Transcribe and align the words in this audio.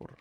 porra. 0.00 0.16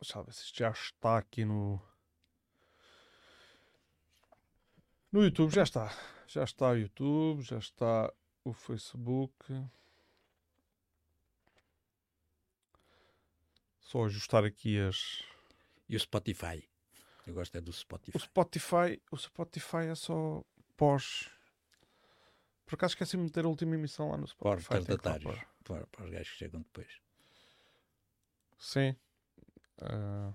Deixa 0.00 0.18
eu 0.18 0.24
ver 0.24 0.32
se 0.34 0.52
já 0.54 0.70
está 0.70 1.18
aqui 1.18 1.44
no. 1.44 1.80
No 5.10 5.24
YouTube, 5.24 5.52
já 5.52 5.62
está. 5.62 5.90
Já 6.28 6.44
está 6.44 6.68
o 6.68 6.76
YouTube, 6.76 7.42
já 7.42 7.58
está 7.58 8.12
o 8.44 8.52
Facebook. 8.52 9.34
Só 13.80 14.04
ajustar 14.04 14.44
aqui 14.44 14.78
as. 14.78 15.24
E 15.88 15.96
o 15.96 16.00
Spotify. 16.00 16.68
Eu 17.26 17.34
gosto 17.34 17.56
é 17.56 17.60
do 17.60 17.72
Spotify. 17.72 18.16
O 18.16 18.20
Spotify, 18.20 19.02
o 19.10 19.16
Spotify 19.16 19.86
é 19.90 19.94
só 19.94 20.42
pós. 20.76 21.28
Por 22.64 22.74
acaso 22.76 22.92
esqueci-me 22.92 23.26
de 23.26 23.32
ter 23.32 23.44
a 23.44 23.48
última 23.48 23.74
emissão 23.74 24.10
lá 24.10 24.16
no 24.16 24.26
Para 24.36 24.60
Spotify. 24.60 24.74
os 24.74 24.86
retardatários. 24.86 25.38
pôr. 25.38 25.46
Para, 25.64 25.86
para 25.88 26.04
os 26.04 26.10
gajos 26.10 26.30
que 26.30 26.36
chegam 26.38 26.60
depois. 26.62 27.00
Sim. 28.58 28.96
Ah. 29.80 30.32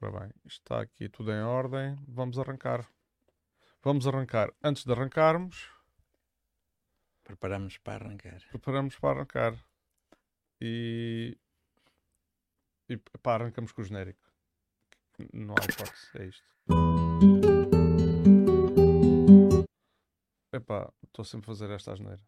Ora 0.00 0.20
bem, 0.20 0.30
está 0.46 0.80
aqui 0.80 1.08
tudo 1.08 1.30
em 1.32 1.42
ordem. 1.42 1.96
Vamos 2.08 2.38
arrancar. 2.38 2.88
Vamos 3.82 4.06
arrancar. 4.06 4.52
Antes 4.62 4.84
de 4.84 4.92
arrancarmos, 4.92 5.70
Preparamos 7.22 7.78
para 7.78 8.04
arrancar. 8.04 8.42
preparamos 8.50 8.98
para 8.98 9.18
arrancar. 9.18 9.64
E. 10.60 11.38
E 12.88 12.96
pá, 13.22 13.34
arrancamos 13.34 13.72
com 13.72 13.80
o 13.80 13.84
genérico. 13.84 14.20
Não 15.32 15.54
há 15.54 15.64
hipótese, 15.64 16.10
é 16.18 16.26
isto. 16.26 16.44
Epá, 20.52 20.92
estou 21.04 21.24
sempre 21.24 21.46
a 21.46 21.54
fazer 21.54 21.70
esta 21.70 21.92
asneira. 21.92 22.20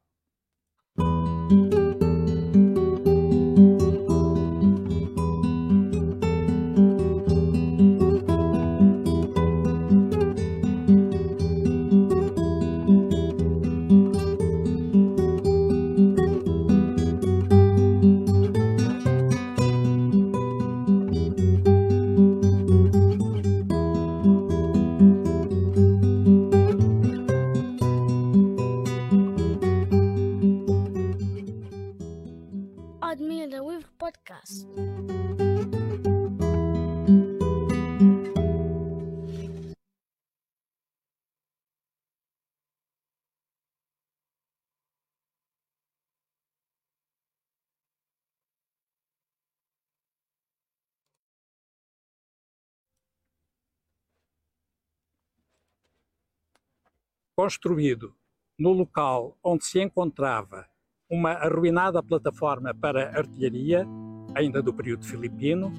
Construído 57.36 58.14
no 58.58 58.72
local 58.72 59.36
onde 59.44 59.66
se 59.66 59.78
encontrava 59.78 60.64
uma 61.08 61.32
arruinada 61.32 62.02
plataforma 62.02 62.74
para 62.74 63.10
artilharia, 63.16 63.86
ainda 64.34 64.62
do 64.62 64.72
período 64.72 65.04
filipino, 65.04 65.70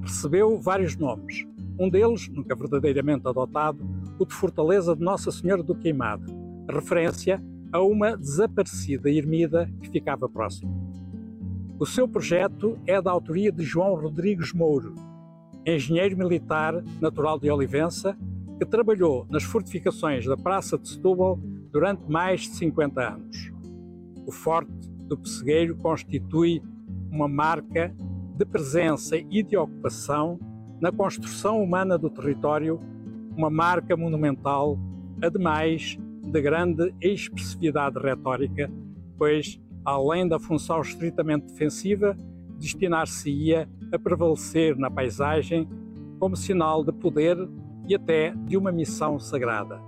recebeu 0.00 0.56
vários 0.60 0.96
nomes. 0.96 1.44
Um 1.78 1.90
deles, 1.90 2.28
nunca 2.28 2.54
verdadeiramente 2.54 3.26
adotado, 3.26 3.84
o 4.18 4.24
de 4.24 4.32
Fortaleza 4.32 4.94
de 4.94 5.02
Nossa 5.02 5.32
Senhora 5.32 5.64
do 5.64 5.74
Queimado, 5.74 6.32
referência 6.70 7.42
a 7.72 7.80
uma 7.80 8.16
desaparecida 8.16 9.10
ermida 9.10 9.68
que 9.82 9.90
ficava 9.90 10.28
próximo. 10.28 10.92
O 11.78 11.84
seu 11.84 12.06
projeto 12.06 12.78
é 12.86 13.02
da 13.02 13.10
autoria 13.10 13.50
de 13.50 13.64
João 13.64 13.96
Rodrigues 13.96 14.52
Mouro, 14.52 14.94
engenheiro 15.66 16.16
militar 16.16 16.82
natural 17.00 17.38
de 17.38 17.50
Olivença, 17.50 18.16
que 18.60 18.66
trabalhou 18.66 19.26
nas 19.30 19.42
fortificações 19.42 20.26
da 20.26 20.36
Praça 20.36 20.76
de 20.76 20.86
Setúbal 20.86 21.40
durante 21.72 22.02
mais 22.10 22.42
de 22.42 22.48
50 22.56 23.14
anos. 23.14 23.50
O 24.26 24.30
Forte 24.30 24.70
do 25.08 25.16
Pessegueiro 25.16 25.74
constitui 25.78 26.62
uma 27.10 27.26
marca 27.26 27.90
de 28.36 28.44
presença 28.44 29.16
e 29.16 29.42
de 29.42 29.56
ocupação 29.56 30.38
na 30.78 30.92
construção 30.92 31.62
humana 31.62 31.96
do 31.96 32.10
território, 32.10 32.78
uma 33.34 33.48
marca 33.48 33.96
monumental, 33.96 34.78
ademais 35.24 35.98
de 36.22 36.42
grande 36.42 36.94
expressividade 37.00 37.98
retórica, 37.98 38.70
pois, 39.16 39.58
além 39.86 40.28
da 40.28 40.38
função 40.38 40.82
estritamente 40.82 41.46
defensiva, 41.46 42.14
destinar-se-ia 42.58 43.66
a 43.90 43.98
prevalecer 43.98 44.76
na 44.76 44.90
paisagem 44.90 45.66
como 46.18 46.36
sinal 46.36 46.84
de 46.84 46.92
poder 46.92 47.38
e 47.90 47.94
até 47.96 48.32
de 48.46 48.56
uma 48.56 48.70
missão 48.70 49.18
sagrada. 49.18 49.80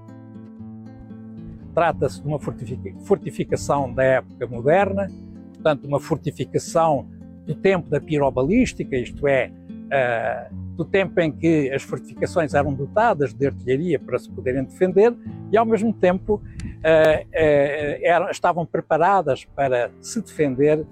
Trata-se 1.72 2.20
de 2.20 2.26
uma 2.26 2.40
fortifica- 2.40 2.98
fortificação 3.04 3.94
da 3.94 4.02
época 4.02 4.46
moderna, 4.48 5.08
portanto, 5.54 5.84
uma 5.86 6.00
fortificação 6.00 7.08
do 7.46 7.54
tempo 7.54 7.88
da 7.88 8.00
pirobalística, 8.00 8.96
isto 8.96 9.26
é, 9.28 9.52
ah, 9.90 10.48
do 10.76 10.84
tempo 10.84 11.20
em 11.20 11.30
que 11.30 11.70
as 11.70 11.82
fortificações 11.82 12.54
eram 12.54 12.74
dotadas 12.74 13.32
de 13.32 13.46
artilharia 13.46 14.00
para 14.00 14.18
se 14.18 14.28
poderem 14.28 14.64
defender 14.64 15.14
e, 15.52 15.56
ao 15.56 15.64
mesmo 15.64 15.92
tempo, 15.92 16.42
ah, 16.84 17.22
ah, 17.32 18.30
estavam 18.32 18.66
preparadas 18.66 19.44
para 19.44 19.92
se 20.00 20.20
defender 20.20 20.84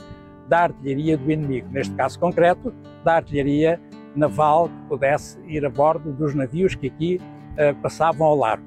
da 0.49 0.61
artilharia 0.61 1.17
do 1.17 1.31
inimigo, 1.31 1.69
neste 1.73 1.95
caso 1.95 2.21
concreto, 2.21 2.73
da 3.05 3.15
artilharia 3.15 3.81
naval 4.15 4.69
que 4.69 4.89
pudesse 4.89 5.39
ir 5.47 5.65
a 5.65 5.71
bordo 5.71 6.13
dos 6.13 6.35
navios 6.35 6.75
que 6.75 6.89
aqui 6.89 7.21
ah, 7.59 7.75
passavam 7.83 8.27
ao 8.27 8.37
largo. 8.37 8.65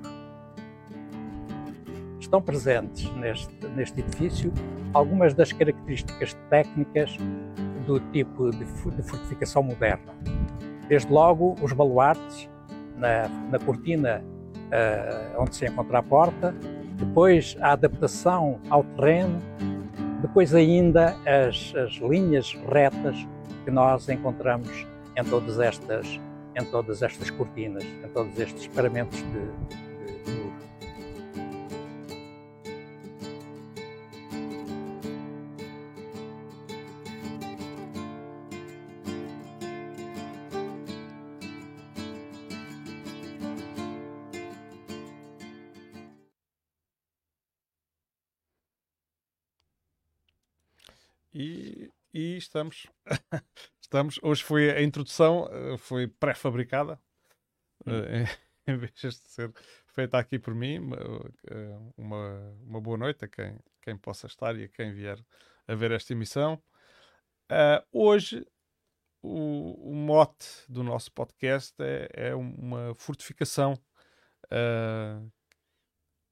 Estão 2.19 2.41
presentes 2.41 3.11
neste, 3.15 3.67
neste 3.75 3.99
edifício 3.99 4.51
algumas 4.93 5.33
das 5.33 5.51
características 5.51 6.35
técnicas 6.49 7.17
do 7.85 7.99
tipo 8.11 8.49
de, 8.51 8.59
de 8.59 9.03
fortificação 9.03 9.61
moderna. 9.63 10.13
Desde 10.87 11.11
logo, 11.11 11.55
os 11.61 11.73
baluartes 11.73 12.49
na, 12.97 13.27
na 13.51 13.59
cortina 13.59 14.23
ah, 14.71 15.35
onde 15.39 15.55
se 15.55 15.65
encontra 15.65 15.99
a 15.99 16.03
porta, 16.03 16.55
depois 16.97 17.57
a 17.59 17.73
adaptação 17.73 18.59
ao 18.69 18.83
terreno, 18.83 19.41
depois 20.21 20.55
ainda 20.55 21.15
as, 21.25 21.73
as 21.75 21.93
linhas 21.95 22.53
retas 22.71 23.27
que 23.65 23.71
nós 23.71 24.07
encontramos 24.09 24.87
em 25.16 25.24
todas 25.24 25.59
estas, 25.59 26.07
em 26.56 26.66
todas 26.66 27.01
estas 27.01 27.29
cortinas, 27.29 27.84
em 27.84 28.09
todos 28.13 28.38
estes 28.40 28.68
paramentos 28.68 29.19
de. 29.19 29.84
E, 51.36 51.89
e 52.13 52.38
estamos. 52.38 52.88
estamos. 53.94 54.19
Hoje 54.24 54.44
foi 54.44 54.72
a 54.72 54.81
introdução, 54.81 55.48
eh, 55.51 55.78
foi 55.78 56.07
pré-fabricada. 56.07 57.00
eh, 57.86 58.25
em 58.66 58.75
vez 58.75 58.92
de 58.95 59.12
ser 59.12 59.54
feita 59.86 60.18
aqui 60.18 60.40
por 60.40 60.56
mim. 60.56 60.80
eh, 61.48 61.78
Uma, 61.95 62.57
uma 62.63 62.81
boa 62.81 62.98
noite 62.98 63.24
a 63.24 63.28
quem, 63.28 63.56
quem 63.84 63.95
possa 63.95 64.25
estar 64.25 64.57
e 64.57 64.63
a 64.63 64.68
quem 64.68 64.92
vier 64.92 65.24
a 65.68 65.75
ver 65.75 65.92
esta 65.92 66.12
emissão. 66.12 66.62
Ah, 67.48 67.86
hoje, 67.92 68.44
o, 69.22 69.92
o 69.92 69.94
mote 69.94 70.48
do 70.68 70.81
nosso 70.84 71.12
podcast 71.12 71.75
é, 71.80 72.10
é 72.30 72.36
uma 72.36 72.95
fortificação. 72.95 73.75
Ah, 74.50 75.22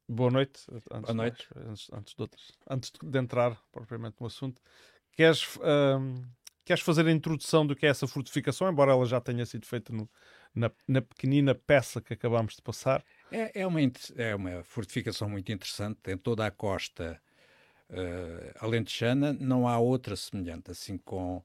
boa 0.09 0.31
noite. 0.31 0.65
Antes 0.71 0.89
Boa 0.89 1.07
de 1.11 1.13
noite. 1.13 1.47
mais, 1.53 1.67
antes, 1.69 1.93
antes 1.93 2.15
de 2.15 2.29
antes 2.67 2.91
de 3.03 3.19
entrar 3.19 3.61
propriamente 3.71 4.17
no 4.19 4.25
assunto, 4.25 4.59
queres, 5.11 5.59
ahm, 5.61 6.23
queres 6.71 6.85
fazer 6.85 7.05
a 7.05 7.11
introdução 7.11 7.67
do 7.67 7.75
que 7.75 7.85
é 7.85 7.89
essa 7.89 8.07
fortificação, 8.07 8.71
embora 8.71 8.93
ela 8.93 9.05
já 9.05 9.19
tenha 9.19 9.45
sido 9.45 9.65
feita 9.65 9.91
no, 9.91 10.09
na, 10.55 10.71
na, 10.87 11.01
pequenina 11.01 11.53
peça 11.53 11.99
que 11.99 12.13
acabámos 12.13 12.55
de 12.55 12.61
passar? 12.61 13.03
É, 13.29 13.61
é, 13.61 13.67
uma, 13.67 13.79
é 14.15 14.33
uma 14.33 14.63
fortificação 14.63 15.27
muito 15.27 15.51
interessante. 15.51 15.99
Em 16.07 16.17
toda 16.17 16.45
a 16.45 16.51
costa 16.51 17.21
uh, 17.89 18.65
alentejana 18.65 19.33
não 19.33 19.67
há 19.67 19.77
outra 19.79 20.15
semelhante, 20.15 20.71
assim 20.71 20.97
com, 20.97 21.43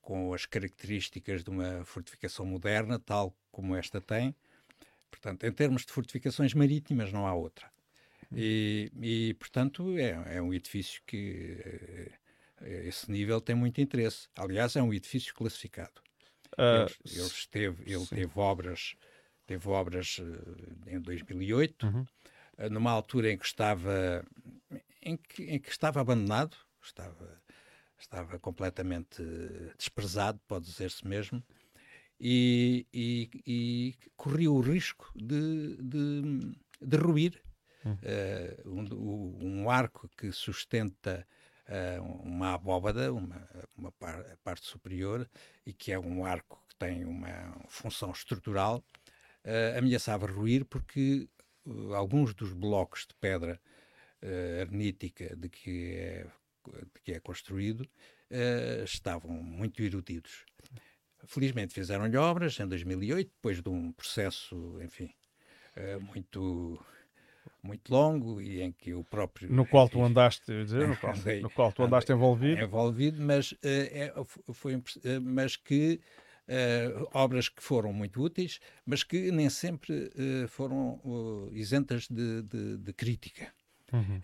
com 0.00 0.32
as 0.32 0.46
características 0.46 1.42
de 1.42 1.50
uma 1.50 1.84
fortificação 1.84 2.46
moderna, 2.46 3.00
tal 3.00 3.34
como 3.50 3.74
esta 3.74 4.00
tem. 4.00 4.32
Portanto, 5.10 5.42
em 5.42 5.50
termos 5.50 5.84
de 5.84 5.92
fortificações 5.92 6.54
marítimas, 6.54 7.12
não 7.12 7.26
há 7.26 7.34
outra. 7.34 7.68
E, 8.32 8.92
e 9.02 9.34
portanto, 9.34 9.98
é, 9.98 10.36
é, 10.36 10.42
um 10.42 10.54
edifício 10.54 11.02
que, 11.04 11.56
uh, 11.66 12.27
esse 12.62 13.10
nível, 13.10 13.40
tem 13.40 13.54
muito 13.54 13.80
interesse. 13.80 14.28
Aliás, 14.36 14.76
é 14.76 14.82
um 14.82 14.92
edifício 14.92 15.34
classificado. 15.34 16.00
Uh, 16.54 16.90
ele, 17.04 17.20
ele, 17.20 17.30
teve, 17.50 17.92
ele 17.92 18.06
teve 18.06 18.32
obras, 18.38 18.96
teve 19.46 19.68
obras 19.68 20.18
uh, 20.18 20.88
em 20.88 21.00
2008, 21.00 21.86
uhum. 21.86 22.06
uh, 22.58 22.70
numa 22.70 22.90
altura 22.90 23.30
em 23.32 23.38
que 23.38 23.46
estava, 23.46 24.24
em 25.02 25.16
que, 25.16 25.44
em 25.44 25.58
que 25.58 25.70
estava 25.70 26.00
abandonado, 26.00 26.56
estava, 26.82 27.40
estava 27.98 28.38
completamente 28.38 29.22
desprezado, 29.76 30.40
pode 30.48 30.64
dizer-se 30.64 31.06
mesmo, 31.06 31.42
e, 32.20 32.86
e, 32.92 33.30
e, 33.46 33.94
corria 34.16 34.50
o 34.50 34.60
risco 34.60 35.12
de, 35.14 35.76
de. 35.80 36.58
Uhum. 37.84 37.96
Um, 38.66 39.38
um, 39.40 39.70
arco 39.70 40.10
que 40.16 40.32
sustenta 40.32 41.24
uh, 41.24 41.37
uma 42.24 42.54
abóbada, 42.54 43.12
uma, 43.12 43.48
uma 43.76 43.92
par, 43.92 44.24
parte 44.42 44.66
superior, 44.66 45.28
e 45.66 45.72
que 45.72 45.92
é 45.92 45.98
um 45.98 46.24
arco 46.24 46.64
que 46.68 46.76
tem 46.76 47.04
uma 47.04 47.54
função 47.68 48.10
estrutural, 48.10 48.82
ameaçava 49.76 50.26
ruir 50.26 50.64
porque 50.64 51.28
uh, 51.66 51.94
alguns 51.94 52.34
dos 52.34 52.52
blocos 52.52 53.06
de 53.06 53.14
pedra 53.14 53.60
arnítica 54.60 55.36
de 55.36 55.48
que 55.48 55.94
é, 55.94 56.26
de 56.66 57.00
que 57.04 57.12
é 57.12 57.20
construído 57.20 57.88
estavam 58.84 59.30
muito 59.30 59.80
erudidos. 59.80 60.44
Felizmente 61.26 61.72
fizeram-lhe 61.72 62.16
obras 62.16 62.58
em 62.58 62.66
2008, 62.66 63.28
depois 63.28 63.62
de 63.62 63.68
um 63.68 63.92
processo, 63.92 64.78
enfim, 64.82 65.14
muito 66.00 66.78
muito 67.62 67.92
longo 67.92 68.40
e 68.40 68.60
em 68.60 68.72
que 68.72 68.94
o 68.94 69.02
próprio 69.04 69.52
no 69.52 69.66
qual 69.66 69.88
tu 69.88 70.02
andaste 70.02 70.44
dizer, 70.46 70.88
no, 70.88 70.96
qual, 70.96 71.14
no 71.42 71.50
qual 71.50 71.72
tu 71.72 71.82
andaste 71.82 72.12
envolvido 72.12 72.60
envolvido 72.62 73.20
mas 73.20 73.52
uh, 73.52 73.58
é, 73.62 74.12
foi 74.52 74.76
uh, 74.76 74.82
mas 75.22 75.56
que 75.56 76.00
uh, 76.48 77.08
obras 77.12 77.48
que 77.48 77.62
foram 77.62 77.92
muito 77.92 78.22
úteis 78.22 78.60
mas 78.86 79.02
que 79.02 79.30
nem 79.32 79.50
sempre 79.50 80.10
foram 80.48 81.00
isentas 81.52 82.08
de, 82.08 82.42
de, 82.42 82.78
de 82.78 82.92
crítica 82.92 83.52
uhum. 83.92 84.20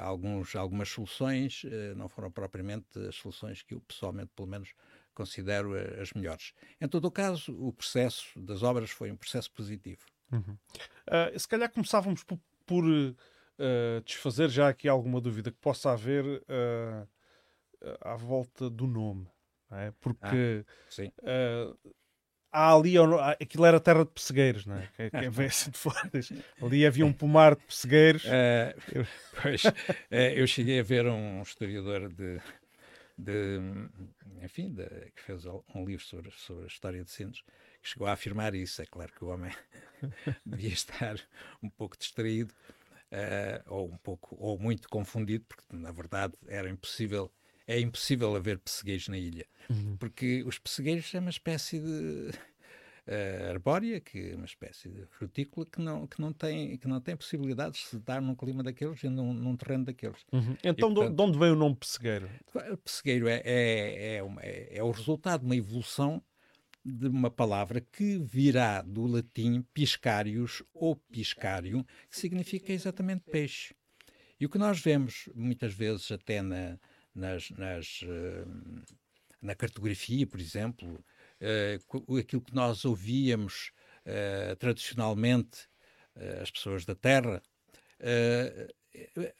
alguns 0.00 0.54
algumas 0.54 0.88
soluções 0.88 1.62
não 1.96 2.08
foram 2.08 2.30
propriamente 2.30 2.98
as 3.08 3.16
soluções 3.16 3.62
que 3.62 3.74
eu 3.74 3.80
pessoalmente 3.80 4.30
pelo 4.36 4.48
menos 4.48 4.74
considero 5.14 5.74
as 6.00 6.12
melhores 6.12 6.52
em 6.80 6.88
todo 6.88 7.06
o 7.06 7.10
caso 7.10 7.52
o 7.58 7.72
processo 7.72 8.38
das 8.38 8.62
obras 8.62 8.90
foi 8.90 9.10
um 9.10 9.16
processo 9.16 9.50
positivo 9.52 10.04
Uhum. 10.34 10.56
Uh, 11.08 11.38
se 11.38 11.46
calhar 11.46 11.70
começávamos 11.70 12.24
por, 12.24 12.38
por 12.66 12.84
uh, 12.84 14.00
desfazer 14.04 14.48
já 14.48 14.68
aqui 14.68 14.88
alguma 14.88 15.20
dúvida 15.20 15.50
que 15.50 15.58
possa 15.58 15.92
haver 15.92 16.24
uh, 16.24 17.08
à 18.00 18.16
volta 18.16 18.68
do 18.70 18.86
nome. 18.86 19.26
É? 19.70 19.92
Porque 20.00 20.64
ah, 21.24 21.74
há 22.52 22.74
ali, 22.74 22.94
aquilo 23.40 23.64
era 23.64 23.80
terra 23.80 24.04
de 24.04 24.10
pessegueiros, 24.12 24.64
não 24.64 24.76
é? 24.76 24.88
Quem, 24.96 25.10
quem 25.10 25.30
vem 25.30 25.46
assim 25.46 25.70
de 25.70 25.78
fora 25.78 25.98
ali 26.62 26.86
havia 26.86 27.04
um 27.04 27.12
pomar 27.12 27.56
de 27.56 27.62
pessegueiros. 27.64 28.24
Uh, 28.24 29.06
pois, 29.42 29.64
uh, 29.64 29.72
eu 30.10 30.46
cheguei 30.46 30.78
a 30.78 30.82
ver 30.84 31.06
um 31.06 31.42
historiador 31.42 32.08
de, 32.08 32.40
de 33.18 33.58
enfim, 34.42 34.72
de, 34.72 34.86
que 35.16 35.22
fez 35.22 35.44
um 35.46 35.84
livro 35.84 36.04
sobre, 36.04 36.30
sobre 36.30 36.64
a 36.64 36.68
história 36.68 37.02
de 37.02 37.10
Sintes, 37.10 37.42
chegou 37.88 38.06
a 38.06 38.12
afirmar 38.12 38.54
isso. 38.54 38.82
É 38.82 38.86
claro 38.86 39.12
que 39.12 39.24
o 39.24 39.28
homem 39.28 39.52
devia 40.44 40.72
estar 40.72 41.16
um 41.62 41.70
pouco 41.70 41.96
distraído 41.96 42.54
uh, 43.12 43.62
ou 43.74 43.88
um 43.88 43.96
pouco 43.96 44.36
ou 44.38 44.58
muito 44.58 44.88
confundido, 44.88 45.44
porque 45.48 45.64
na 45.74 45.92
verdade 45.92 46.34
era 46.46 46.68
impossível 46.68 47.30
é 47.66 47.80
impossível 47.80 48.36
haver 48.36 48.58
pessegueiros 48.58 49.08
na 49.08 49.16
ilha, 49.16 49.46
uhum. 49.70 49.96
porque 49.96 50.42
os 50.44 50.58
pessegueiros 50.58 51.14
é 51.14 51.18
uma 51.18 51.30
espécie 51.30 51.80
de 51.80 52.30
uh, 53.08 53.50
arbórea, 53.50 54.00
que 54.00 54.32
é 54.32 54.36
uma 54.36 54.44
espécie 54.44 54.88
de 54.88 55.06
frutícola 55.06 55.66
que 55.66 55.80
não, 55.80 56.06
que 56.06 56.20
não, 56.20 56.30
tem, 56.30 56.76
que 56.76 56.86
não 56.86 57.00
tem 57.00 57.16
possibilidade 57.16 57.76
de 57.76 57.86
se 57.86 57.98
dar 58.00 58.20
num 58.20 58.34
clima 58.34 58.62
daqueles 58.62 59.02
e 59.02 59.08
num, 59.08 59.32
num 59.32 59.56
terreno 59.56 59.84
daqueles. 59.84 60.26
Uhum. 60.32 60.56
Então, 60.62 60.90
e, 60.90 60.94
portanto, 60.94 61.16
de 61.16 61.22
onde 61.22 61.38
vem 61.38 61.52
o 61.52 61.56
nome 61.56 61.76
pessegueiro? 61.76 62.28
O 62.70 62.76
pessegueiro 62.76 63.28
é, 63.28 63.40
é, 63.44 64.16
é, 64.16 64.22
uma, 64.22 64.42
é, 64.42 64.76
é 64.76 64.82
o 64.82 64.90
resultado 64.90 65.40
de 65.40 65.46
uma 65.46 65.56
evolução 65.56 66.22
de 66.84 67.08
uma 67.08 67.30
palavra 67.30 67.80
que 67.80 68.18
virá 68.18 68.82
do 68.82 69.06
latim 69.06 69.62
piscarius 69.72 70.62
ou 70.74 70.96
piscarium, 70.96 71.82
que 72.10 72.18
significa 72.18 72.72
exatamente 72.72 73.24
peixe. 73.30 73.74
E 74.38 74.44
o 74.44 74.50
que 74.50 74.58
nós 74.58 74.80
vemos 74.80 75.28
muitas 75.34 75.72
vezes 75.72 76.12
até 76.12 76.42
na, 76.42 76.78
nas, 77.14 77.50
nas, 77.50 78.02
uh, 78.02 78.84
na 79.40 79.54
cartografia, 79.54 80.26
por 80.26 80.40
exemplo, 80.40 81.02
uh, 81.40 82.18
aquilo 82.18 82.42
que 82.42 82.54
nós 82.54 82.84
ouvíamos 82.84 83.72
uh, 84.04 84.56
tradicionalmente, 84.56 85.68
as 86.40 86.48
pessoas 86.48 86.84
da 86.84 86.94
terra, 86.94 87.42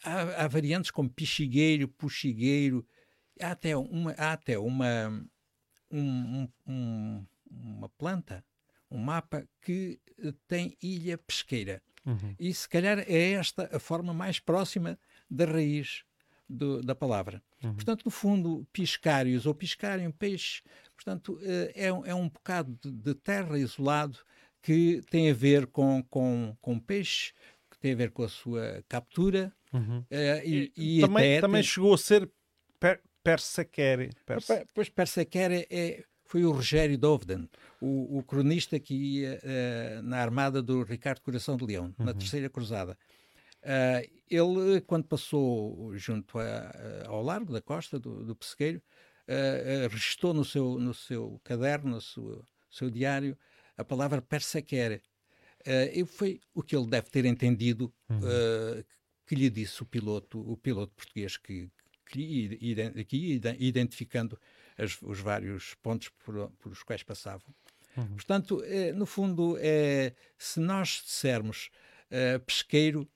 há, 0.03 0.45
há, 0.45 0.49
variantes 0.49 0.91
como 0.91 1.09
pichigueiro, 1.09 1.87
puxigueiro, 1.87 2.85
há 3.41 3.53
até 3.53 3.77
uma, 3.77 4.11
há 4.19 4.33
até 4.33 4.59
uma 4.59 5.25
um, 5.89 6.49
um, 6.67 7.27
uma 7.63 7.89
planta, 7.89 8.45
um 8.91 8.99
mapa 8.99 9.47
que 9.61 10.01
eh, 10.19 10.33
tem 10.47 10.77
ilha 10.83 11.19
pesqueira. 11.19 11.83
Uhum. 12.05 12.35
E 12.39 12.53
se 12.53 12.69
calhar 12.69 12.99
é 12.99 13.33
esta 13.33 13.69
a 13.75 13.79
forma 13.79 14.13
mais 14.13 14.39
próxima 14.39 14.99
da 15.31 15.47
raiz 15.47 16.05
do, 16.49 16.83
da 16.83 16.95
palavra. 16.95 17.43
Uhum. 17.63 17.75
Portanto, 17.75 18.03
no 18.05 18.11
fundo, 18.11 18.67
piscários 18.73 19.47
ou 19.47 19.55
piscarium, 19.55 20.11
peixe, 20.11 20.63
portanto, 20.95 21.39
eh, 21.43 21.73
é, 21.75 21.87
é 21.87 22.15
um 22.15 22.29
bocado 22.29 22.79
de, 22.83 22.91
de, 22.91 23.15
terra 23.15 23.59
isolado 23.59 24.19
que 24.63 25.03
tem 25.11 25.31
a 25.31 25.35
ver 25.35 25.67
com, 25.67 26.03
com, 26.05 26.57
com 26.61 26.79
peixe, 26.79 27.33
que 27.71 27.79
tem 27.79 27.93
a 27.93 27.97
ver 27.97 28.11
com 28.11 28.23
a 28.23 28.29
sua 28.29 28.85
captura. 28.89 29.53
Uhum. 29.73 29.99
Uh, 30.01 30.45
e, 30.45 30.73
e, 30.77 30.99
e 30.99 31.01
também, 31.01 31.41
também 31.41 31.63
tem... 31.63 31.71
chegou 31.71 31.95
a 31.95 31.99
ser 31.99 32.31
per, 32.79 33.01
persequere. 33.23 34.11
Perse... 34.25 34.67
Pois 34.73 34.89
persequere 34.89 35.67
é 35.69 36.05
foi 36.35 36.45
o 36.45 36.51
Rogério 36.51 36.99
Dovden, 36.99 37.49
o, 37.81 38.19
o 38.19 38.23
cronista 38.25 38.81
que 38.81 38.93
ia 38.93 39.39
uh, 39.41 40.03
na 40.03 40.19
armada 40.19 40.61
do 40.61 40.83
Ricardo 40.83 41.21
Coração 41.21 41.57
de 41.57 41.65
Leão, 41.65 41.95
uhum. 41.97 42.07
na 42.07 42.13
Terceira 42.13 42.51
Cruzada. 42.51 42.99
Uh, 43.63 44.11
ele, 44.29 44.81
quando 44.81 45.05
passou 45.05 45.97
junto 45.97 46.41
a, 46.41 47.05
ao 47.07 47.23
largo 47.23 47.53
da 47.53 47.61
costa 47.63 48.01
do, 48.01 48.25
do 48.25 48.35
Pessegueiro, 48.35 48.83
uh, 49.29 49.89
registrou 49.89 50.35
no 50.35 50.45
seu, 50.45 50.77
no 50.77 50.93
seu 50.93 51.41
caderno, 51.45 51.93
no 51.93 52.01
seu, 52.01 52.45
seu 52.69 52.91
diário, 52.91 53.39
a 53.77 53.85
palavra 53.85 54.21
persequere. 54.21 55.03
E 55.95 56.05
foi 56.05 56.41
o 56.53 56.65
que 56.65 56.75
ele 56.77 56.89
deve 56.89 57.11
ter 57.11 57.25
entendido 57.25 57.95
uhum. 58.11 58.21
que 59.25 59.37
lhe 59.37 59.49
disse 59.49 59.83
o 59.83 59.87
piloto, 59.87 60.41
o 60.41 60.57
piloto 60.57 60.93
português 60.95 61.37
que, 61.37 61.71
que 62.07 63.05
que 63.05 63.41
identificando 63.61 64.37
as, 64.77 65.01
os 65.03 65.21
vários 65.21 65.75
pontos 65.75 66.09
por, 66.25 66.53
os 66.67 66.83
quais 66.83 67.03
passavam. 67.03 67.55
Uhum. 67.97 68.15
Portanto, 68.15 68.63
é, 68.65 68.93
no 68.93 69.07
fundo, 69.07 69.57
é, 69.61 70.15
se 70.37 70.59
nós 70.61 71.03
dissermos 71.05 71.71
é, 72.11 72.39
pesqueiro, 72.39 73.09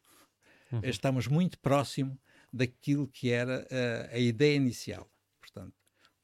uhum. 0.70 0.80
estamos 0.84 1.26
muito 1.26 1.58
próximo 1.58 2.18
daquilo 2.52 3.08
que 3.08 3.30
era 3.30 3.66
a, 3.70 4.14
a 4.14 4.18
ideia 4.18 4.56
inicial. 4.56 5.10
Portanto, 5.40 5.74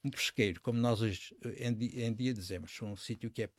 um 0.05 0.11
pesqueiro, 0.11 0.61
como 0.61 0.79
nós 0.79 1.01
hoje 1.01 1.35
em 1.57 1.75
dia, 1.75 2.07
em 2.07 2.15
dia 2.15 2.33
dizemos, 2.33 2.81
um 2.83 2.95
sítio 2.95 3.31
que 3.31 3.43
é 3.43 3.51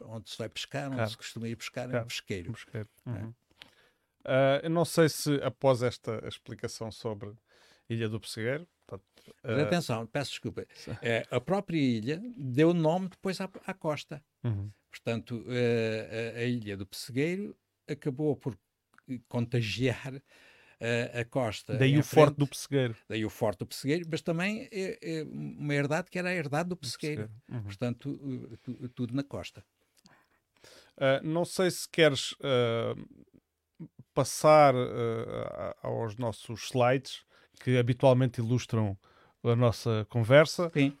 onde 0.00 0.30
se 0.30 0.38
vai 0.38 0.48
pescar, 0.48 0.86
onde 0.86 0.96
claro. 0.96 1.10
se 1.10 1.16
costuma 1.16 1.48
ir 1.48 1.56
pescar, 1.56 1.84
claro. 1.84 1.98
é 1.98 2.04
um 2.04 2.06
pesqueiro. 2.08 2.50
Um 2.50 2.54
pesqueiro. 2.54 2.88
Uhum. 3.06 3.34
Uh, 4.24 4.62
eu 4.62 4.70
não 4.70 4.84
sei 4.84 5.08
se 5.08 5.34
após 5.42 5.82
esta 5.82 6.26
explicação 6.26 6.90
sobre 6.90 7.32
Ilha 7.88 8.08
do 8.08 8.20
Pessegueiro, 8.20 8.66
mas 9.42 9.58
uh... 9.58 9.62
atenção, 9.62 10.06
peço 10.06 10.30
desculpa. 10.30 10.66
É, 11.00 11.26
a 11.30 11.40
própria 11.40 11.78
ilha 11.78 12.20
deu 12.36 12.74
nome 12.74 13.08
depois 13.08 13.40
à, 13.40 13.48
à 13.66 13.74
costa. 13.74 14.22
Uhum. 14.44 14.70
Portanto, 14.90 15.36
uh, 15.46 16.36
a, 16.36 16.40
a, 16.40 16.44
ilha 16.44 16.76
do 16.76 16.86
Pessegueiro 16.86 17.56
acabou 17.88 18.36
por 18.36 18.56
contagiar 19.28 20.22
a, 20.80 21.20
a 21.20 21.24
costa. 21.24 21.76
Daí 21.76 21.98
o 21.98 22.02
frente, 22.02 22.14
Forte 22.14 22.36
do 22.36 22.46
Pessegueiro. 22.46 22.96
Daí 23.08 23.24
o 23.24 23.30
Forte 23.30 23.58
do 23.60 23.66
Pessegueiro, 23.66 24.06
mas 24.10 24.20
também 24.20 24.68
é, 24.70 25.24
uma 25.26 25.74
herdade 25.74 26.10
que 26.10 26.18
era 26.18 26.28
a 26.28 26.34
herdade 26.34 26.68
do 26.68 26.76
Pessegueiro. 26.76 27.30
Uhum. 27.48 27.62
Portanto, 27.62 28.58
tudo 28.94 29.14
na 29.14 29.22
costa. 29.22 29.64
Não 31.22 31.44
sei 31.44 31.70
se 31.70 31.88
queres 31.88 32.34
passar 34.14 34.74
aos 35.82 36.16
nossos 36.16 36.64
slides 36.64 37.24
que 37.60 37.76
habitualmente 37.78 38.40
ilustram 38.40 38.96
a 39.42 39.56
nossa 39.56 40.06
conversa. 40.08 40.70
Sim. 40.70 40.96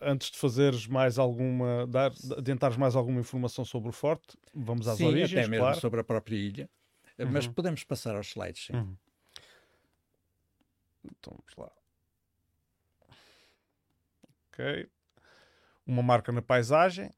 antes 0.00 0.30
de 0.30 0.38
fazeres 0.38 0.86
mais 0.86 1.18
alguma, 1.18 1.86
dar, 1.86 2.12
adiantares 2.38 2.76
mais 2.76 2.96
alguma 2.96 3.20
informação 3.20 3.64
sobre 3.64 3.90
o 3.90 3.92
forte, 3.92 4.36
vamos 4.54 4.88
às 4.88 4.96
sim, 4.96 5.06
origens, 5.06 5.32
até 5.32 5.48
mesmo 5.48 5.64
claro. 5.64 5.80
sobre 5.80 6.00
a 6.00 6.04
própria 6.04 6.36
ilha. 6.36 6.70
Uhum. 7.18 7.30
Mas 7.32 7.46
podemos 7.46 7.82
passar 7.84 8.14
aos 8.16 8.28
slides, 8.28 8.66
sim. 8.66 8.74
Uhum. 8.74 8.96
Então 11.04 11.34
vamos 11.36 11.54
lá. 11.56 11.72
Ok. 14.48 14.88
Uma 15.86 16.02
marca 16.02 16.32
na 16.32 16.42
paisagem. 16.42 17.10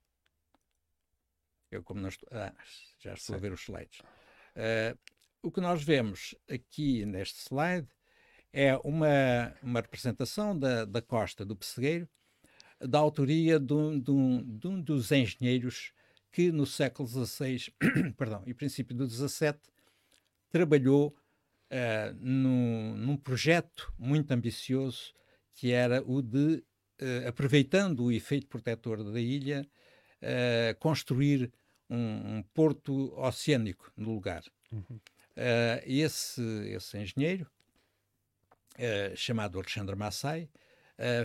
Eu, 1.70 1.82
como 1.82 2.00
não 2.00 2.08
estou. 2.08 2.28
Ah, 2.32 2.52
já 2.98 3.14
estou 3.14 3.34
sim. 3.34 3.38
a 3.38 3.38
ver 3.38 3.52
os 3.52 3.62
slides. 3.62 4.00
Uh, 4.56 4.98
o 5.42 5.50
que 5.50 5.60
nós 5.60 5.82
vemos 5.82 6.34
aqui 6.50 7.04
neste 7.06 7.40
slide 7.40 7.88
é 8.52 8.76
uma, 8.78 9.54
uma 9.62 9.80
representação 9.80 10.58
da, 10.58 10.84
da 10.84 11.02
costa 11.02 11.44
do 11.44 11.56
Pessegueiro, 11.56 12.08
da 12.80 12.98
autoria 12.98 13.58
de 13.58 13.72
um, 13.72 13.98
de, 13.98 14.10
um, 14.10 14.58
de 14.58 14.68
um, 14.68 14.80
dos 14.80 15.10
engenheiros 15.10 15.92
que 16.30 16.52
no 16.52 16.66
século 16.66 17.08
XVI 17.08 17.72
perdão, 18.16 18.42
e 18.46 18.54
princípio 18.54 18.94
do 18.94 19.08
XVII 19.08 19.54
trabalhou 20.50 21.08
uh, 21.08 22.14
num, 22.20 22.96
num, 22.96 23.16
projeto 23.16 23.92
muito 23.98 24.30
ambicioso 24.30 25.12
que 25.54 25.72
era 25.72 26.02
o 26.06 26.22
de, 26.22 26.62
uh, 27.02 27.28
aproveitando 27.28 28.04
o 28.04 28.12
efeito 28.12 28.46
protetor 28.46 29.02
da 29.02 29.20
ilha, 29.20 29.66
uh, 30.22 30.78
construir 30.78 31.52
um, 31.90 32.36
um, 32.36 32.42
porto 32.54 33.12
oceânico 33.18 33.90
no 33.96 34.14
lugar. 34.14 34.44
Uhum. 34.70 35.00
esse, 35.86 36.42
esse 36.68 36.98
engenheiro, 36.98 37.50
chamado 39.14 39.58
Alexandre 39.58 39.96
Massai, 39.96 40.48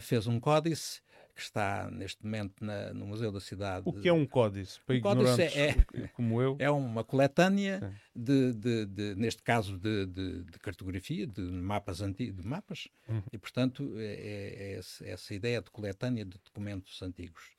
fez 0.02 0.28
um 0.28 0.40
códice 0.40 1.02
que 1.36 1.42
está 1.42 1.90
neste 1.90 2.24
momento 2.24 2.64
na, 2.64 2.94
no 2.94 3.08
Museu 3.08 3.32
da 3.32 3.40
Cidade. 3.40 3.84
O 3.86 3.94
que 3.94 4.08
é 4.08 4.14
um 4.14 4.26
códice? 4.26 4.80
Para 4.82 4.94
um 4.94 4.98
ignorantes 4.98 5.58
é, 5.58 5.74
como 6.14 6.42
eu. 6.42 6.56
É 6.60 6.70
uma 6.70 7.04
coletânea 7.04 7.92
de, 8.16 8.54
de, 8.54 8.86
de, 8.86 9.16
neste 9.16 9.42
caso, 9.42 9.78
de, 9.78 10.06
de, 10.06 10.44
de, 10.44 10.60
cartografia, 10.60 11.26
de 11.26 11.42
mapas 11.42 12.02
antigos, 12.02 12.42
de 12.42 12.48
mapas, 12.48 12.88
uhum. 13.08 13.24
e 13.32 13.38
portanto 13.38 13.94
é, 13.98 14.04
é, 14.04 14.74
é, 14.74 15.12
essa 15.12 15.34
ideia 15.34 15.62
de 15.62 15.72
coletânea 15.72 16.24
de 16.24 16.38
documentos 16.46 17.02
antigos. 17.02 17.52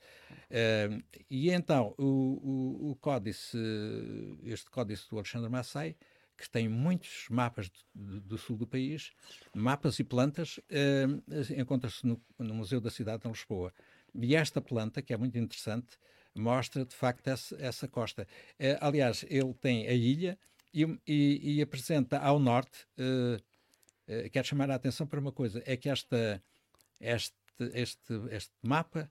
Uh, 0.51 1.03
e 1.29 1.51
então 1.51 1.95
o, 1.99 2.05
o, 2.05 2.91
o, 2.91 2.97
códice, 2.97 3.59
este 4.45 4.71
códice 4.71 5.09
do 5.11 5.17
Alexandre 5.17 5.51
Massai, 5.51 5.97
que 6.37 6.49
tem 6.51 6.69
muitos 6.69 7.27
mapas 7.31 7.71
do, 7.95 8.21
do 8.21 8.39
sul 8.39 8.57
do 8.57 8.67
país, 8.67 9.13
mapas 9.55 9.99
e 9.99 10.05
plantas, 10.05 10.59
uh, 10.59 11.61
encontra-se 11.61 12.07
no, 12.07 12.21
no, 12.39 12.55
Museu 12.55 12.81
da 12.81 12.91
Cidade 12.91 13.23
de 13.23 13.29
Lisboa. 13.29 13.73
E 14.15 14.35
esta 14.35 14.61
planta, 14.61 15.03
que 15.03 15.13
é 15.13 15.17
muito 15.17 15.39
interessante, 15.39 15.97
mostra 16.35 16.85
de 16.85 16.95
facto 16.95 17.29
essa, 17.29 17.57
essa 17.61 17.89
costa. 17.89 18.27
Uh, 18.55 18.79
aliás, 18.81 19.25
ele 19.29 19.55
tem 19.55 19.87
a 19.87 19.93
ilha 19.93 20.39
e, 20.73 20.83
e, 21.07 21.57
e 21.57 21.63
apresenta 21.63 22.19
ao 22.19 22.39
norte. 22.39 22.87
Uh, 22.99 23.43
quero 24.31 24.47
chamar 24.47 24.71
a 24.71 24.75
atenção 24.75 25.07
para 25.07 25.21
uma 25.21 25.33
coisa: 25.33 25.63
é 25.65 25.77
que 25.77 25.89
esta, 25.89 26.43
este, 27.01 27.37
este, 27.59 28.13
este 28.31 28.53
mapa 28.63 29.11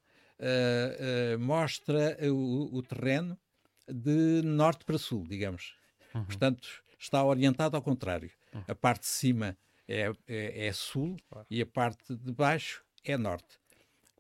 mostra 1.39 2.17
o, 2.29 2.77
o 2.77 2.83
terreno 2.83 3.39
de 3.87 4.41
norte 4.43 4.83
para 4.83 4.97
sul, 4.97 5.25
digamos. 5.25 5.77
Uhum. 6.13 6.25
Portanto, 6.25 6.82
está 7.03 7.23
orientado 7.23 7.75
ao 7.75 7.81
contrário. 7.81 8.31
Uhum. 8.53 8.63
A 8.67 8.75
parte 8.75 9.01
de 9.01 9.07
cima 9.07 9.57
é, 9.87 10.11
é, 10.27 10.67
é 10.67 10.73
sul 10.73 11.17
claro. 11.29 11.45
e 11.49 11.61
a 11.61 11.65
parte 11.65 12.15
de 12.15 12.31
baixo 12.31 12.83
é 13.03 13.17
norte. 13.17 13.59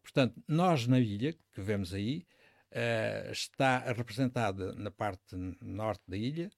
Portanto, 0.01 0.43
nós 0.47 0.85
na 0.85 0.99
ilha, 0.99 1.33
que 1.53 1.61
vemos 1.61 1.93
aí, 1.93 2.25
uh, 2.71 3.31
está 3.31 3.79
representada 3.93 4.73
na 4.73 4.91
parte 4.91 5.35
norte 5.61 6.03
da 6.07 6.17
ilha 6.17 6.51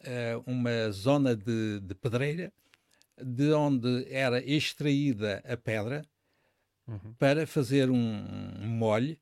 uh, 0.00 0.42
uma 0.46 0.90
zona 0.90 1.34
de, 1.34 1.80
de, 1.80 1.94
pedreira 1.94 2.52
de 3.16 3.52
onde 3.52 4.06
era 4.12 4.44
extraída 4.44 5.42
a 5.46 5.56
pedra 5.56 6.04
uhum. 6.86 7.14
para 7.14 7.46
fazer 7.46 7.90
um, 7.90 7.96
um 7.96 8.68
molhe 8.68 9.18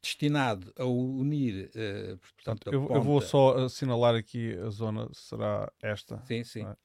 destinado 0.00 0.72
a 0.76 0.84
unir. 0.84 1.70
Uh, 1.74 2.16
portanto, 2.18 2.72
eu, 2.72 2.82
ponta... 2.82 2.94
eu, 2.94 3.02
vou 3.02 3.20
só 3.20 3.56
assinalar 3.64 4.14
aqui 4.14 4.56
a 4.58 4.70
zona, 4.70 5.08
será 5.12 5.70
esta? 5.82 6.22
Sim, 6.26 6.44
sim. 6.44 6.64
É? 6.64 6.76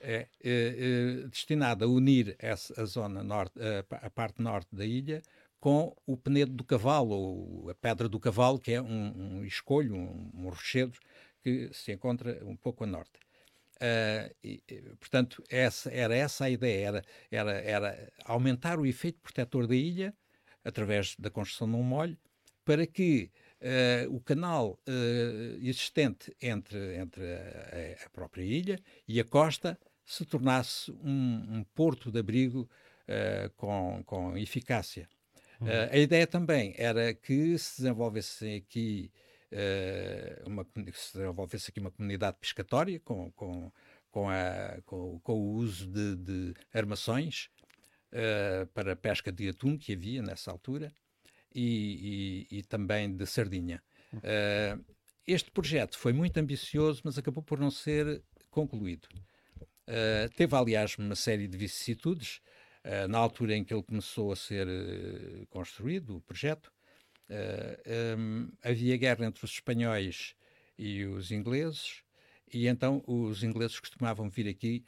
É, 0.00 0.28
é, 0.44 1.28
destinado 1.28 1.84
a 1.84 1.88
unir 1.88 2.36
essa, 2.38 2.80
a 2.80 2.84
zona 2.84 3.22
norte, 3.22 3.58
a, 3.60 4.06
a, 4.06 4.10
parte 4.10 4.40
norte 4.40 4.68
da 4.72 4.84
ilha, 4.84 5.20
com 5.58 5.92
o 6.06 6.16
penedo 6.16 6.52
do 6.52 6.62
cavalo, 6.62 7.10
ou 7.10 7.70
a 7.70 7.74
pedra 7.74 8.08
do 8.08 8.20
cavalo, 8.20 8.60
que 8.60 8.72
é 8.72 8.80
um, 8.80 9.38
um 9.38 9.44
escolho, 9.44 9.96
um, 9.96 10.30
um 10.34 10.48
rochedo, 10.48 10.96
que 11.42 11.70
se 11.72 11.92
encontra 11.92 12.44
um 12.44 12.56
pouco 12.56 12.84
a 12.84 12.86
norte. 12.86 13.18
Uh, 13.76 14.34
e, 14.42 14.62
portanto, 14.98 15.42
essa, 15.48 15.90
era 15.92 16.14
essa 16.14 16.44
a 16.44 16.50
ideia, 16.50 16.86
era, 16.86 17.02
era, 17.30 17.52
era 17.52 18.12
aumentar 18.24 18.78
o 18.78 18.86
efeito 18.86 19.20
protetor 19.20 19.66
da 19.66 19.74
ilha 19.74 20.14
através 20.64 21.14
da 21.16 21.30
construção 21.30 21.68
de 21.68 21.76
um 21.76 21.82
molho, 21.82 22.18
para 22.68 22.86
que 22.86 23.30
uh, 23.62 24.14
o 24.14 24.20
canal 24.20 24.78
uh, 24.86 25.58
existente 25.62 26.36
entre, 26.38 26.96
entre 26.96 27.24
a, 27.24 28.04
a, 28.04 28.10
própria 28.10 28.42
ilha 28.42 28.78
e 29.08 29.18
a 29.18 29.24
costa 29.24 29.78
se 30.04 30.22
tornasse 30.26 30.90
um, 30.90 31.46
um 31.48 31.64
porto 31.74 32.12
de 32.12 32.20
abrigo 32.20 32.68
uh, 33.08 33.50
com, 33.56 34.02
com 34.04 34.36
eficácia. 34.36 35.08
Uhum. 35.60 35.66
a 35.90 35.96
ideia 35.96 36.24
também 36.24 36.72
era 36.76 37.12
que 37.12 37.58
se 37.58 37.78
desenvolvesse 37.78 38.54
aqui 38.54 39.10
uma, 40.46 40.64
se 40.92 41.14
desenvolvesse 41.14 41.70
aqui 41.70 41.80
uma 41.80 41.90
comunidade 41.90 42.36
pescatória 42.38 43.00
com, 43.00 43.32
com, 43.32 43.72
com, 44.08 44.28
a, 44.30 44.78
com, 44.86 45.18
com 45.18 45.32
o 45.32 45.54
uso 45.54 45.88
de, 45.88 46.14
de 46.14 46.54
armações 46.72 47.50
para 48.72 48.94
pesca 48.94 49.32
de 49.32 49.48
atum 49.48 49.76
que 49.76 49.94
havia 49.94 50.22
nessa 50.22 50.52
altura 50.52 50.92
e, 51.54 52.46
e, 52.50 52.58
e 52.58 52.62
também 52.62 53.14
de 53.14 53.26
Sardinha. 53.26 53.82
Uh, 54.14 54.84
este 55.26 55.50
projeto 55.50 55.98
foi 55.98 56.12
muito 56.12 56.38
ambicioso, 56.38 57.02
mas 57.04 57.18
acabou 57.18 57.42
por 57.42 57.58
não 57.58 57.70
ser 57.70 58.22
concluído. 58.50 59.08
Uh, 59.86 60.28
teve, 60.36 60.54
aliás, 60.54 60.96
uma 60.96 61.14
série 61.14 61.46
de 61.46 61.56
vicissitudes. 61.56 62.40
Uh, 62.84 63.08
na 63.08 63.18
altura 63.18 63.54
em 63.54 63.64
que 63.64 63.74
ele 63.74 63.82
começou 63.82 64.32
a 64.32 64.36
ser 64.36 64.66
construído, 65.50 66.16
o 66.16 66.20
projeto, 66.20 66.72
um, 68.16 68.48
havia 68.62 68.96
guerra 68.96 69.26
entre 69.26 69.44
os 69.44 69.50
espanhóis 69.50 70.34
e 70.78 71.04
os 71.04 71.30
ingleses, 71.30 72.02
e 72.50 72.66
então 72.66 73.02
os 73.06 73.42
ingleses 73.42 73.78
costumavam 73.78 74.30
vir 74.30 74.48
aqui 74.48 74.82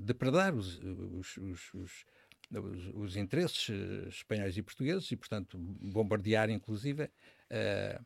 depredar 0.00 0.52
os, 0.56 0.80
os, 1.36 1.36
os, 1.74 2.04
os 2.50 2.94
os, 2.94 3.16
interesses 3.16 3.70
eh, 3.70 4.08
espanhóis 4.08 4.56
e 4.56 4.62
portugueses 4.62 5.10
e, 5.10 5.16
portanto, 5.16 5.58
bombardear, 5.58 6.50
inclusive, 6.50 7.04
uh, 7.04 8.04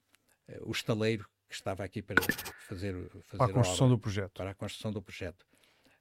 o 0.63 0.73
estaleiro 0.73 1.29
que 1.49 1.55
estava 1.55 1.85
aqui 1.85 2.03
para 2.03 2.23
fazer, 2.23 3.09
fazer 3.09 3.11
para 3.37 3.47
a 3.47 3.53
construção 3.53 3.87
a 3.87 3.91
do 3.91 3.99
projeto. 3.99 4.33
Para 4.33 4.51
a 4.51 4.55
construção 4.55 4.93
do 4.93 5.03
projeto. 5.03 5.47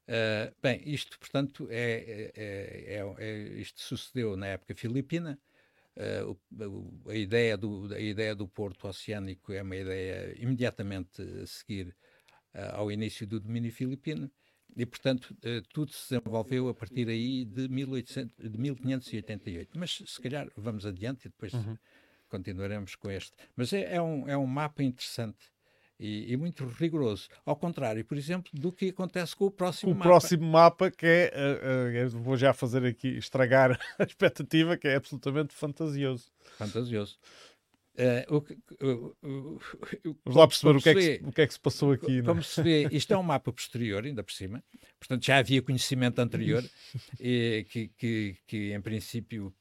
Uh, 0.07 0.55
bem, 0.61 0.81
isto, 0.85 1.19
portanto, 1.19 1.67
é, 1.69 2.31
é, 2.35 2.95
é, 2.95 3.15
é, 3.17 3.37
isto 3.59 3.81
sucedeu 3.81 4.37
na 4.37 4.47
época 4.47 4.75
filipina. 4.75 5.39
Uh, 5.95 6.37
o, 7.05 7.09
a, 7.09 7.15
ideia 7.15 7.57
do, 7.57 7.93
a 7.93 7.99
ideia 7.99 8.35
do 8.35 8.47
porto 8.47 8.87
oceânico 8.87 9.51
é 9.51 9.61
uma 9.61 9.75
ideia 9.75 10.35
imediatamente 10.41 11.21
a 11.21 11.47
seguir 11.47 11.95
ao 12.73 12.91
início 12.91 13.27
do 13.27 13.39
domínio 13.39 13.71
filipino. 13.71 14.31
E, 14.77 14.85
portanto, 14.85 15.35
eh, 15.43 15.63
tudo 15.73 15.91
se 15.91 16.13
desenvolveu 16.13 16.69
a 16.69 16.73
partir 16.73 17.09
aí 17.09 17.43
de, 17.43 17.67
1800, 17.67 18.51
de 18.51 18.57
1588. 18.59 19.71
Mas, 19.75 20.03
se 20.05 20.21
calhar, 20.21 20.47
vamos 20.55 20.85
adiante 20.85 21.25
e 21.25 21.29
depois 21.29 21.51
uhum. 21.51 21.75
continuaremos 22.29 22.93
com 22.95 23.09
este. 23.09 23.31
Mas 23.55 23.73
é, 23.73 23.95
é, 23.95 24.01
um, 24.01 24.29
é 24.29 24.37
um 24.37 24.45
mapa 24.45 24.83
interessante. 24.83 25.51
E, 25.99 26.31
e, 26.31 26.37
muito 26.37 26.63
rigoroso. 26.63 27.27
Ao 27.43 27.55
contrário, 27.55 28.05
por 28.05 28.15
exemplo, 28.19 28.51
do 28.53 28.71
que 28.71 28.89
acontece 28.89 29.35
com 29.35 29.45
o 29.45 29.51
próximo 29.51 29.93
o 29.93 29.95
mapa. 29.95 30.07
O 30.07 30.11
próximo 30.11 30.47
mapa, 30.47 30.91
que 30.91 31.07
é, 31.07 31.33
uh, 31.33 32.05
uh, 32.05 32.21
vou 32.21 32.37
já 32.37 32.53
fazer 32.53 32.85
aqui, 32.85 33.17
estragar 33.17 33.71
a 33.97 34.03
expectativa, 34.03 34.77
que 34.77 34.87
é 34.87 34.95
absolutamente 34.95 35.55
fantasioso. 35.55 36.31
Fantasioso. 36.55 37.17
Uh, 37.97 38.35
o, 38.35 38.85
o, 38.85 39.15
o, 39.23 40.17
Vamos 40.23 40.37
lá 40.37 40.47
perceber 40.47 40.77
o 40.77 40.81
que, 40.81 40.89
é 40.89 40.93
que 40.93 41.01
se, 41.01 41.23
o 41.23 41.31
que, 41.31 41.41
é 41.41 41.47
que 41.47 41.53
se, 41.53 41.59
passou 41.59 41.91
aqui. 41.93 42.21
Como 42.21 42.43
se 42.43 42.61
vê, 42.61 42.87
isto 42.91 43.11
é 43.11 43.17
um 43.17 43.23
mapa 43.23 43.51
posterior, 43.51 44.05
ainda 44.05 44.23
por 44.23 44.31
cima, 44.31 44.63
portanto 44.99 45.25
já 45.25 45.37
havia 45.37 45.63
conhecimento 45.63 46.19
anterior, 46.19 46.63
e, 47.19 47.65
que, 47.69 47.87
que, 47.97 48.37
que 48.45 48.71
em 48.71 48.81
princípio 48.81 49.51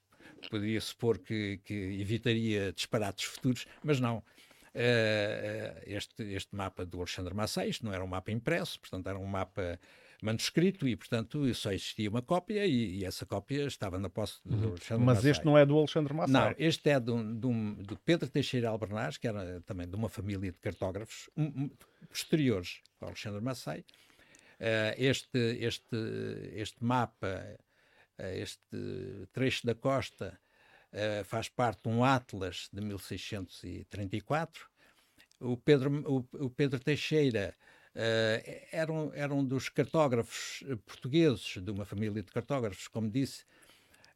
poderia 0.50 0.80
supor 0.82 1.18
que, 1.18 1.60
que 1.64 1.74
evitaria 1.74 2.72
disparates 2.72 3.24
futuros, 3.24 3.66
mas 3.82 4.00
não. 4.00 4.18
Uh, 4.18 5.80
este, 5.86 6.22
este 6.34 6.54
mapa 6.54 6.84
do 6.84 6.98
Alexandre 6.98 7.32
Massé, 7.32 7.66
isto 7.66 7.86
não 7.86 7.94
era 7.94 8.04
um 8.04 8.06
mapa 8.06 8.30
impresso, 8.30 8.78
portanto 8.78 9.06
era 9.06 9.18
um 9.18 9.24
mapa 9.24 9.80
manuscrito 10.22 10.88
e, 10.88 10.96
portanto, 10.96 11.52
só 11.54 11.72
existia 11.72 12.08
uma 12.08 12.22
cópia 12.22 12.66
e, 12.66 12.98
e 12.98 13.04
essa 13.04 13.26
cópia 13.26 13.66
estava 13.66 13.98
na 13.98 14.08
posse 14.08 14.40
do 14.44 14.56
uhum. 14.56 14.70
Alexandre 14.70 15.04
Mas 15.04 15.24
este 15.24 15.44
não 15.44 15.58
é 15.58 15.66
do 15.66 15.76
Alexandre 15.76 16.14
Massai? 16.14 16.32
Não, 16.32 16.54
este 16.58 16.90
é 16.90 17.00
do, 17.00 17.22
do, 17.34 17.74
do 17.76 17.96
Pedro 17.98 18.28
Teixeira 18.28 18.68
Albernaz, 18.68 19.18
que 19.18 19.28
era 19.28 19.60
também 19.62 19.88
de 19.88 19.94
uma 19.94 20.08
família 20.08 20.50
de 20.50 20.58
cartógrafos 20.58 21.28
um, 21.36 21.70
posteriores 22.08 22.80
ao 23.00 23.08
Alexandre 23.08 23.40
Massai. 23.40 23.80
Uh, 24.58 24.94
este, 24.96 25.38
este, 25.60 25.96
este 26.54 26.82
mapa, 26.82 27.58
uh, 28.18 28.22
este 28.22 29.28
trecho 29.32 29.66
da 29.66 29.74
costa, 29.74 30.38
uh, 30.92 31.24
faz 31.24 31.48
parte 31.48 31.82
de 31.82 31.88
um 31.90 32.02
Atlas 32.02 32.68
de 32.72 32.80
1634. 32.80 34.66
O 35.40 35.58
Pedro, 35.58 36.02
o, 36.10 36.46
o 36.46 36.50
Pedro 36.50 36.80
Teixeira 36.80 37.54
Uh, 37.96 38.44
era, 38.70 38.92
um, 38.92 39.10
era 39.14 39.34
um 39.34 39.42
dos 39.42 39.70
cartógrafos 39.70 40.62
eh, 40.68 40.76
portugueses, 40.84 41.56
de 41.56 41.70
uma 41.70 41.86
família 41.86 42.22
de 42.22 42.30
cartógrafos, 42.30 42.88
como 42.88 43.08
disse, 43.08 43.44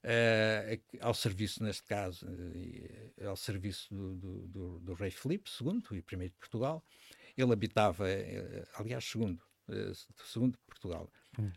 uh, 0.04 0.98
ao 1.00 1.14
serviço, 1.14 1.64
neste 1.64 1.84
caso, 1.84 2.26
uh, 2.26 3.26
ao 3.26 3.36
serviço 3.36 3.88
do, 3.94 4.14
do, 4.16 4.46
do, 4.48 4.80
do, 4.80 4.92
rei 4.92 5.10
Filipe 5.10 5.50
II 5.58 5.96
e 5.96 6.02
primeiro 6.02 6.34
de 6.34 6.38
Portugal. 6.38 6.84
Ele 7.34 7.54
habitava, 7.54 8.04
aliás, 8.74 9.02
segundo, 9.02 9.42
segundo 10.26 10.52
de 10.52 10.64
Portugal. 10.66 11.10
Hum. 11.38 11.50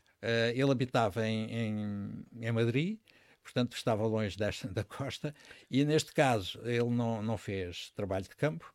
ele 0.53 0.71
habitava 0.71 1.27
em, 1.27 1.51
em, 1.51 2.25
em 2.41 2.51
Madrid, 2.51 2.99
portanto 3.41 3.75
estava 3.75 4.05
longe 4.05 4.37
desta, 4.37 4.67
da 4.71 4.85
costa, 4.85 5.35
e 5.69 5.83
neste 5.83 6.13
caso 6.13 6.61
ele 6.63 6.89
não, 6.89 7.21
não 7.21 7.37
fez 7.37 7.91
trabalho 7.91 8.23
de 8.23 8.35
campo, 8.35 8.73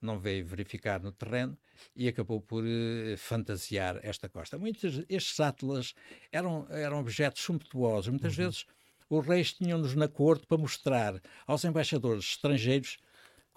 não 0.00 0.18
veio 0.18 0.44
verificar 0.46 1.00
no 1.00 1.12
terreno 1.12 1.56
e 1.94 2.08
acabou 2.08 2.40
por 2.40 2.64
uh, 2.64 3.16
fantasiar 3.16 3.98
esta 4.02 4.28
costa. 4.28 4.58
Muitos 4.58 5.04
estes 5.08 5.38
atlas 5.40 5.94
eram, 6.32 6.66
eram 6.70 7.00
objetos 7.00 7.42
sumptuosos. 7.42 8.08
Muitas 8.08 8.36
uhum. 8.36 8.44
vezes 8.44 8.66
os 9.08 9.26
reis 9.26 9.52
tinham-nos 9.52 9.94
na 9.94 10.08
corte 10.08 10.46
para 10.46 10.58
mostrar 10.58 11.20
aos 11.46 11.64
embaixadores 11.64 12.24
estrangeiros 12.24 12.98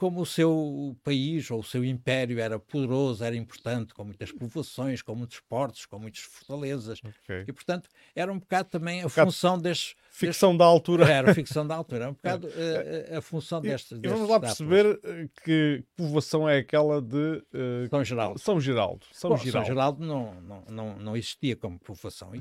como 0.04 0.20
o 0.20 0.26
seu 0.26 0.98
país 1.02 1.50
ou 1.50 1.62
o 1.62 1.64
seu 1.64 1.82
império 1.86 2.38
era 2.38 2.60
poderoso, 2.60 3.24
era 3.24 3.38
importante, 3.38 3.94
com 3.94 4.04
muitas 4.04 4.34
povoações, 4.34 5.02
com 5.02 5.16
muitos 5.16 5.40
portos, 5.40 5.86
com 5.86 5.98
muitas 5.98 6.20
fortalezas. 6.20 7.00
Okay. 7.00 7.46
E, 7.48 7.54
portanto, 7.54 7.88
era 8.14 8.30
um 8.30 8.38
bocado 8.38 8.68
também 8.68 9.02
a 9.02 9.06
um 9.06 9.10
função 9.10 9.58
destes... 9.58 9.96
Ficção 10.12 10.50
destes, 10.50 10.60
da 10.60 10.66
altura. 10.66 11.10
Era 11.10 11.34
ficção 11.34 11.66
da 11.66 11.76
altura. 11.76 12.02
Era 12.02 12.12
um 12.12 12.16
bocado 12.16 12.50
é. 12.54 13.14
a, 13.14 13.20
a, 13.20 13.22
função 13.22 13.62
destes... 13.62 13.98
E 13.98 14.06
vamos 14.06 14.28
lá 14.28 14.42
perceber 14.42 15.00
eh, 15.06 15.30
que 15.42 15.86
povoação 15.96 16.50
é 16.50 16.58
aquela 16.58 17.02
de... 17.02 17.42
Uh, 17.54 17.88
São 17.90 18.04
Geraldo. 18.04 18.40
São 18.40 18.60
Geraldo. 18.60 19.06
São 19.14 19.30
Bom, 19.30 19.38
Geraldo, 19.38 19.52
São 19.52 19.66
Geraldo 19.66 20.06
não, 20.06 20.42
não, 20.42 20.66
não, 20.68 21.00
não 21.00 21.16
existia 21.16 21.56
como 21.56 21.80
povoação. 21.80 22.34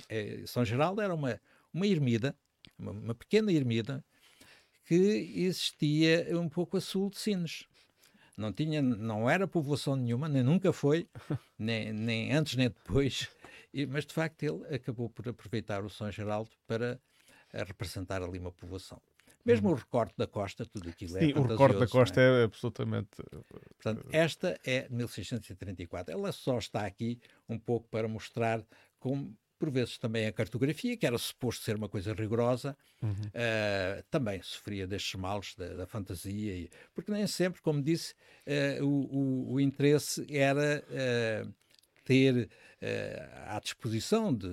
São 0.46 0.64
Geraldo 0.64 1.00
era 1.00 1.14
uma, 1.14 1.40
uma 1.72 1.86
ermida, 1.86 2.34
uma, 2.76 2.90
uma 2.90 3.14
pequena 3.14 3.52
ermida, 3.52 4.04
que 4.92 5.32
existia 5.46 6.38
um 6.38 6.50
pouco 6.50 6.76
a 6.76 6.80
sul 6.80 7.08
de 7.08 7.18
Sines. 7.18 7.64
Não, 8.36 8.52
tinha, 8.52 8.82
não 8.82 9.28
era 9.28 9.48
povoação 9.48 9.96
nenhuma, 9.96 10.28
nem 10.28 10.42
nunca 10.42 10.70
foi, 10.70 11.08
nem, 11.58 11.94
nem 11.94 12.30
antes 12.30 12.56
nem 12.56 12.68
depois, 12.68 13.30
e, 13.72 13.86
mas 13.86 14.04
de 14.04 14.12
facto 14.12 14.42
ele 14.42 14.66
acabou 14.74 15.08
por 15.08 15.26
aproveitar 15.26 15.82
o 15.82 15.88
São 15.88 16.10
Geraldo 16.10 16.50
para 16.66 17.00
eh, 17.54 17.64
representar 17.64 18.22
ali 18.22 18.38
uma 18.38 18.52
povoação. 18.52 19.00
Mesmo 19.46 19.70
hum. 19.70 19.72
o 19.72 19.76
recorte 19.76 20.14
da 20.18 20.26
costa, 20.26 20.66
tudo 20.66 20.90
aquilo 20.90 21.16
é 21.16 21.20
Sim, 21.20 21.32
o 21.38 21.42
recorte 21.42 21.78
da 21.78 21.88
costa 21.88 22.20
é? 22.20 22.42
é? 22.42 22.44
absolutamente. 22.44 23.08
Eh, 23.18 23.60
Portanto, 23.82 24.06
esta 24.12 24.60
é 24.62 24.90
1634. 24.90 26.12
Ela 26.12 26.32
só 26.32 26.58
está 26.58 26.84
aqui 26.84 27.18
um 27.48 27.58
pouco 27.58 27.88
para 27.88 28.06
mostrar 28.06 28.62
como 29.00 29.34
por 29.62 29.70
vezes 29.70 29.96
também 29.96 30.26
a 30.26 30.32
cartografia, 30.32 30.96
que 30.96 31.06
era 31.06 31.16
suposto 31.16 31.62
ser 31.62 31.76
uma 31.76 31.88
coisa 31.88 32.12
rigorosa, 32.12 32.76
uhum. 33.00 33.12
uh, 33.12 34.02
também 34.10 34.42
sofria 34.42 34.88
destes 34.88 35.14
males 35.14 35.54
da, 35.54 35.68
da 35.68 35.86
fantasia, 35.86 36.52
e, 36.52 36.68
porque 36.92 37.12
nem 37.12 37.28
sempre, 37.28 37.62
como 37.62 37.80
disse, 37.80 38.12
uh, 38.80 38.84
o, 38.84 38.88
o, 38.88 39.52
o, 39.52 39.60
interesse 39.60 40.26
era 40.28 40.82
uh, 40.90 41.54
ter 42.04 42.50
à 43.46 43.60
disposição, 43.60 44.34
de, 44.34 44.48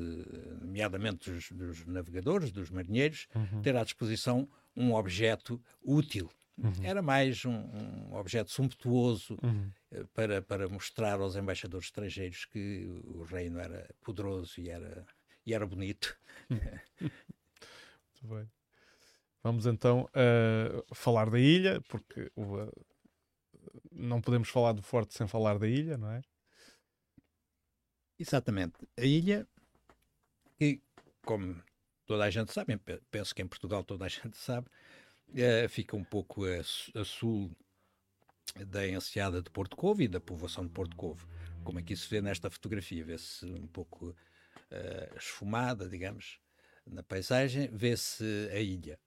nomeadamente 0.61 1.31
dos, 1.31 1.51
dos 1.51 1.85
navegadores, 1.87 2.51
dos 2.51 2.69
marinheiros, 2.69 3.27
uhum. 3.33 3.63
ter 3.63 3.75
à 3.75 3.83
disposição 3.83 4.47
um 4.77 4.93
objeto 4.93 5.59
útil. 5.81 6.29
Uhum. 6.55 6.71
Era 6.83 7.01
mais 7.01 7.43
um, 7.45 7.51
um 7.51 8.13
objeto 8.13 8.51
sumptuoso 8.51 9.39
uhum. 9.41 9.71
Para, 10.13 10.41
para 10.41 10.69
mostrar 10.69 11.19
aos 11.19 11.35
embaixadores 11.35 11.87
estrangeiros 11.87 12.45
que 12.45 12.85
o 13.05 13.23
reino 13.23 13.59
era 13.59 13.89
poderoso 14.01 14.61
e 14.61 14.69
era, 14.69 15.05
e 15.45 15.53
era 15.53 15.65
bonito. 15.65 16.15
Muito 17.01 18.35
bem. 18.35 18.51
Vamos 19.41 19.65
então 19.65 20.01
uh, 20.01 20.95
falar 20.95 21.29
da 21.29 21.39
ilha, 21.39 21.81
porque 21.87 22.31
uh, 22.35 22.85
não 23.91 24.21
podemos 24.21 24.49
falar 24.49 24.73
do 24.73 24.83
forte 24.83 25.15
sem 25.15 25.27
falar 25.27 25.57
da 25.57 25.67
ilha, 25.67 25.97
não 25.97 26.11
é? 26.11 26.21
Exatamente. 28.17 28.75
A 28.97 29.05
ilha, 29.05 29.47
que, 30.57 30.81
como 31.23 31.63
toda 32.05 32.25
a 32.25 32.29
gente 32.29 32.51
sabe, 32.51 32.77
penso 33.09 33.33
que 33.33 33.41
em 33.41 33.47
Portugal 33.47 33.83
toda 33.83 34.05
a 34.05 34.09
gente 34.09 34.37
sabe, 34.37 34.67
uh, 35.29 35.69
fica 35.69 35.95
um 35.95 36.03
pouco 36.03 36.43
a, 36.45 36.59
a, 36.99 37.05
sul 37.05 37.55
da 38.65 38.87
enseada 38.87 39.41
de 39.41 39.49
Porto 39.49 39.75
Covo 39.75 40.01
e 40.01 40.07
da 40.07 40.19
povoação 40.19 40.65
de 40.65 40.71
Porto 40.71 40.95
Covo. 40.95 41.27
Como 41.63 41.79
aqui 41.79 41.95
se 41.95 42.07
vê 42.09 42.21
nesta 42.21 42.49
fotografia, 42.49 43.03
vê-se 43.03 43.45
um 43.45 43.67
pouco 43.67 44.07
uh, 44.09 45.17
esfumada, 45.17 45.87
digamos, 45.87 46.39
na 46.85 47.03
paisagem, 47.03 47.69
vê-se 47.71 48.49
a 48.51 48.59
ilha. 48.59 48.99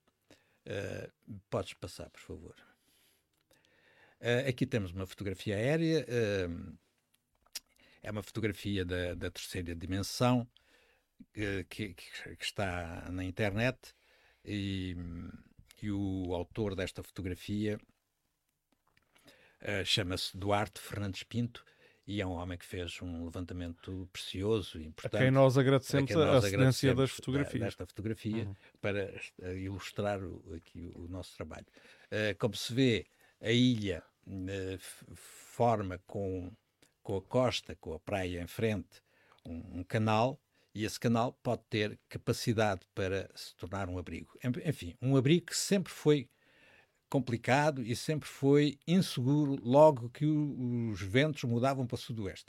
Uh, 0.65 1.39
podes 1.49 1.73
passar, 1.73 2.09
por 2.09 2.21
favor. 2.21 2.55
Uh, 4.21 4.47
aqui 4.47 4.65
temos 4.65 4.91
uma 4.91 5.05
fotografia 5.05 5.55
aérea, 5.55 6.05
é 8.01 8.11
uma 8.11 8.23
fotografia 8.23 8.85
da, 8.85 9.13
da 9.13 9.31
terceira 9.31 9.75
dimensão 9.75 10.47
que, 11.33 11.63
que, 11.65 11.93
que, 11.93 12.43
está 12.43 13.09
na 13.11 13.23
internet 13.23 13.93
e 14.45 14.95
que 15.75 15.91
o 15.91 16.33
autor 16.33 16.75
desta 16.75 17.01
fotografia 17.03 17.79
uh, 19.63 19.85
chama-se 19.85 20.35
Duarte 20.37 20.79
Fernandes 20.79 21.23
Pinto 21.23 21.63
e 22.05 22.21
é 22.21 22.27
um 22.27 22.31
homem 22.31 22.57
que 22.57 22.65
fez 22.65 23.01
um 23.01 23.23
levantamento 23.23 24.07
precioso 24.11 24.77
e 24.77 24.85
importante. 24.85 25.21
A 25.21 25.23
quem 25.23 25.31
nós 25.31 25.57
agradecemos 25.57 26.11
a, 26.11 26.25
nós 26.25 26.45
a 26.45 26.49
cedência 26.49 26.93
das 26.93 27.11
fotografias. 27.11 27.63
Desta 27.63 27.85
fotografia 27.85 28.43
uhum. 28.43 28.55
para 28.81 29.13
uh, 29.41 29.51
ilustrar 29.57 30.21
o, 30.21 30.53
aqui 30.55 30.91
o, 30.95 31.03
o, 31.03 31.07
nosso 31.07 31.35
trabalho. 31.35 31.65
Uh, 32.07 32.37
como 32.37 32.55
se 32.55 32.73
vê, 32.73 33.05
a 33.41 33.51
ilha 33.51 34.03
forma 35.15 35.99
com, 36.07 36.51
com 37.01 37.17
a 37.17 37.21
costa, 37.21 37.75
com 37.75 37.93
a 37.93 37.99
praia 37.99 38.41
em 38.41 38.47
frente, 38.47 39.01
um, 39.45 39.79
um 39.79 39.83
canal 39.83 40.39
e 40.75 40.85
esse 40.85 40.99
canal 40.99 41.33
pode 41.43 41.61
ter 41.69 41.99
capacidade 42.09 42.81
para 42.95 43.29
se 43.35 43.55
tornar 43.55 43.87
um 43.87 43.97
abrigo. 43.97 44.37
Enfim, 44.65 44.95
um 45.01 45.15
abrigo 45.15 45.47
que 45.47 45.57
sempre 45.57 45.93
foi 45.93 46.27
complicado 47.13 47.83
e 47.83 47.95
sempre 47.95 48.27
foi 48.27 48.79
inseguro 48.87 49.59
logo 49.63 50.09
que 50.09 50.25
os 50.25 50.99
ventos 50.99 51.43
mudavam 51.43 51.85
para 51.85 51.93
o 51.93 51.97
sudoeste. 51.99 52.47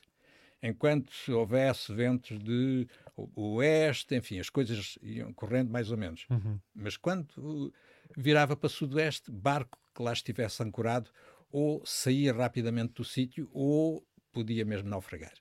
Enquanto 0.62 1.12
houvesse 1.29 1.92
ventos 1.92 2.38
de 2.38 2.88
oeste, 3.37 4.14
enfim, 4.14 4.38
as 4.38 4.48
coisas 4.48 4.98
iam 5.03 5.35
correndo 5.35 5.70
mais 5.70 5.90
ou 5.90 5.98
menos. 5.98 6.24
Uhum. 6.31 6.59
Mas 6.74 6.96
quando 6.96 7.74
virava 8.16 8.57
para 8.57 8.66
o 8.66 8.70
sudoeste, 8.70 9.31
barco 9.31 9.79
que 9.94 10.03
lá 10.03 10.14
estivesse 10.14 10.62
ancorado 10.62 11.11
ou 11.53 11.85
saía 11.85 12.33
rapidamente 12.33 12.94
do 12.94 13.05
sítio 13.05 13.50
ou 13.53 14.03
podia 14.33 14.64
mesmo 14.64 14.88
naufragar. 14.88 15.35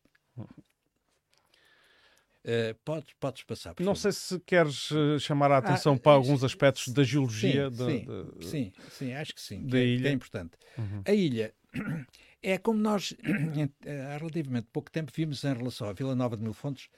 Uh, 2.45 2.75
podes, 2.83 3.13
podes 3.19 3.43
passar. 3.43 3.69
Não 3.79 3.95
favor. 3.95 3.95
sei 3.95 4.11
se 4.11 4.39
queres 4.41 4.91
uh, 4.91 5.17
chamar 5.17 5.49
a 5.49 5.59
atenção 5.59 5.93
ah, 5.93 5.99
para 5.99 6.11
alguns 6.11 6.43
aspectos 6.43 6.89
da 6.89 7.01
geologia 7.01 7.69
sim, 7.71 7.77
da, 7.77 7.85
sim, 7.85 8.05
da, 8.05 8.47
sim, 8.47 8.73
sim, 8.89 9.13
acho 9.13 9.33
que 9.33 9.41
sim. 9.41 9.63
Da 9.63 9.71
que 9.71 9.77
é, 9.77 9.85
ilha. 9.85 10.01
Que 10.01 10.07
é 10.07 10.11
importante. 10.11 10.51
Uhum. 10.77 11.01
A 11.05 11.13
ilha 11.13 11.53
é 12.43 12.57
como 12.57 12.79
nós, 12.79 13.15
há 14.13 14.17
relativamente 14.17 14.67
pouco 14.73 14.91
tempo, 14.91 15.09
vimos 15.15 15.41
em 15.45 15.53
relação 15.53 15.87
à 15.87 15.93
Vila 15.93 16.15
Nova 16.15 16.35
de 16.35 16.43
Mil 16.43 16.53
Fontes, 16.53 16.89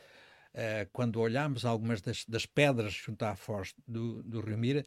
uh, 0.55 0.89
quando 0.91 1.19
olhámos 1.19 1.63
algumas 1.63 2.01
das, 2.01 2.25
das 2.25 2.47
pedras 2.47 2.93
junto 2.93 3.21
à 3.23 3.35
foz 3.35 3.75
do, 3.87 4.23
do 4.23 4.41
Rio 4.41 4.57
Mira, 4.57 4.83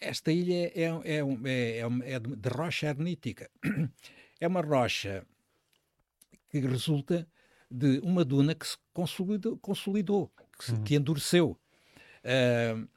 esta 0.00 0.32
ilha 0.32 0.72
é, 0.74 0.90
é, 1.04 1.20
é, 1.44 2.14
é, 2.14 2.18
de 2.18 2.48
rocha 2.48 2.88
arnítica. 2.88 3.50
É 4.40 4.48
uma 4.48 4.60
rocha 4.60 5.24
que 6.50 6.58
resulta 6.58 7.26
de 7.74 7.98
uma 8.04 8.24
duna 8.24 8.54
que 8.54 8.66
se 8.66 8.76
consolidou, 8.92 9.58
consolidou 9.58 10.30
que, 10.56 10.64
se, 10.64 10.72
uhum. 10.72 10.84
que 10.84 10.94
endureceu. 10.94 11.58
Uh, 12.22 12.88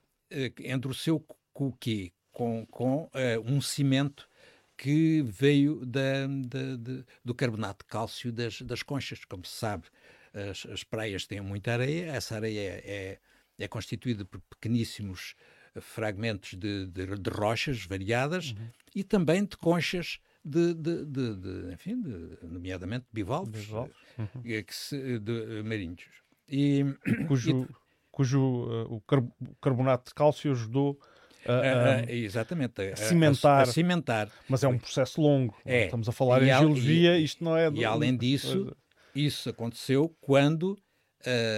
endureceu 0.63 1.25
com 1.51 1.69
o 1.69 1.73
quê? 1.73 2.11
Com, 2.31 2.63
com 2.67 3.05
uh, 3.05 3.09
um 3.43 3.59
cimento 3.59 4.29
que 4.77 5.23
veio 5.23 5.83
da, 5.83 6.27
da, 6.27 6.75
de, 6.75 7.03
do 7.25 7.33
carbonato 7.33 7.83
de 7.83 7.89
cálcio 7.89 8.31
das, 8.31 8.61
das 8.61 8.83
conchas. 8.83 9.25
Como 9.25 9.43
se 9.43 9.55
sabe, 9.55 9.85
as, 10.51 10.67
as 10.67 10.83
praias 10.83 11.25
têm 11.25 11.41
muita 11.41 11.73
areia, 11.73 12.11
essa 12.11 12.35
areia 12.35 12.59
é, 12.59 12.83
é, 12.85 13.19
é 13.57 13.67
constituída 13.67 14.23
por 14.25 14.39
pequeníssimos 14.41 15.33
fragmentos 15.81 16.53
de, 16.53 16.85
de, 16.85 17.17
de 17.17 17.29
rochas 17.31 17.83
variadas 17.83 18.51
uhum. 18.51 18.69
e 18.95 19.03
também 19.03 19.43
de 19.43 19.57
conchas 19.57 20.19
de, 20.47 20.73
de, 20.73 21.05
de, 21.05 21.35
de 21.35 21.73
enfim, 21.73 22.01
de, 22.01 22.37
nomeadamente 22.43 23.05
bivalves, 23.11 23.65
bivalves. 23.65 23.95
Uhum. 24.17 24.41
Eh, 24.45 24.63
que 24.63 24.73
se, 24.73 25.19
de, 25.19 25.63
marinhos. 25.63 26.05
E, 26.47 26.85
cujo, 27.27 27.63
e, 27.63 27.75
cujo 28.11 28.39
uh, 28.39 28.95
o 28.95 29.01
carbonato 29.61 30.09
de 30.09 30.15
cálcio 30.15 30.51
ajudou 30.51 30.99
a, 31.45 31.53
a, 31.53 31.95
a, 31.95 32.11
exatamente, 32.11 32.81
a, 32.81 32.95
cimentar, 32.95 33.61
a, 33.63 33.65
cimentar. 33.65 34.31
Mas 34.47 34.63
é 34.63 34.67
um 34.67 34.77
processo 34.77 35.21
longo. 35.21 35.55
É? 35.65 35.85
Estamos 35.85 36.07
a 36.07 36.11
falar 36.11 36.41
e 36.41 36.45
em 36.45 36.57
geologia, 36.57 37.17
isto 37.17 37.43
não 37.43 37.55
é. 37.55 37.69
E 37.71 37.85
além 37.85 38.15
disso, 38.15 38.75
isso 39.13 39.49
aconteceu 39.49 40.15
quando 40.21 40.71
uh, 40.71 40.77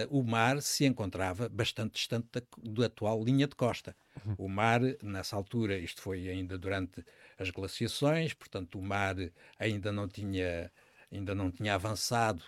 o 0.09 0.23
mar 0.23 0.61
se 0.61 0.85
encontrava 0.85 1.49
bastante 1.49 1.93
distante 1.93 2.27
da, 2.31 2.41
da 2.57 2.85
atual 2.87 3.23
linha 3.23 3.47
de 3.47 3.55
costa. 3.55 3.95
Uhum. 4.25 4.35
O 4.37 4.49
mar, 4.49 4.81
nessa 5.01 5.35
altura, 5.35 5.77
isto 5.77 6.01
foi 6.01 6.27
ainda 6.27 6.57
durante 6.57 7.03
as 7.39 7.49
glaciações, 7.49 8.33
portanto, 8.33 8.77
o 8.77 8.81
mar 8.81 9.15
ainda 9.57 9.91
não 9.91 10.07
tinha, 10.07 10.71
ainda 11.11 11.33
não 11.33 11.49
tinha 11.49 11.73
avançado 11.73 12.43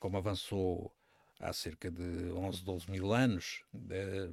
como 0.00 0.16
avançou 0.16 0.92
há 1.38 1.52
cerca 1.52 1.90
de 1.90 2.32
11, 2.32 2.64
12 2.64 2.90
mil 2.90 3.12
anos, 3.12 3.62
de, 3.72 4.32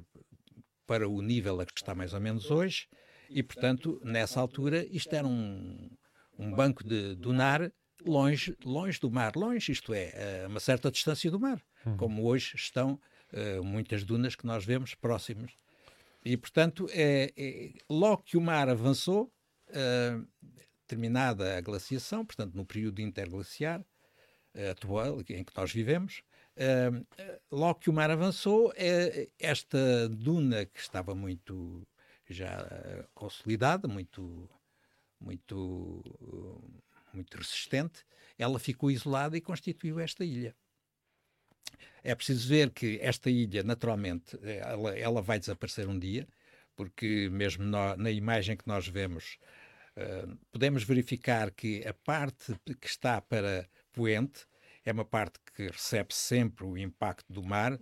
para 0.86 1.06
o 1.08 1.20
nível 1.20 1.60
a 1.60 1.66
que 1.66 1.72
está 1.76 1.94
mais 1.94 2.14
ou 2.14 2.20
menos 2.20 2.50
hoje, 2.50 2.88
e, 3.28 3.42
portanto, 3.42 4.00
nessa 4.02 4.40
altura, 4.40 4.86
isto 4.86 5.14
era 5.14 5.26
um, 5.26 5.90
um 6.38 6.50
banco 6.50 6.82
de 6.82 7.14
dunar 7.14 7.70
longe, 8.04 8.56
longe 8.64 8.98
do 8.98 9.10
mar, 9.10 9.36
longe, 9.36 9.70
isto 9.70 9.92
é, 9.92 10.44
a 10.44 10.48
uma 10.48 10.60
certa 10.60 10.90
distância 10.90 11.30
do 11.30 11.38
mar, 11.38 11.62
uhum. 11.84 11.96
como 11.98 12.24
hoje 12.24 12.56
estão 12.56 12.98
uh, 13.32 13.62
muitas 13.62 14.02
dunas 14.02 14.34
que 14.34 14.46
nós 14.46 14.64
vemos 14.64 14.94
próximas. 14.94 15.52
E, 16.24 16.36
portanto, 16.36 16.88
é, 16.90 17.32
é, 17.36 17.72
logo 17.88 18.22
que 18.22 18.36
o 18.38 18.40
mar 18.40 18.68
avançou, 18.68 19.30
uh, 19.70 20.26
terminada 20.86 21.56
a 21.56 21.60
glaciação, 21.60 22.24
portanto, 22.24 22.54
no 22.54 22.64
período 22.64 23.00
interglaciar 23.00 23.80
uh, 23.80 24.70
atual 24.70 25.20
em 25.28 25.44
que 25.44 25.56
nós 25.56 25.72
vivemos, 25.72 26.22
uh, 26.56 27.06
logo 27.50 27.80
que 27.80 27.90
o 27.90 27.92
mar 27.92 28.10
avançou, 28.10 28.72
esta 29.38 30.08
duna 30.08 30.66
que 30.66 30.80
estava 30.80 31.14
muito 31.14 31.86
já 32.30 33.06
consolidada, 33.14 33.88
muito, 33.88 34.50
muito, 35.18 36.04
muito 37.12 37.38
resistente, 37.38 38.04
ela 38.36 38.58
ficou 38.58 38.90
isolada 38.90 39.36
e 39.36 39.40
constituiu 39.40 39.98
esta 39.98 40.24
ilha. 40.24 40.54
É 42.02 42.14
preciso 42.14 42.48
ver 42.48 42.70
que 42.70 42.98
esta 43.00 43.30
ilha, 43.30 43.62
naturalmente, 43.62 44.38
ela, 44.42 44.98
ela 44.98 45.22
vai 45.22 45.38
desaparecer 45.38 45.88
um 45.88 45.98
dia, 45.98 46.28
porque 46.78 47.28
mesmo 47.28 47.64
na 47.64 48.08
imagem 48.08 48.56
que 48.56 48.68
nós 48.68 48.86
vemos, 48.86 49.36
uh, 49.96 50.38
podemos 50.52 50.84
verificar 50.84 51.50
que 51.50 51.84
a 51.84 51.92
parte 51.92 52.54
que 52.80 52.86
está 52.86 53.20
para 53.20 53.68
poente 53.92 54.46
é 54.84 54.92
uma 54.92 55.04
parte 55.04 55.40
que 55.56 55.66
recebe 55.66 56.14
sempre 56.14 56.64
o 56.64 56.78
impacto 56.78 57.32
do 57.32 57.42
mar, 57.42 57.76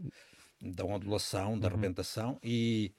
da 0.63 0.83
ondulação, 0.87 1.59
da 1.59 1.69
uhum. 1.69 1.75
arrebentação, 1.75 2.41
e 2.43 2.95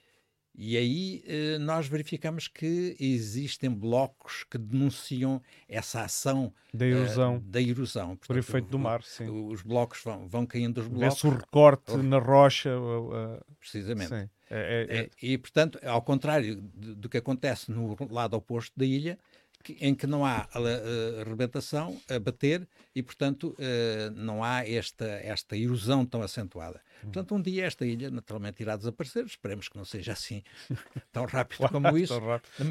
e 0.57 0.75
aí 0.75 1.23
eh, 1.27 1.59
nós 1.59 1.87
verificamos 1.87 2.47
que 2.47 2.95
existem 2.99 3.69
blocos 3.69 4.43
que 4.49 4.57
denunciam 4.57 5.39
essa 5.69 6.01
ação 6.01 6.51
da 6.73 6.83
erosão. 6.83 7.37
Uh, 7.37 7.39
da 7.41 7.61
erosão. 7.61 8.07
Portanto, 8.07 8.27
Por 8.27 8.37
efeito 8.37 8.67
do 8.69 8.79
mar, 8.79 9.03
sim. 9.03 9.29
Os 9.29 9.61
blocos 9.61 10.01
vão, 10.03 10.27
vão 10.27 10.47
caindo 10.47 10.79
os 10.79 10.87
blocos. 10.87 11.21
Vê-se 11.21 11.27
o 11.27 11.29
recorte 11.29 11.91
oh. 11.91 11.97
na 11.97 12.17
rocha. 12.17 12.71
Uh, 12.75 13.39
Precisamente. 13.59 14.11
É, 14.11 14.29
é, 14.49 14.97
é... 14.97 15.09
E, 15.21 15.37
portanto, 15.37 15.79
ao 15.83 16.01
contrário 16.01 16.55
do 16.55 17.07
que 17.07 17.17
acontece 17.17 17.69
no 17.69 17.95
lado 18.09 18.35
oposto 18.35 18.73
da 18.75 18.85
ilha, 18.85 19.19
em 19.79 19.93
que 19.93 20.07
não 20.07 20.25
há 20.25 20.47
a, 20.53 21.21
arrebentação 21.21 21.99
a 22.09 22.19
bater 22.19 22.67
e, 22.95 23.03
portanto, 23.03 23.55
uh, 23.59 24.11
não 24.15 24.43
há 24.43 24.67
esta, 24.67 25.05
esta 25.05 25.57
erosão 25.57 26.05
tão 26.05 26.21
acentuada. 26.21 26.81
Uhum. 27.03 27.11
Portanto, 27.11 27.35
um 27.35 27.41
dia 27.41 27.65
esta 27.65 27.85
ilha 27.85 28.09
naturalmente 28.09 28.61
irá 28.61 28.75
desaparecer. 28.75 29.25
Esperemos 29.25 29.67
que 29.67 29.77
não 29.77 29.85
seja 29.85 30.13
assim 30.13 30.43
tão 31.11 31.25
rápido 31.25 31.67
como 31.69 31.97
isso. 31.97 32.19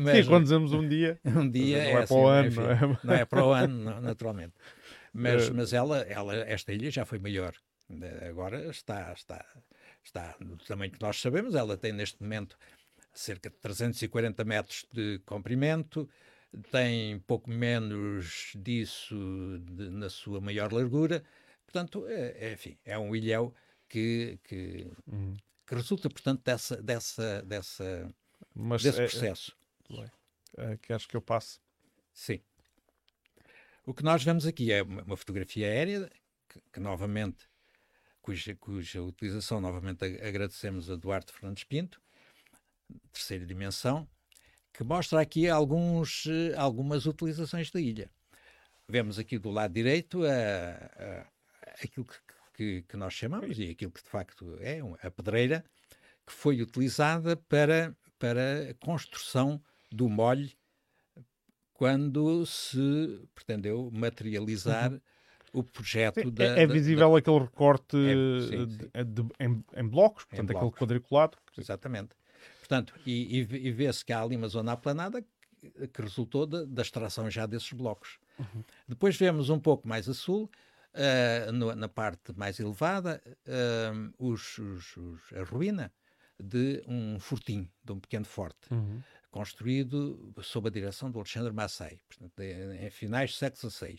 Mas, 0.02 0.24
Sim, 0.24 0.30
quando 0.30 0.44
dizemos 0.44 0.72
um 0.72 0.86
dia, 0.88 1.18
um 1.24 1.48
dia 1.48 1.78
não 1.78 1.84
é, 1.84 2.02
é 2.02 2.06
para 2.06 2.16
o 2.16 2.26
ano, 2.26 2.48
enfim, 2.48 2.60
não, 2.60 2.70
é? 2.70 2.98
não 3.04 3.14
é 3.14 3.24
para 3.24 3.44
o 3.44 3.52
ano, 3.52 4.00
naturalmente. 4.00 4.54
Mas, 5.12 5.48
é. 5.48 5.50
mas 5.50 5.72
ela, 5.72 5.98
ela, 6.00 6.34
esta 6.34 6.72
ilha 6.72 6.90
já 6.90 7.04
foi 7.04 7.18
maior. 7.18 7.54
Agora 8.28 8.68
está, 8.68 9.12
está, 9.12 9.44
está 10.02 10.34
no 10.40 10.56
tamanho 10.56 10.90
que 10.90 11.00
nós 11.00 11.20
sabemos. 11.20 11.54
Ela 11.54 11.76
tem 11.76 11.92
neste 11.92 12.20
momento 12.20 12.56
cerca 13.14 13.48
de 13.48 13.56
340 13.56 14.44
metros 14.44 14.84
de 14.92 15.20
comprimento, 15.24 16.08
tem 16.70 17.18
pouco 17.20 17.50
menos 17.50 18.52
disso 18.56 19.16
de, 19.60 19.90
na 19.90 20.08
sua 20.08 20.40
maior 20.40 20.72
largura. 20.72 21.24
Portanto, 21.64 22.06
é, 22.06 22.48
é, 22.48 22.52
enfim, 22.52 22.78
é 22.84 22.98
um 22.98 23.14
ilhéu 23.14 23.54
que, 23.88 24.38
que, 24.44 24.90
uhum. 25.06 25.34
que, 25.66 25.74
resulta, 25.74 26.08
portanto, 26.08 26.42
dessa, 26.44 26.80
dessa, 26.82 27.42
dessa, 27.42 28.14
Mas 28.54 28.82
desse 28.82 29.00
é, 29.00 29.06
processo. 29.06 29.56
É, 29.90 30.72
é, 30.72 30.76
queres 30.78 31.06
que 31.06 31.16
eu 31.16 31.22
passe? 31.22 31.60
Sim. 32.12 32.40
O 33.84 33.92
que 33.92 34.02
nós 34.02 34.22
vemos 34.22 34.46
aqui 34.46 34.72
é 34.72 34.82
uma, 34.82 35.02
uma 35.02 35.16
fotografia 35.16 35.66
aérea, 35.66 36.10
que, 36.48 36.60
que 36.72 36.80
novamente, 36.80 37.48
cuja, 38.22 38.54
cuja 38.56 39.02
utilização, 39.02 39.60
novamente 39.60 40.04
agradecemos 40.04 40.90
a 40.90 40.96
Duarte 40.96 41.32
Fernandes 41.32 41.64
Pinto, 41.64 42.00
terceira 43.12 43.44
dimensão, 43.44 44.08
que 44.76 44.84
mostra 44.84 45.22
aqui 45.22 45.48
alguns, 45.48 46.26
eh, 46.26 46.54
algumas 46.54 47.06
utilizações 47.06 47.70
da 47.70 47.80
ilha. 47.80 48.10
Vemos 48.86 49.18
aqui 49.18 49.38
do 49.38 49.50
lado 49.50 49.72
direito 49.72 50.22
a, 50.22 50.28
a, 50.30 51.26
aquilo 51.82 52.04
que, 52.04 52.14
que, 52.54 52.82
que, 52.82 52.96
nós 52.96 53.14
chamamos, 53.14 53.58
e 53.58 53.70
aquilo 53.70 53.90
que 53.90 54.02
de 54.02 54.08
facto 54.10 54.56
é 54.60 54.80
a 55.00 55.10
pedreira, 55.10 55.64
que 56.26 56.32
foi 56.32 56.60
utilizada 56.60 57.36
para, 57.36 57.96
para 58.18 58.70
a 58.70 58.74
construção 58.74 59.62
do 59.90 60.10
molhe 60.10 60.52
quando 61.72 62.44
se 62.44 63.26
pretendeu 63.34 63.90
materializar 63.90 64.92
uhum. 64.92 65.00
o 65.54 65.64
projeto 65.64 66.20
sim, 66.20 66.30
da, 66.30 66.58
é, 66.58 66.62
é, 66.62 66.66
visível 66.66 67.12
da, 67.12 67.18
aquele 67.18 67.38
recorte 67.38 67.96
é, 67.96 68.40
sim, 68.42 68.48
sim. 68.48 68.66
De, 68.66 69.04
de, 69.04 69.28
em, 69.40 69.64
em, 69.74 69.88
blocos, 69.88 70.24
portanto, 70.26 70.50
em 70.50 70.52
blocos. 70.52 70.68
aquele 70.68 70.78
quadriculado. 70.78 71.38
Exatamente. 71.56 72.10
Portanto, 72.66 72.92
e, 73.06 73.38
e, 73.38 73.68
e 73.68 73.70
vê-se 73.70 74.04
que 74.04 74.12
há 74.12 74.20
ali 74.20 74.34
uma 74.34 74.48
zona 74.48 74.72
aplanada 74.72 75.24
que, 75.56 75.86
que 75.86 76.02
resultou 76.02 76.44
de, 76.44 76.66
da 76.66 76.82
extração 76.82 77.30
já 77.30 77.46
desses 77.46 77.72
blocos. 77.72 78.18
Uhum. 78.36 78.64
Depois 78.88 79.16
vemos 79.16 79.50
um 79.50 79.60
pouco 79.60 79.86
mais 79.86 80.08
a 80.08 80.14
sul, 80.14 80.50
uh, 80.92 81.52
no, 81.52 81.74
na 81.76 81.88
parte 81.88 82.32
mais 82.36 82.58
elevada, 82.58 83.22
uh, 83.46 84.12
os, 84.18 84.58
os, 84.58 84.96
os, 84.96 85.32
a 85.32 85.44
ruína 85.44 85.92
de 86.42 86.82
um 86.88 87.20
fortim, 87.20 87.70
de 87.84 87.92
um 87.92 88.00
pequeno 88.00 88.24
forte, 88.24 88.72
uhum. 88.72 89.00
construído 89.30 90.34
sob 90.42 90.66
a 90.68 90.72
direção 90.72 91.08
do 91.08 91.20
Alexandre 91.20 91.52
Massey, 91.52 92.00
portanto, 92.08 92.40
em, 92.40 92.90
finais 92.90 93.30
do 93.30 93.36
século 93.36 93.70
XVI. 93.70 93.96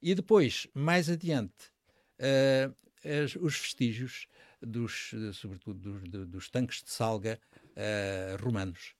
E 0.00 0.14
depois, 0.14 0.66
mais 0.72 1.10
adiante, 1.10 1.70
uh, 2.20 2.74
as, 3.22 3.36
os 3.36 3.58
vestígios 3.60 4.26
dos, 4.60 5.12
sobretudo 5.34 6.00
dos, 6.00 6.26
dos 6.26 6.48
tanques 6.48 6.82
de 6.82 6.90
salga 6.90 7.38
uh, 7.76 8.42
romanos, 8.42 8.94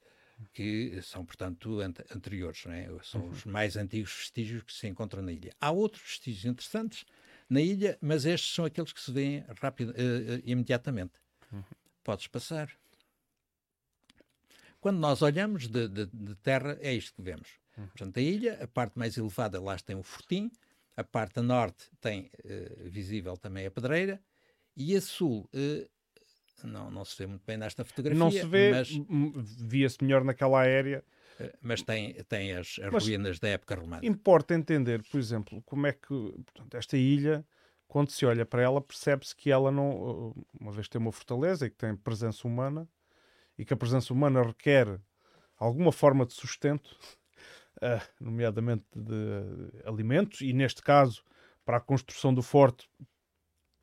que 0.53 1.01
são, 1.03 1.25
portanto, 1.25 1.81
anteriores, 2.15 2.65
é? 2.67 2.89
são 3.03 3.23
uhum. 3.23 3.31
os 3.31 3.45
mais 3.45 3.77
antigos 3.77 4.13
vestígios 4.13 4.63
que 4.63 4.73
se 4.73 4.87
encontram 4.87 5.23
na 5.23 5.33
ilha. 5.33 5.53
Há 5.61 5.71
outros 5.71 6.03
vestígios 6.03 6.45
interessantes 6.45 7.05
na 7.49 7.61
ilha, 7.61 7.99
mas 8.01 8.25
estes 8.25 8.55
são 8.55 8.65
aqueles 8.65 8.93
que 8.93 9.01
se 9.01 9.11
veem 9.11 9.45
rápido, 9.61 9.91
uh, 9.91 10.43
imediatamente. 10.45 11.15
Uhum. 11.53 11.63
Podes 12.05 12.27
passar. 12.27 12.71
Quando 14.81 14.99
nós 14.99 15.23
olhamos 15.23 15.69
de, 15.69 15.89
de, 15.89 16.07
de, 16.07 16.35
terra, 16.37 16.77
é 16.81 16.93
isto 16.93 17.15
que 17.15 17.23
vemos. 17.23 17.49
Uhum. 17.77 17.87
Portanto, 17.89 18.19
a 18.19 18.21
ilha, 18.21 18.63
a 18.63 18.69
parte 18.69 18.99
mais 18.99 19.17
elevada, 19.17 19.61
lá 19.61 19.77
tem 19.79 19.97
o 19.97 20.03
fortim, 20.03 20.51
a 20.97 21.05
parte 21.05 21.39
a 21.39 21.43
norte 21.43 21.91
tem 22.01 22.31
uh, 22.45 22.91
visível 22.91 23.37
também 23.37 23.67
a 23.67 23.71
pedreira, 23.71 24.21
e 24.77 24.95
a 24.95 25.01
sul 25.01 25.49
uh, 25.55 25.91
não, 26.65 26.91
não 26.91 27.05
se 27.05 27.17
vê 27.19 27.27
muito 27.27 27.45
bem 27.45 27.57
nesta 27.57 27.85
fotografia. 27.85 28.19
Não 28.19 28.31
se 28.31 28.47
vê, 28.47 28.71
mas, 28.71 28.89
via-se 29.59 30.03
melhor 30.03 30.25
naquela 30.25 30.61
aérea. 30.61 31.05
Eh, 31.39 31.55
mas 31.61 31.83
tem, 31.83 32.15
tem 32.25 32.53
as, 32.53 32.79
as 32.83 33.05
ruínas 33.05 33.39
da 33.39 33.49
época 33.49 33.75
romana. 33.75 34.05
Importa 34.05 34.55
entender, 34.55 35.03
por 35.11 35.19
exemplo, 35.19 35.63
como 35.63 35.87
é 35.87 35.93
que 35.93 36.09
portanto, 36.09 36.75
esta 36.77 36.97
ilha, 36.97 37.45
quando 37.87 38.11
se 38.11 38.25
olha 38.25 38.47
para 38.47 38.63
ela, 38.63 38.81
percebe-se 38.81 39.35
que 39.35 39.51
ela 39.51 39.71
não, 39.71 40.35
uma 40.59 40.73
vez 40.73 40.89
tem 40.89 41.01
uma 41.01 41.13
fortaleza 41.13 41.67
e 41.67 41.71
que 41.71 41.77
tem 41.77 41.95
presença 41.97 42.47
humana, 42.47 42.89
e 43.59 43.65
que 43.65 43.73
a 43.73 43.77
presença 43.77 44.13
humana 44.13 44.43
requer 44.43 45.01
alguma 45.59 45.93
forma 45.93 46.27
de 46.27 46.35
sustento, 46.35 46.97
uh, 47.77 48.01
nomeadamente 48.21 48.85
de 48.95 49.85
alimentos, 49.85 50.41
e 50.41 50.53
neste 50.53 50.83
caso, 50.83 51.23
para 51.65 51.79
a 51.79 51.81
construção 51.81 52.33
do 52.33 52.43
forte, 52.43 52.89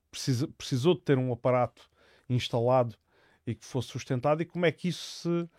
precisa, 0.10 0.48
precisou 0.48 0.96
de 0.96 1.02
ter 1.02 1.18
um 1.18 1.32
aparato 1.34 1.90
instalado 2.30 2.96
e 3.46 3.56
que 3.56 3.66
fosse 3.66 3.90
sustentado, 3.90 4.42
e 4.42 4.46
como 4.46 4.66
é 4.66 4.72
que 4.72 4.88
isso 4.88 5.22
se 5.22 5.50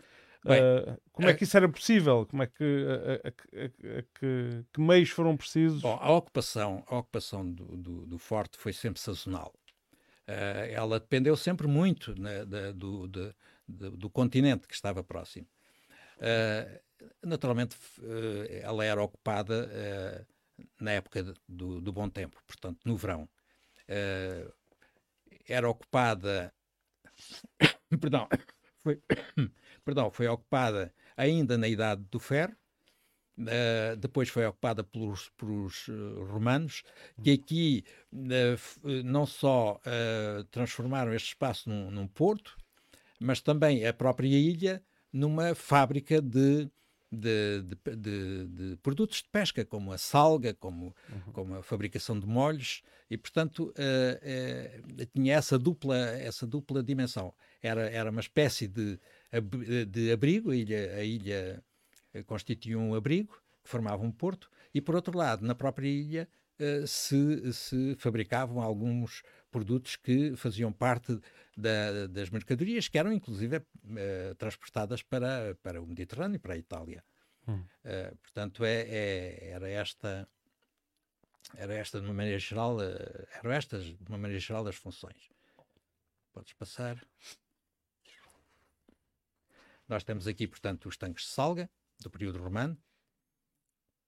Bem, 0.45 0.61
uh, 0.61 1.01
como 1.11 1.27
é 1.27 1.33
que 1.33 1.43
isso 1.43 1.57
era 1.57 1.67
possível? 1.67 2.23
Como 2.27 2.43
é 2.43 2.45
que, 2.45 2.63
a, 2.63 3.27
a, 3.27 3.31
a, 3.31 4.01
que, 4.19 4.63
que, 4.71 4.79
meios 4.79 5.09
foram 5.09 5.35
precisos? 5.35 5.81
Bom, 5.81 5.97
a 5.99 6.11
ocupação, 6.11 6.83
a 6.87 6.97
ocupação 6.97 7.51
do, 7.51 7.65
do, 7.75 8.05
do 8.05 8.17
forte 8.19 8.55
foi 8.55 8.71
sempre 8.71 9.01
sazonal. 9.01 9.51
Uh, 10.27 10.69
ela 10.69 10.99
dependeu 10.99 11.35
sempre 11.35 11.67
muito 11.67 12.19
né, 12.19 12.45
da, 12.45 12.71
do, 12.71 13.07
de, 13.07 13.33
de, 13.67 13.89
do 13.91 14.07
continente 14.07 14.67
que 14.67 14.75
estava 14.75 15.03
próximo. 15.03 15.47
Uh, 16.17 16.79
naturalmente, 17.23 17.75
ela 18.61 18.85
era 18.85 19.01
ocupada 19.01 20.27
na 20.79 20.91
época 20.91 21.23
do, 21.49 21.81
do, 21.81 21.91
bom 21.91 22.07
tempo, 22.07 22.41
portanto, 22.47 22.79
no 22.85 22.95
verão. 22.95 23.27
era 25.47 25.67
ocupada. 25.67 26.53
Perdão, 27.99 28.27
foi 28.83 29.01
perdão, 29.83 30.11
foi 30.11 30.27
ocupada 30.27 30.93
ainda 31.15 31.57
na 31.57 31.67
Idade 31.67 32.03
do 32.11 32.19
Ferro, 32.19 32.55
Uh, 33.37 33.97
depois 33.97 34.29
foi 34.29 34.45
ocupada 34.45 34.81
pelos, 34.81 35.29
pelos 35.35 35.89
uh, 35.89 36.23
romanos, 36.23 36.83
que 37.21 37.33
aqui 37.33 37.83
uh, 38.13 39.03
não 39.03 39.25
só 39.25 39.77
transformaram 40.51 41.13
este 41.13 41.27
espaço 41.29 41.69
num, 41.69 41.91
num, 41.91 42.07
porto, 42.07 42.55
mas 43.19 43.41
também 43.41 43.85
a 43.85 43.93
própria 43.93 44.27
ilha 44.27 44.81
numa 45.11 45.53
fábrica 45.53 46.21
de, 46.21 46.69
de, 47.15 47.63
de, 47.63 47.95
de, 47.95 48.45
de 48.47 48.77
produtos 48.77 49.17
de 49.17 49.29
pesca, 49.29 49.65
como 49.65 49.91
a 49.91 49.97
salga, 49.97 50.53
como, 50.53 50.95
uhum. 51.09 51.31
como 51.33 51.55
a 51.55 51.63
fabricação 51.63 52.19
de 52.19 52.27
molhos, 52.27 52.83
e 53.09 53.17
portanto 53.17 53.73
tinha 55.13 55.35
essa 55.35 55.57
dupla, 55.57 55.97
essa 55.97 56.45
dupla 56.45 56.83
dimensão. 56.83 57.33
Era, 57.61 57.89
era 57.89 58.11
uma 58.11 58.21
espécie 58.21 58.67
de 58.67 58.99
de 59.87 60.11
abrigo, 60.11 60.51
a 60.51 60.55
ilha, 60.55 60.95
a 60.95 61.03
ilha 61.03 61.63
eh, 62.13 62.23
constituía 62.23 62.77
um 62.77 62.93
abrigo 62.93 63.33
que 63.63 63.69
formava 63.69 64.03
um 64.03 64.11
porto, 64.11 64.49
e 64.73 64.81
por 64.81 64.95
outro 64.95 65.17
lado, 65.17 65.45
na 65.45 65.55
própria 65.55 65.87
ilha 65.87 66.29
uh, 66.59 66.85
se, 66.85 67.53
se 67.53 67.95
fabricavam 67.97 68.61
alguns 68.61 69.23
produtos 69.55 69.95
que 69.95 70.35
faziam 70.35 70.69
parte 70.69 71.17
da, 71.55 72.07
das 72.07 72.29
mercadorias 72.29 72.89
que 72.89 72.97
eram 72.97 73.13
inclusive 73.13 73.55
uh, 73.59 74.35
transportadas 74.37 75.01
para, 75.01 75.55
para 75.63 75.81
o 75.81 75.87
Mediterrâneo, 75.87 76.37
para 76.41 76.55
a 76.55 76.57
Itália. 76.57 77.01
Hum. 77.47 77.63
Uh, 77.85 78.17
portanto, 78.17 78.65
é, 78.65 78.81
é, 78.81 79.49
era 79.51 79.69
esta 79.69 80.27
era 81.55 81.73
esta 81.73 82.01
de 82.01 82.05
uma 82.05 82.13
maneira 82.13 82.37
geral, 82.37 82.81
eram 82.81 83.51
estas 83.51 83.85
de 83.85 84.09
uma 84.09 84.17
maneira 84.17 84.41
geral 84.41 84.67
as 84.67 84.75
funções. 84.75 85.29
Podes 86.33 86.51
passar. 86.51 87.01
Nós 89.87 90.03
temos 90.03 90.27
aqui, 90.27 90.47
portanto, 90.47 90.89
os 90.89 90.97
tanques 90.97 91.23
de 91.23 91.29
Salga, 91.29 91.69
do 92.01 92.09
período 92.09 92.39
romano. 92.39 92.77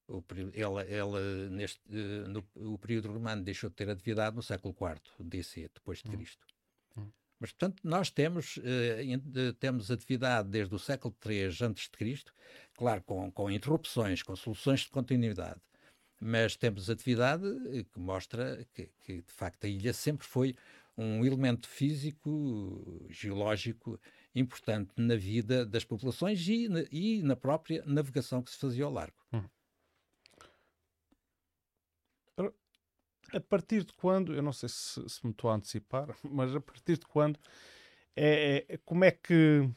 O, 0.08 0.24
ela, 0.54 0.84
ela, 0.84 1.50
neste, 1.50 1.82
uh, 1.90 2.28
no, 2.30 2.48
o 2.56 2.78
período 2.78 3.12
romano 3.12 3.44
deixou 3.44 3.70
de 3.70 3.76
ter 3.76 3.90
atividade 3.90 4.36
no 4.36 4.42
século 4.42 4.74
IV 4.80 5.02
DC, 5.20 5.70
depois 5.74 6.02
de 6.02 6.10
hum. 6.10 6.12
Cristo. 6.14 6.48
Hum. 6.96 7.10
Mas, 7.40 7.52
portanto, 7.52 7.82
nós 7.84 8.10
temos, 8.10 8.58
uh, 8.58 9.54
temos 9.60 9.92
atividade 9.92 10.50
desde 10.50 10.74
o 10.74 10.80
século 10.80 11.16
III 11.26 11.50
antes 11.62 11.84
de 11.84 11.92
Cristo, 11.92 12.34
claro, 12.74 13.04
com, 13.04 13.30
com 13.32 13.52
interrupções, 13.52 14.24
com 14.24 14.36
soluções 14.36 14.82
de 14.82 14.90
continuidade, 14.90 15.60
mas 16.20 16.56
temos 16.56 16.90
atividade 16.90 17.46
eh, 17.68 17.84
que 17.84 18.00
mostra 18.00 18.66
que, 18.74 18.90
que, 19.02 19.22
de 19.22 19.32
facto, 19.32 19.66
a 19.66 19.68
ilha 19.68 19.94
sempre 19.94 20.26
foi 20.26 20.56
um 20.98 21.24
elemento 21.24 21.68
físico, 21.68 23.06
geológico 23.10 24.00
importante 24.34 24.92
na 24.98 25.16
vida 25.16 25.66
das 25.66 25.84
populações 25.84 26.48
e, 26.48 26.68
e 26.92 27.22
na 27.22 27.36
própria 27.36 27.84
navegação 27.86 28.42
que 28.42 28.52
se 28.52 28.58
fazia 28.58 28.86
ao 28.86 28.92
largo. 28.92 29.18
Hum. 29.32 29.44
A 33.34 33.40
partir 33.40 33.84
de 33.84 33.94
quando, 33.94 34.34
eu 34.34 34.42
não 34.42 34.54
sei 34.54 34.70
se, 34.70 35.08
se 35.10 35.26
me 35.26 35.32
estou 35.32 35.50
a 35.50 35.56
antecipar, 35.56 36.08
mas 36.24 36.56
a 36.56 36.62
partir 36.62 36.98
de 36.98 37.06
quando 37.06 37.40
é, 38.16 38.66
é 38.68 38.78
como 38.78 39.04
é 39.04 39.12
que 39.12 39.70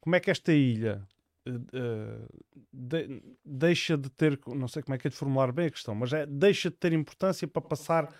como 0.00 0.16
é 0.16 0.20
que 0.20 0.30
esta 0.30 0.52
ilha 0.52 1.06
uh, 1.46 2.44
de, 2.72 3.22
deixa 3.44 3.96
de 3.96 4.10
ter, 4.10 4.38
não 4.48 4.66
sei 4.66 4.82
como 4.82 4.94
é 4.94 4.98
que 4.98 5.06
é 5.06 5.10
de 5.10 5.16
formular 5.16 5.52
bem 5.52 5.66
a 5.66 5.70
questão, 5.70 5.94
mas 5.94 6.12
é, 6.12 6.26
deixa 6.26 6.70
de 6.70 6.76
ter 6.76 6.92
importância 6.92 7.46
para 7.46 7.62
passar 7.62 8.12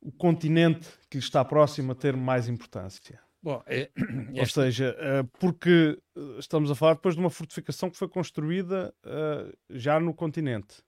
o 0.00 0.12
continente 0.12 0.88
que 1.10 1.18
lhe 1.18 1.24
está 1.24 1.44
próximo 1.44 1.92
a 1.92 1.94
ter 1.94 2.16
mais 2.16 2.48
importância? 2.48 3.20
Bom, 3.42 3.62
é, 3.66 3.90
Ou 4.38 4.46
seja, 4.46 4.96
eh, 4.98 5.22
porque 5.38 5.98
eh, 6.16 6.20
estamos 6.38 6.70
a 6.70 6.74
falar 6.74 6.94
depois 6.94 7.14
de 7.14 7.20
uma 7.20 7.28
fortificação 7.28 7.90
que 7.90 7.98
foi 7.98 8.08
construída 8.08 8.94
eh, 9.04 9.54
já 9.68 10.00
no 10.00 10.14
continente. 10.14 10.82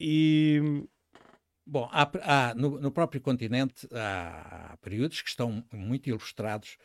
E. 0.00 0.86
Bom, 1.66 1.88
há, 1.90 2.10
há 2.22 2.54
no, 2.54 2.78
no, 2.78 2.90
próprio 2.90 3.20
continente 3.20 3.88
há, 3.92 4.72
há, 4.72 4.76
períodos 4.78 5.22
que 5.22 5.30
estão 5.30 5.64
muito 5.72 6.08
ilustrados 6.08 6.76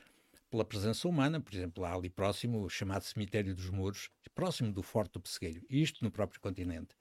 pela 0.49 0.63
presença 0.63 1.07
humana, 1.07 1.39
por 1.41 1.53
exemplo, 1.53 1.83
há 1.83 1.93
ali 1.93 2.09
próximo 2.09 2.63
o 2.63 2.69
chamado 2.69 3.03
Cemitério 3.03 3.53
dos 3.53 3.69
Muros, 3.69 4.09
próximo 4.33 4.71
do 4.71 4.81
Forte 4.81 5.11
do 5.11 5.19
Pessegueiro, 5.19 5.65
isto 5.69 6.01
no 6.03 6.09
próprio 6.09 6.39
continente, 6.39 6.95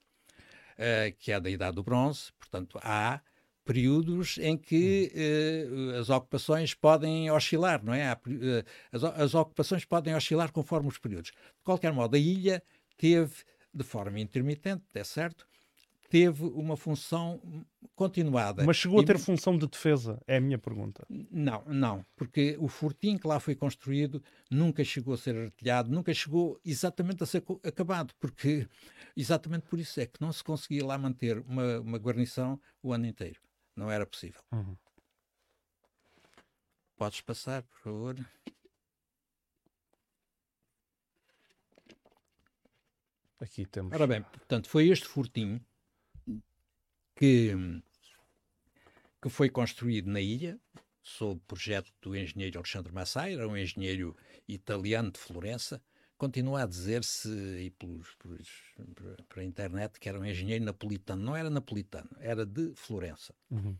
uh, 0.74 1.16
que 1.20 1.30
é 1.30 1.38
da 1.38 1.48
Idade 1.48 1.76
do 1.76 1.84
Bronze, 1.84 2.32
portanto, 2.36 2.80
há 2.82 3.20
períodos 3.64 4.38
em 4.38 4.56
que 4.56 5.12
uh, 5.14 6.00
as 6.00 6.10
ocupações 6.10 6.74
podem 6.74 7.30
oscilar, 7.30 7.84
não 7.84 7.94
é? 7.94 8.08
Há, 8.08 8.14
uh, 8.14 8.64
as, 8.90 9.04
as, 9.04 9.34
ocupações 9.34 9.84
podem 9.84 10.16
oscilar 10.16 10.50
conforme 10.50 10.88
os 10.88 10.98
períodos. 10.98 11.30
De 11.30 11.62
qualquer 11.62 11.92
modo, 11.92 12.16
a 12.16 12.18
ilha 12.18 12.60
teve, 12.96 13.34
de 13.72 13.84
forma 13.84 14.18
intermitente, 14.18 14.84
é 14.94 15.04
certo, 15.04 15.47
teve 16.08 16.44
uma 16.44 16.76
função 16.76 17.40
continuada. 17.94 18.64
Mas 18.64 18.76
chegou 18.76 19.00
e... 19.00 19.04
a 19.04 19.06
ter 19.06 19.18
função 19.18 19.56
de 19.56 19.66
defesa? 19.66 20.20
É 20.26 20.36
a 20.36 20.40
minha 20.40 20.58
pergunta. 20.58 21.06
Não, 21.08 21.62
não, 21.66 22.04
porque 22.16 22.56
o 22.58 22.68
fortim 22.68 23.18
que 23.18 23.26
lá 23.26 23.38
foi 23.38 23.54
construído 23.54 24.22
nunca 24.50 24.82
chegou 24.82 25.14
a 25.14 25.18
ser 25.18 25.36
artilhado, 25.36 25.90
nunca 25.90 26.12
chegou 26.14 26.60
exatamente 26.64 27.22
a 27.22 27.26
ser 27.26 27.44
acabado, 27.62 28.14
porque 28.18 28.66
exatamente 29.16 29.66
por 29.66 29.78
isso 29.78 30.00
é 30.00 30.06
que 30.06 30.20
não 30.20 30.32
se 30.32 30.42
conseguia 30.42 30.84
lá 30.84 30.96
manter 30.96 31.38
uma, 31.40 31.80
uma 31.80 31.98
guarnição 31.98 32.60
o 32.82 32.92
ano 32.92 33.06
inteiro. 33.06 33.40
Não 33.76 33.90
era 33.90 34.06
possível. 34.06 34.40
Uhum. 34.50 34.76
Podes 36.96 37.20
passar, 37.20 37.62
por 37.62 37.78
favor. 37.78 38.16
Aqui 43.40 43.64
temos. 43.66 43.92
Ora 43.92 44.04
bem, 44.04 44.22
portanto, 44.22 44.68
foi 44.68 44.88
este 44.88 45.06
furtinho 45.06 45.64
que, 47.18 47.52
que 49.20 49.28
foi 49.28 49.50
construído 49.50 50.08
na 50.08 50.20
ilha, 50.20 50.56
sob 51.02 51.40
projeto 51.48 51.92
do 52.00 52.16
engenheiro 52.16 52.58
Alexandre 52.58 52.92
Massai, 52.92 53.34
era 53.34 53.48
um 53.48 53.56
engenheiro 53.56 54.16
italiano 54.46 55.10
de 55.10 55.18
Florença, 55.18 55.82
continua 56.16 56.62
a 56.62 56.66
dizer-se 56.66 57.28
e 57.28 57.70
pelos, 57.70 58.14
pelos, 58.16 58.48
para 59.28 59.42
a 59.42 59.44
internet 59.44 59.98
que 59.98 60.08
era 60.08 60.18
um 60.18 60.24
engenheiro 60.24 60.64
napolitano. 60.64 61.22
Não 61.22 61.36
era 61.36 61.50
napolitano, 61.50 62.08
era 62.20 62.46
de 62.46 62.72
Florença. 62.76 63.34
Uhum. 63.50 63.76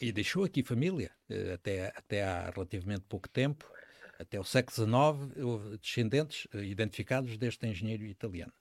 e 0.00 0.10
deixou 0.10 0.42
aqui 0.42 0.64
família, 0.64 1.12
eh, 1.28 1.52
até, 1.52 1.92
até 1.94 2.24
há 2.24 2.50
relativamente 2.50 3.04
pouco 3.08 3.28
tempo, 3.28 3.70
até 4.18 4.40
o 4.40 4.44
século 4.44 4.74
XIX, 4.74 5.44
houve 5.44 5.78
descendentes 5.78 6.48
eh, 6.52 6.64
identificados 6.64 7.36
deste 7.36 7.64
engenheiro 7.64 8.04
italiano. 8.04 8.52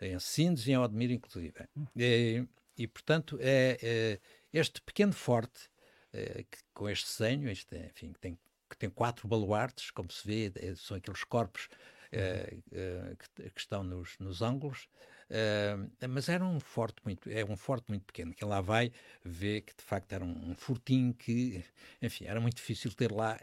Em 0.00 0.18
Sindes 0.20 0.66
e 0.66 0.72
em 0.72 0.78
Odmir, 0.78 1.10
inclusive. 1.10 1.54
Uhum. 1.74 1.86
E, 1.96 2.46
e, 2.76 2.86
portanto, 2.86 3.38
é, 3.40 3.78
é, 3.82 4.20
este 4.52 4.80
pequeno 4.80 5.12
forte, 5.12 5.68
é, 6.12 6.44
que, 6.44 6.58
com 6.74 6.88
este 6.88 7.06
desenho, 7.06 7.48
este, 7.48 7.76
enfim, 7.76 8.12
que 8.12 8.20
tem 8.20 8.38
que 8.68 8.76
tem 8.76 8.90
quatro 8.90 9.28
baluartes, 9.28 9.90
como 9.90 10.10
se 10.10 10.26
vê, 10.26 10.52
é, 10.56 10.74
são 10.74 10.96
aqueles 10.96 11.24
corpos 11.24 11.68
uh, 12.12 12.56
uh, 12.56 13.16
que, 13.16 13.50
que, 13.50 13.60
estão 13.60 13.82
nos, 13.82 14.16
nos 14.18 14.42
ângulos. 14.42 14.88
Uh, 15.28 16.08
mas 16.08 16.28
era 16.28 16.44
um 16.44 16.60
forte 16.60 17.02
muito, 17.04 17.28
é 17.28 17.44
um 17.44 17.56
forte 17.56 17.88
muito 17.88 18.04
pequeno. 18.04 18.34
Quem 18.34 18.46
lá 18.46 18.60
vai 18.60 18.92
vê 19.24 19.60
que 19.60 19.74
de 19.74 19.82
facto 19.82 20.12
era 20.12 20.24
um, 20.24 20.50
um 20.50 21.12
que, 21.12 21.64
enfim, 22.00 22.26
era 22.26 22.40
muito 22.40 22.56
difícil 22.56 22.92
ter 22.92 23.10
lá 23.10 23.38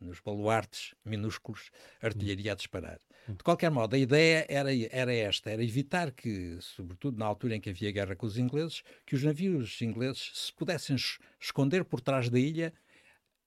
nos 0.00 0.20
baluartes 0.20 0.94
minúsculos 1.04 1.70
artilharia 2.00 2.52
a 2.52 2.56
disparar. 2.56 2.98
De 3.28 3.44
qualquer 3.44 3.70
modo, 3.70 3.94
a 3.94 3.98
ideia 3.98 4.46
era, 4.48 4.70
era 4.90 5.14
esta, 5.14 5.50
era 5.50 5.62
evitar 5.62 6.10
que, 6.10 6.58
sobretudo 6.60 7.18
na 7.18 7.26
altura 7.26 7.56
em 7.56 7.60
que 7.60 7.70
havia 7.70 7.92
guerra 7.92 8.16
com 8.16 8.26
os 8.26 8.38
ingleses, 8.38 8.82
que 9.06 9.14
os 9.14 9.22
navios 9.22 9.80
ingleses 9.82 10.30
se 10.34 10.52
pudessem 10.52 10.96
esconder 11.38 11.84
por 11.84 12.00
trás 12.00 12.28
da 12.28 12.38
ilha 12.38 12.72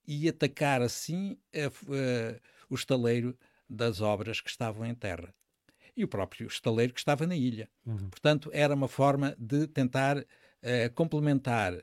e 0.08 0.30
atacar 0.30 0.82
assim 0.82 1.38
o 2.70 2.76
estaleiro 2.76 3.38
das 3.70 4.02
obras 4.02 4.40
que 4.40 4.50
estavam 4.50 4.86
em 4.86 4.94
terra 4.94 5.34
e 5.96 6.04
o 6.04 6.08
próprio 6.08 6.48
estaleiro 6.48 6.94
que 6.94 7.00
estava 7.00 7.28
na 7.28 7.36
ilha. 7.36 7.70
Uhum. 7.86 8.10
Portanto, 8.10 8.50
era 8.52 8.74
uma 8.74 8.88
forma 8.88 9.36
de 9.38 9.68
tentar 9.68 10.26
uh, 10.64 10.94
complementar 10.94 11.74
uh, 11.74 11.80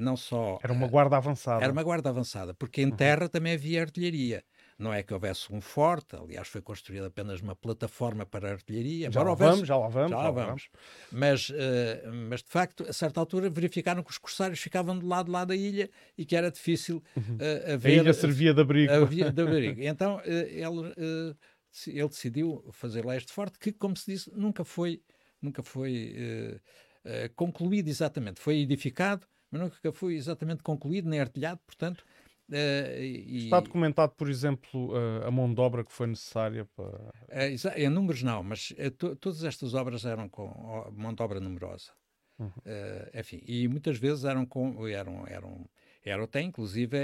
não 0.00 0.16
só. 0.16 0.58
Era 0.62 0.72
uma 0.72 0.86
guarda 0.86 1.16
avançada. 1.16 1.64
Era 1.64 1.72
uma 1.72 1.82
guarda 1.82 2.10
avançada, 2.10 2.54
porque 2.54 2.82
em 2.82 2.86
uhum. 2.86 2.96
terra 2.96 3.28
também 3.28 3.54
havia 3.54 3.80
artilharia. 3.80 4.44
Não 4.78 4.94
é 4.94 5.02
que 5.02 5.12
houvesse 5.12 5.52
um 5.52 5.60
forte, 5.60 6.14
aliás, 6.14 6.46
foi 6.46 6.62
construída 6.62 7.08
apenas 7.08 7.40
uma 7.40 7.56
plataforma 7.56 8.24
para 8.24 8.48
a 8.48 8.52
artilharia. 8.52 9.10
Já 9.10 9.22
lá 9.24 9.30
houvesse, 9.30 9.50
vamos, 9.50 9.68
já 9.68 9.76
lá 9.76 9.88
vamos. 9.88 10.10
Já 10.10 10.16
lá 10.16 10.30
vamos. 10.30 10.46
vamos. 10.46 10.70
Mas, 11.10 11.50
uh, 11.50 12.12
mas, 12.28 12.42
de 12.44 12.48
facto, 12.48 12.84
a 12.88 12.92
certa 12.92 13.18
altura 13.18 13.50
verificaram 13.50 14.04
que 14.04 14.10
os 14.10 14.18
corsários 14.18 14.60
ficavam 14.60 14.96
do 14.96 15.04
lado 15.04 15.32
lá 15.32 15.44
da 15.44 15.56
ilha 15.56 15.90
e 16.16 16.24
que 16.24 16.36
era 16.36 16.48
difícil 16.48 17.02
uh, 17.16 17.72
haver... 17.72 17.98
A 17.98 18.02
ilha 18.02 18.14
servia 18.14 18.54
de 18.54 18.60
abrigo. 18.60 18.92
A, 18.92 19.04
de 19.04 19.24
abrigo. 19.42 19.82
Então, 19.82 20.20
ele 20.24 21.34
ele 21.86 22.08
decidiu 22.08 22.64
fazer 22.72 23.04
lá 23.04 23.16
este 23.16 23.32
forte 23.32 23.58
que, 23.58 23.72
como 23.72 23.96
se 23.96 24.12
disse, 24.12 24.30
nunca 24.34 24.64
foi, 24.64 25.02
nunca 25.40 25.62
foi 25.62 26.14
uh, 26.16 26.60
uh, 27.04 27.32
concluído 27.34 27.88
exatamente. 27.88 28.40
Foi 28.40 28.58
edificado, 28.58 29.26
mas 29.50 29.60
nunca 29.60 29.92
foi 29.92 30.14
exatamente 30.14 30.62
concluído, 30.62 31.08
nem 31.08 31.20
artilhado, 31.20 31.60
portanto... 31.66 32.04
Uh, 32.48 33.02
e... 33.02 33.44
Está 33.44 33.60
documentado, 33.60 34.12
por 34.14 34.30
exemplo, 34.30 34.92
a 35.26 35.30
mão 35.30 35.52
de 35.52 35.60
obra 35.60 35.84
que 35.84 35.92
foi 35.92 36.06
necessária 36.06 36.64
para... 36.74 37.12
em 37.76 37.88
números 37.90 38.22
não, 38.22 38.42
mas 38.42 38.72
to 38.96 39.14
todas 39.16 39.44
estas 39.44 39.74
obras 39.74 40.06
eram 40.06 40.28
com 40.30 40.48
mão 40.96 41.12
de 41.12 41.22
obra 41.22 41.40
numerosa. 41.40 41.92
Uhum. 42.38 42.52
enfim, 43.12 43.42
e 43.46 43.66
muitas 43.68 43.98
vezes 43.98 44.24
eram 44.24 44.46
com... 44.46 44.86
eram, 44.86 45.26
eram, 45.26 45.68
eram 46.04 46.24
até, 46.24 46.40
inclusive 46.40 46.96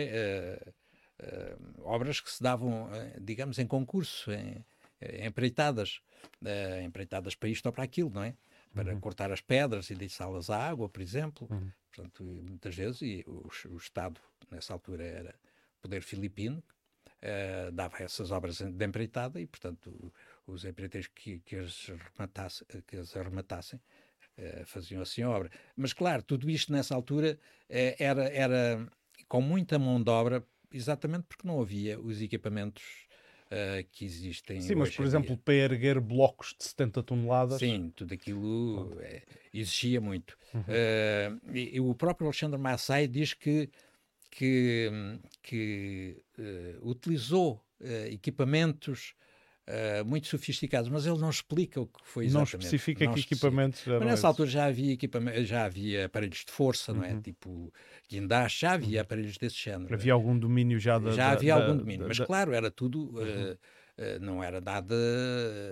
uh, 1.22 1.82
obras 1.84 2.20
que 2.20 2.30
se 2.30 2.42
davam, 2.42 2.84
uh, 2.84 3.20
digamos, 3.20 3.58
em 3.58 3.66
concurso, 3.66 4.32
em, 4.32 4.64
em 5.00 5.26
empreitadas, 5.26 6.00
uh, 6.42 6.82
empreitadas 6.82 7.34
para 7.34 7.48
isto 7.48 7.66
ou 7.66 7.72
para 7.72 7.84
aquilo, 7.84 8.10
não 8.10 8.22
é? 8.22 8.34
Para 8.74 8.92
uhum. 8.92 9.00
cortar 9.00 9.30
as 9.30 9.40
pedras 9.40 9.88
e 9.90 9.94
deixá-las 9.94 10.50
à 10.50 10.68
água, 10.68 10.88
por 10.88 11.00
exemplo. 11.00 11.46
Uhum. 11.50 11.70
Portanto, 11.92 12.24
muitas 12.24 12.74
vezes, 12.74 13.02
e 13.02 13.24
o, 13.26 13.48
o, 13.70 13.76
Estado, 13.76 14.20
nessa 14.50 14.72
altura, 14.72 15.04
era 15.04 15.34
poder 15.80 16.02
filipino, 16.02 16.62
dava 17.72 18.02
essas 18.02 18.30
obras 18.30 18.58
de 18.58 18.84
empreitada 18.84 19.40
e, 19.40 19.46
portanto, 19.46 20.12
os 20.46 20.64
empreiteiros 20.64 21.08
que, 21.14 21.38
que, 21.40 21.56
as, 21.56 21.86
rematasse, 21.86 22.64
que 22.86 22.96
as 22.96 23.16
arrematassem 23.16 23.80
faziam 24.66 25.00
assim 25.00 25.22
a 25.22 25.30
obra. 25.30 25.50
Mas, 25.76 25.92
claro, 25.92 26.22
tudo 26.22 26.50
isto 26.50 26.72
nessa 26.72 26.94
altura 26.94 27.38
era, 27.68 28.28
era 28.28 28.86
com 29.28 29.40
muita 29.40 29.78
mão 29.78 30.02
de 30.02 30.10
obra 30.10 30.44
exatamente 30.72 31.24
porque 31.28 31.46
não 31.46 31.60
havia 31.60 32.00
os 32.00 32.20
equipamentos 32.20 33.06
uh, 33.46 33.86
que 33.92 34.04
existem. 34.04 34.60
Sim, 34.60 34.74
mas 34.74 34.94
por 34.94 35.04
exemplo, 35.04 35.36
para 35.36 35.54
erguer 35.54 36.00
blocos 36.00 36.54
de 36.58 36.64
70 36.64 37.02
toneladas. 37.02 37.58
Sim, 37.58 37.92
tudo 37.94 38.14
aquilo 38.14 38.96
é, 39.00 39.22
exigia 39.52 40.00
muito. 40.00 40.36
Uhum. 40.52 40.60
Uh, 40.60 41.56
e, 41.56 41.76
e, 41.76 41.80
o 41.80 41.94
próprio 41.94 42.26
Alexandre 42.26 42.58
Massai 42.58 43.06
diz 43.06 43.34
que, 43.34 43.68
que, 44.30 44.90
que 45.42 46.16
utilizou 46.82 47.62
equipamentos 48.10 49.14
Uh, 49.66 50.04
muito 50.04 50.28
sofisticados, 50.28 50.90
mas 50.90 51.06
ele 51.06 51.16
não 51.18 51.30
explica 51.30 51.80
o 51.80 51.86
que 51.86 51.98
foi 52.04 52.26
exatamente. 52.26 52.52
Não 52.52 52.58
especifica 52.60 53.06
não 53.06 53.14
que 53.14 53.20
equipamentos 53.20 53.82
Mas 53.86 54.04
nessa 54.04 54.28
altura 54.28 54.50
já 54.50 54.66
havia, 54.66 54.92
equipamento, 54.92 55.42
já 55.42 55.64
havia 55.64 56.04
aparelhos 56.04 56.44
de 56.44 56.52
força, 56.52 56.92
uhum. 56.92 56.98
não 56.98 57.04
é? 57.04 57.14
Uhum. 57.14 57.22
Tipo 57.22 57.72
guindaste, 58.06 58.60
já 58.60 58.72
havia 58.72 59.00
aparelhos 59.00 59.38
desse 59.38 59.56
género. 59.56 59.94
Havia 59.94 60.12
algum 60.12 60.38
domínio 60.38 60.78
já 60.78 60.98
da... 60.98 61.12
Já 61.12 61.30
havia 61.30 61.54
da, 61.54 61.62
algum 61.62 61.78
domínio, 61.78 62.02
da, 62.02 62.08
mas 62.08 62.18
da... 62.18 62.26
claro, 62.26 62.52
era 62.52 62.70
tudo... 62.70 63.18
Uhum. 63.18 63.52
Uh, 63.52 63.58
Uh, 63.96 64.18
não 64.20 64.42
era 64.42 64.60
nada 64.60 64.92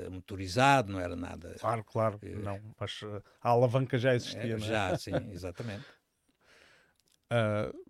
motorizado, 0.08 0.92
não 0.92 1.00
era 1.00 1.16
nada. 1.16 1.56
Claro, 1.58 1.82
claro, 1.82 2.20
uh, 2.22 2.38
não, 2.38 2.60
mas 2.78 3.00
a 3.40 3.48
alavanca 3.48 3.98
já 3.98 4.14
existia, 4.14 4.42
é, 4.42 4.56
não 4.56 4.58
é? 4.58 4.60
Já, 4.60 4.94
sim, 4.96 5.10
exatamente. 5.32 5.84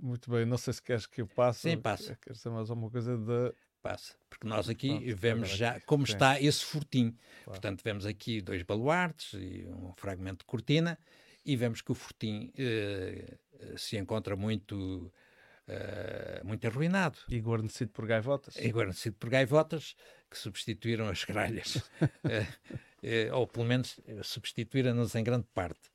muito 0.00 0.30
bem, 0.30 0.46
não 0.46 0.56
sei 0.56 0.72
se 0.72 0.82
queres 0.82 1.04
que 1.04 1.20
eu 1.20 1.26
passe. 1.26 1.68
Sim, 1.68 1.76
passa. 1.76 2.16
Queres 2.16 2.38
dizer 2.38 2.48
mais 2.48 2.70
alguma 2.70 2.90
coisa 2.90 3.14
de 3.14 3.52
passa. 3.82 4.14
Porque 4.30 4.46
nós 4.46 4.68
aqui 4.68 4.88
Pronto, 4.88 5.16
vemos 5.16 5.48
já 5.50 5.80
como 5.80 6.06
sim. 6.06 6.12
está 6.14 6.40
esse 6.40 6.64
fortinho. 6.64 7.12
Claro. 7.12 7.60
Portanto, 7.60 7.82
vemos 7.84 8.06
aqui 8.06 8.40
dois 8.40 8.62
baluartes 8.62 9.34
e 9.34 9.66
um 9.68 9.92
fragmento 9.96 10.38
de 10.38 10.44
cortina 10.44 10.98
e 11.44 11.56
vemos 11.56 11.82
que 11.82 11.92
o 11.92 11.94
fortim 11.94 12.52
uh, 12.56 13.78
se 13.78 13.96
encontra 13.96 14.36
muito, 14.36 15.12
uh, 15.68 16.46
muito 16.46 16.66
arruinado. 16.66 17.18
E 17.28 17.40
guarnecido 17.40 17.90
por 17.90 18.06
gaivotas. 18.06 18.56
E 18.56 18.70
guarnecido 18.70 19.16
por 19.16 19.28
gaivotas 19.28 19.96
que 20.30 20.38
substituíram 20.38 21.08
as 21.08 21.24
gralhas. 21.24 21.76
uh, 21.76 21.82
ou 23.34 23.46
pelo 23.46 23.66
menos 23.66 23.98
substituíram-nos 24.22 25.14
em 25.14 25.24
grande 25.24 25.46
parte. 25.52 25.90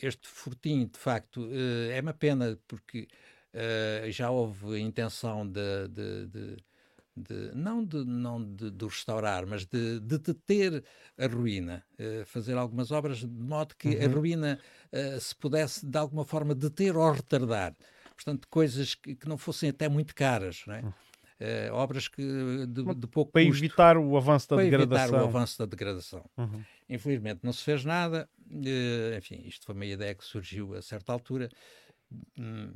este 0.00 0.28
fortim, 0.28 0.86
de 0.86 0.98
facto, 0.98 1.48
é 1.90 1.98
uma 2.00 2.12
pena 2.12 2.58
porque 2.68 3.08
já 4.10 4.30
houve 4.30 4.78
intenção 4.78 5.48
de, 5.48 5.88
de, 5.88 6.26
de 6.26 6.56
de, 7.16 7.54
não, 7.54 7.84
de, 7.84 8.04
não 8.04 8.42
de, 8.42 8.70
de 8.70 8.84
restaurar, 8.84 9.46
mas 9.46 9.64
de, 9.64 10.00
de 10.00 10.18
deter 10.18 10.84
a 11.18 11.26
ruína, 11.26 11.84
uh, 11.98 12.24
fazer 12.26 12.56
algumas 12.56 12.90
obras 12.90 13.18
de 13.18 13.26
modo 13.26 13.74
que 13.76 13.88
uhum. 13.88 14.04
a 14.04 14.08
ruína 14.08 14.58
uh, 14.92 15.20
se 15.20 15.34
pudesse 15.36 15.86
de 15.86 15.98
alguma 15.98 16.24
forma 16.24 16.54
deter 16.54 16.96
ou 16.96 17.12
retardar. 17.12 17.74
Portanto, 18.14 18.46
coisas 18.48 18.94
que, 18.94 19.14
que 19.14 19.28
não 19.28 19.36
fossem 19.36 19.70
até 19.70 19.88
muito 19.88 20.14
caras, 20.14 20.62
não 20.66 20.74
é? 20.74 20.82
Uh, 21.40 21.72
obras 21.72 22.06
que 22.06 22.22
de, 22.22 22.94
de 22.94 23.06
pouco 23.08 23.32
para 23.32 23.44
custo, 23.44 23.64
evitar 23.64 23.96
o 23.98 24.16
avanço 24.16 24.48
da 24.48 24.56
para 24.56 24.64
degradação. 24.64 25.04
evitar 25.04 25.22
o 25.22 25.24
avanço 25.26 25.58
da 25.58 25.66
degradação. 25.66 26.30
Uhum. 26.38 26.62
Infelizmente 26.88 27.40
não 27.42 27.52
se 27.52 27.62
fez 27.64 27.84
nada. 27.84 28.28
Uh, 28.48 29.18
enfim, 29.18 29.42
isto 29.44 29.66
foi 29.66 29.74
uma 29.74 29.84
ideia 29.84 30.14
que 30.14 30.24
surgiu 30.24 30.74
a 30.74 30.80
certa 30.80 31.12
altura 31.12 31.50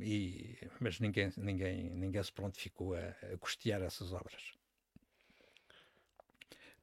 e, 0.01 0.57
mas 0.79 0.99
ninguém, 0.99 1.31
ninguém, 1.37 1.89
ninguém 1.91 2.23
se 2.23 2.31
prontificou 2.31 2.95
a, 2.95 2.99
a 3.33 3.37
custear 3.37 3.81
essas 3.81 4.11
obras. 4.11 4.53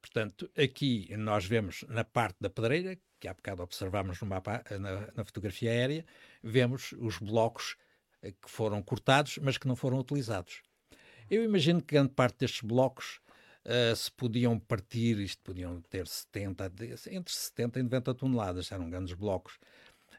Portanto, 0.00 0.48
aqui 0.56 1.14
nós 1.16 1.44
vemos 1.44 1.85
na 1.88 2.04
parte 2.04 2.37
da 2.40 2.48
pedreira, 2.48 2.96
que 3.18 3.26
há 3.26 3.35
bocado 3.35 3.62
observámos 3.62 4.20
no 4.20 4.26
mapa, 4.28 4.62
na, 4.78 5.12
na, 5.14 5.24
fotografia 5.24 5.70
aérea, 5.70 6.06
vemos 6.42 6.92
os 6.92 7.18
blocos 7.18 7.76
eh, 8.22 8.30
que 8.30 8.48
foram 8.48 8.80
cortados, 8.82 9.38
mas 9.38 9.59
que 9.59 9.66
não 9.66 9.74
foram 9.74 9.98
utilizados. 9.98 10.62
Eu 11.28 11.42
imagino 11.42 11.80
que 11.80 11.94
grande 11.94 12.12
parte 12.12 12.38
destes 12.38 12.61
blocos 12.61 13.20
uh, 13.64 13.96
se 13.96 14.11
podiam 14.12 14.59
partir, 14.61 15.18
isto 15.18 15.42
podiam 15.42 15.80
ter 15.82 16.06
70, 16.06 16.72
entre 17.11 17.35
70 17.35 17.80
e 17.80 17.82
90 17.82 18.14
toneladas, 18.14 18.70
eram 18.70 18.88
grandes 18.88 19.14
blocos. 19.14 19.59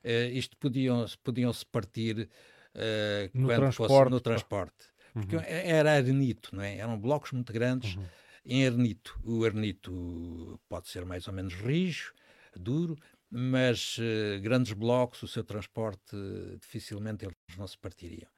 Uh, 0.08 0.32
isto 0.32 0.56
podiam, 0.56 1.06
podiam-se 1.22 1.66
partir 1.66 2.30
uh, 2.74 3.30
no, 3.34 3.48
quando 3.48 3.60
transporte. 3.60 3.92
Fosse 3.92 4.10
no 4.10 4.22
transporte. 4.22 4.86
Porque 5.12 5.36
uhum. 5.36 5.44
era 5.46 5.94
arenito, 5.94 6.56
não 6.56 6.64
é? 6.64 6.78
Eram 6.78 6.98
blocos 6.98 7.32
muito 7.34 7.52
grandes 7.52 7.96
uhum. 7.96 8.06
em 8.46 8.66
arenito. 8.66 9.20
O 9.26 9.44
arenito 9.44 10.60
pode 10.70 10.88
ser 10.88 11.04
mais 11.04 11.28
ou 11.28 11.34
menos 11.34 11.54
rijo, 11.56 12.14
duro, 12.56 12.96
mas 13.30 13.98
uh, 13.98 14.40
grandes 14.42 14.72
blocos, 14.72 15.22
o 15.24 15.28
seu 15.28 15.44
transporte, 15.44 16.16
dificilmente 16.62 17.26
eles 17.26 17.36
não 17.58 17.68
se 17.68 17.78
partiriam. 17.78 18.30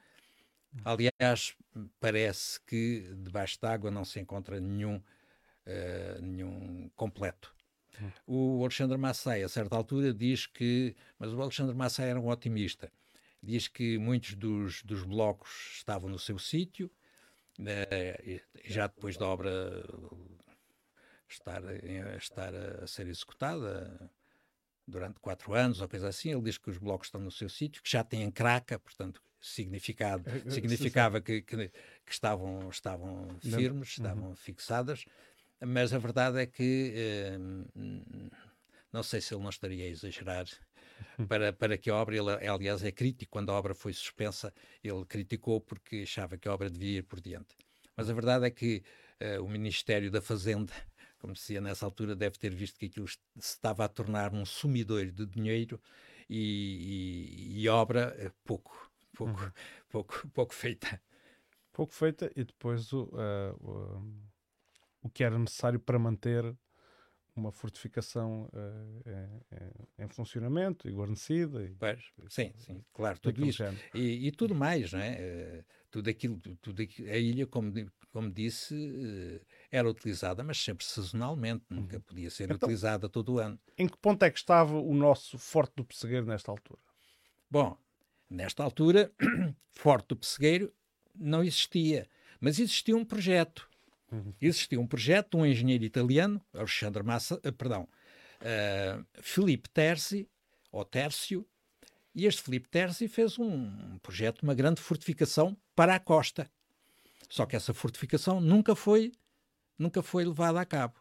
Uhum. 0.74 0.82
Aliás, 0.86 1.54
parece 2.00 2.60
que 2.62 3.14
debaixo 3.18 3.60
d'água 3.62 3.92
não 3.92 4.06
se 4.06 4.20
encontra 4.20 4.60
nenhum, 4.60 4.96
uh, 4.96 6.22
nenhum 6.22 6.90
completo. 6.96 7.54
O 8.26 8.62
Alexandre 8.62 8.98
Massai, 8.98 9.44
a 9.44 9.50
certa 9.50 9.76
altura, 9.76 10.14
diz 10.14 10.46
que. 10.46 10.96
Mas 11.18 11.34
o 11.34 11.42
Alexandre 11.42 11.76
Massai 11.76 12.10
era 12.10 12.20
um 12.20 12.28
otimista. 12.28 12.92
Diz 13.42 13.68
que 13.68 13.98
muitos 13.98 14.36
dos, 14.36 14.84
dos 14.84 15.04
blocos 15.04 15.50
estavam 15.78 16.10
no 16.10 16.20
seu 16.20 16.38
sítio, 16.38 16.92
eh, 17.66 18.42
já 18.66 18.88
depois 18.88 19.18
da 19.18 19.28
obra 19.28 19.84
estar, 21.28 21.62
estar 22.18 22.54
a 22.54 22.88
ser 22.88 23.08
executada 23.08 24.12
durante 24.86 25.20
quatro 25.20 25.54
anos 25.54 25.80
ou 25.80 25.88
coisa 25.88 26.10
assim. 26.10 26.32
Ele 26.32 26.42
diz 26.42 26.58
que 26.58 26.70
os 26.70 26.78
blocos 26.78 27.08
estão 27.08 27.22
no 27.22 27.32
seu 27.32 27.48
sítio, 27.50 27.82
que 27.82 27.90
já 27.90 28.04
têm 28.04 28.30
craca, 28.30 28.78
portanto, 28.78 29.22
significado, 29.40 30.30
significava 30.50 31.22
que, 31.22 31.42
que, 31.42 31.70
que 31.70 32.12
estavam, 32.12 32.70
estavam 32.70 33.40
firmes, 33.40 33.90
estavam 33.90 34.30
uhum. 34.30 34.36
fixadas 34.36 35.06
mas 35.66 35.94
a 35.94 35.98
verdade 35.98 36.40
é 36.40 36.46
que, 36.46 36.94
eh, 36.96 37.38
não 38.92 39.04
sei 39.04 39.22
se 39.22 39.34
ele 39.34 39.44
não 39.44 39.50
estaria 39.50 39.86
a 39.86 39.88
exagerar 39.88 40.46
para, 41.28 41.54
para 41.54 41.78
que 41.78 41.90
a 41.90 41.96
obra, 41.96 42.16
ele, 42.16 42.48
aliás, 42.48 42.84
é 42.84 42.92
crítico, 42.92 43.32
quando 43.32 43.52
a 43.52 43.54
obra 43.54 43.74
foi 43.74 43.94
suspensa, 43.94 44.54
ele 44.84 45.06
criticou 45.06 45.60
porque 45.62 45.98
achava 46.04 46.38
que 46.38 46.48
a 46.48 46.54
obra 46.54 46.70
devia 46.70 47.00
ir 47.00 47.04
por 47.04 47.20
diante. 47.20 47.56
Mas 47.96 48.10
a 48.10 48.14
verdade 48.14 48.46
é 48.46 48.50
que 48.50 48.84
uh, 49.22 49.44
o 49.44 49.50
Ministério 49.50 50.10
da 50.10 50.22
Fazenda, 50.22 50.74
como 51.20 51.34
dizia 51.34 51.60
nessa 51.60 51.86
altura, 51.86 52.16
deve 52.16 52.38
ter 52.38 52.54
visto 52.54 52.80
que 52.80 52.86
aquilo 52.86 53.08
se 53.08 53.20
estava 53.38 53.86
a 53.86 53.90
tornar 53.90 54.34
um 54.34 54.46
sumidouro 54.46 55.12
de 55.12 55.26
dinheiro 55.26 55.82
e, 56.30 57.52
e, 57.52 57.62
e 57.62 57.70
obra 57.70 58.16
uh, 58.18 58.32
pouco, 58.46 58.92
pouco, 59.14 59.42
uhum. 59.42 59.52
pouco, 59.90 60.28
pouco 60.34 60.54
feita. 60.54 61.02
Pouco 61.74 61.94
feita 61.94 62.32
e 62.36 62.44
depois 62.44 62.92
o, 62.92 63.04
uh, 63.04 63.56
o, 63.62 64.29
o 65.02 65.10
que 65.10 65.24
era 65.24 65.38
necessário 65.38 65.80
para 65.80 65.98
manter 65.98 66.56
uma 67.36 67.52
fortificação 67.52 68.50
uh, 68.54 69.10
em, 69.98 70.04
em, 70.04 70.08
funcionamento 70.10 70.90
e 70.90 70.92
guarnecida. 70.92 71.64
E, 71.64 71.74
pois, 71.76 72.04
sim, 72.28 72.52
sim, 72.58 72.84
claro, 72.94 73.18
tudo 73.20 73.46
isso. 73.46 73.64
E, 73.94 74.28
e, 74.28 74.32
tudo 74.32 74.54
mais, 74.54 74.92
não 74.92 75.00
é? 75.00 75.62
Uh, 75.62 75.66
tudo 75.90 76.10
aquilo, 76.10 76.38
tudo 76.62 76.82
aquilo, 76.82 77.10
a 77.10 77.18
ilha, 77.18 77.48
como, 77.48 77.74
como 78.12 78.30
disse, 78.30 78.76
uh, 78.76 79.46
era 79.72 79.90
utilizada, 79.90 80.44
mas 80.44 80.58
sempre 80.58 80.86
sazonalmente, 80.86 81.64
nunca 81.70 81.98
uhum. 81.98 82.02
podia 82.02 82.30
ser 82.30 82.46
então, 82.46 82.58
utilizada 82.58 83.08
todo 83.08 83.34
o 83.34 83.40
ano. 83.40 83.58
Em 83.78 83.88
que 83.88 83.98
ponto 83.98 84.24
é 84.24 84.30
que 84.30 84.38
estava 84.38 84.78
o 84.78 84.94
nosso 84.94 85.38
Forte 85.38 85.74
do 85.78 85.86
Pessegueiro 85.86 86.26
nesta 86.26 86.52
altura? 86.52 86.82
Bom, 87.50 87.78
nesta 88.30 88.64
altura, 88.64 89.12
Forte 89.72 90.10
do 90.10 90.18
Pessegueiro 90.18 90.74
não 91.16 91.44
existia, 91.44 92.08
mas 92.40 92.60
existia 92.60 92.96
um 92.96 93.06
projeto 93.06 93.69
Uhum. 94.12 94.34
Existia 94.42 94.80
um 94.80 94.88
projeto 94.88 95.32
de 95.32 95.38
um 95.38 95.46
engenheiro 95.46 95.84
italiano, 95.84 96.42
Alexandre 96.54 97.04
Massa, 97.04 97.36
uh, 97.36 97.54
perdão, 97.54 97.88
uh, 98.42 99.06
Filipe 99.22 99.70
Terzi, 99.70 100.28
ou 100.72 100.84
Tércio, 100.86 101.46
e 102.14 102.26
este 102.26 102.42
Filipe 102.42 102.68
Terzi 102.70 103.08
fez 103.08 103.38
um 103.38 103.98
projeto, 104.00 104.42
uma 104.42 104.54
grande 104.54 104.82
fortificação 104.82 105.56
para 105.76 105.96
a 105.96 106.00
costa. 106.00 106.50
Só 107.30 107.46
que 107.46 107.56
essa 107.56 107.74
fortificação 107.74 108.42
nunca 108.42 108.76
foi, 108.76 109.12
nunca 109.78 110.02
foi 110.02 110.26
levada 110.26 110.60
a 110.60 110.66
cabo. 110.66 110.96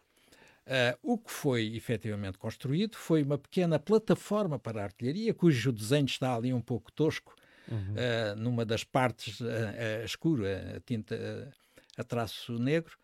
Uh, 0.67 0.99
o 1.03 1.19
que 1.19 1.31
foi 1.31 1.75
efetivamente 1.75 2.37
construído 2.37 2.95
foi 2.95 3.23
uma 3.23 3.39
pequena 3.39 3.79
plataforma 3.79 4.59
para 4.59 4.83
a 4.83 4.85
artilharia, 4.85 5.33
cujo 5.33 5.73
desenho 5.73 6.05
está 6.05 6.37
ali 6.37 6.53
um 6.53 6.61
pouco 6.61 6.93
tosco, 6.93 7.35
uhum. 7.67 7.95
uh, 7.95 8.37
numa 8.37 8.67
das 8.67 8.85
partes 8.85 9.41
uh, 9.41 10.05
escura, 10.05 10.75
a 10.77 10.81
tinta 10.81 11.51
a 11.99 12.05
traço 12.05 12.59
negro, 12.59 12.97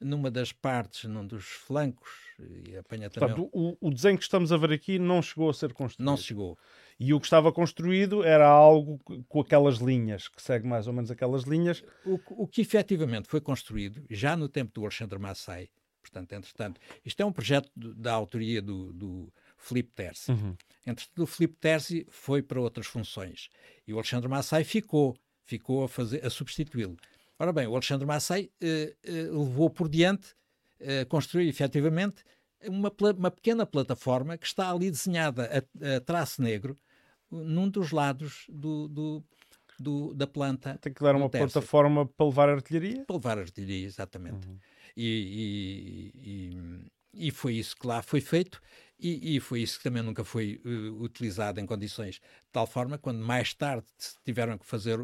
numa 0.00 0.30
das 0.30 0.50
partes, 0.50 1.04
num 1.04 1.26
dos 1.26 1.44
flancos, 1.44 2.10
e 2.38 2.76
apanha 2.76 3.10
também... 3.10 3.28
Portanto, 3.28 3.50
o, 3.52 3.76
o, 3.80 3.90
desenho 3.90 4.16
que 4.16 4.24
estamos 4.24 4.50
a 4.50 4.56
ver 4.56 4.72
aqui 4.72 4.98
não 4.98 5.20
chegou 5.20 5.50
a 5.50 5.54
ser 5.54 5.74
construído. 5.74 6.06
Não 6.06 6.16
chegou. 6.16 6.58
E 6.98 7.12
o 7.12 7.20
que 7.20 7.26
estava 7.26 7.52
construído 7.52 8.24
era 8.24 8.48
algo 8.48 8.98
com 9.28 9.40
aquelas 9.40 9.76
linhas, 9.76 10.26
que 10.26 10.42
segue 10.42 10.66
mais 10.66 10.86
ou 10.86 10.92
menos 10.92 11.10
aquelas 11.10 11.42
linhas. 11.42 11.84
O, 12.04 12.18
o 12.30 12.48
que 12.48 12.62
efetivamente 12.62 13.28
foi 13.28 13.40
construído, 13.40 14.02
já 14.10 14.34
no 14.36 14.48
tempo 14.48 14.72
do 14.72 14.82
Alexandre 14.82 15.18
Massai, 15.18 15.68
portanto, 16.00 16.32
entretanto, 16.32 16.80
isto 17.04 17.20
é 17.20 17.24
um 17.26 17.32
projeto 17.32 17.70
da 17.76 18.12
autoria 18.12 18.62
do, 18.62 18.92
do 18.94 19.32
Filipe 19.58 19.92
Terzi. 19.94 20.32
Uhum. 20.32 20.56
Entretanto, 20.86 21.22
o 21.22 21.26
Filipe 21.26 21.56
Terzi 21.60 22.06
foi 22.10 22.42
para 22.42 22.60
outras 22.60 22.86
funções 22.86 23.50
e 23.86 23.92
o 23.92 23.96
Alexandre 23.96 24.28
Massai 24.28 24.64
ficou, 24.64 25.14
ficou 25.44 25.84
a, 25.84 25.88
fazer, 25.88 26.24
a 26.24 26.30
substituí-lo. 26.30 26.96
Ora 27.40 27.54
bem, 27.54 27.66
o 27.66 27.72
Alexandre 27.72 28.06
Massai 28.06 28.50
eh, 28.60 28.94
eh, 29.02 29.10
levou 29.32 29.70
por 29.70 29.88
diante, 29.88 30.34
eh, 30.78 31.06
construiu 31.06 31.48
efetivamente 31.48 32.22
uma, 32.66 32.92
uma, 33.16 33.30
pequena 33.30 33.64
plataforma 33.64 34.36
que 34.36 34.46
está 34.46 34.70
ali 34.70 34.90
desenhada 34.90 35.48
a, 35.50 35.96
a 35.96 36.00
traço 36.02 36.42
negro 36.42 36.76
num 37.30 37.66
dos 37.66 37.92
lados 37.92 38.44
do, 38.50 38.86
do, 38.88 39.24
do, 39.78 40.12
da 40.12 40.26
planta. 40.26 40.76
Tem 40.82 40.92
que 40.92 41.02
dar 41.02 41.16
uma 41.16 41.30
plataforma 41.30 42.04
para 42.04 42.26
levar 42.26 42.50
artilharia? 42.50 43.06
Para 43.06 43.16
levar 43.16 43.38
artilharia, 43.38 43.86
exatamente. 43.86 44.46
Uhum. 44.46 44.58
E, 44.94 46.12
e, 46.12 46.50
e, 47.16 47.28
e, 47.28 47.30
foi 47.30 47.54
isso 47.54 47.74
que 47.74 47.86
lá 47.86 48.02
foi 48.02 48.20
feito 48.20 48.60
e, 48.98 49.36
e 49.36 49.40
foi 49.40 49.62
isso 49.62 49.78
que 49.78 49.84
também 49.84 50.02
nunca 50.02 50.24
foi 50.24 50.60
uh, 50.62 51.02
utilizado 51.02 51.58
em 51.58 51.64
condições 51.64 52.16
de 52.16 52.52
tal 52.52 52.66
forma, 52.66 52.98
quando 52.98 53.24
mais 53.24 53.54
tarde 53.54 53.86
tiveram 54.26 54.58
que 54.58 54.66
fazer 54.66 55.00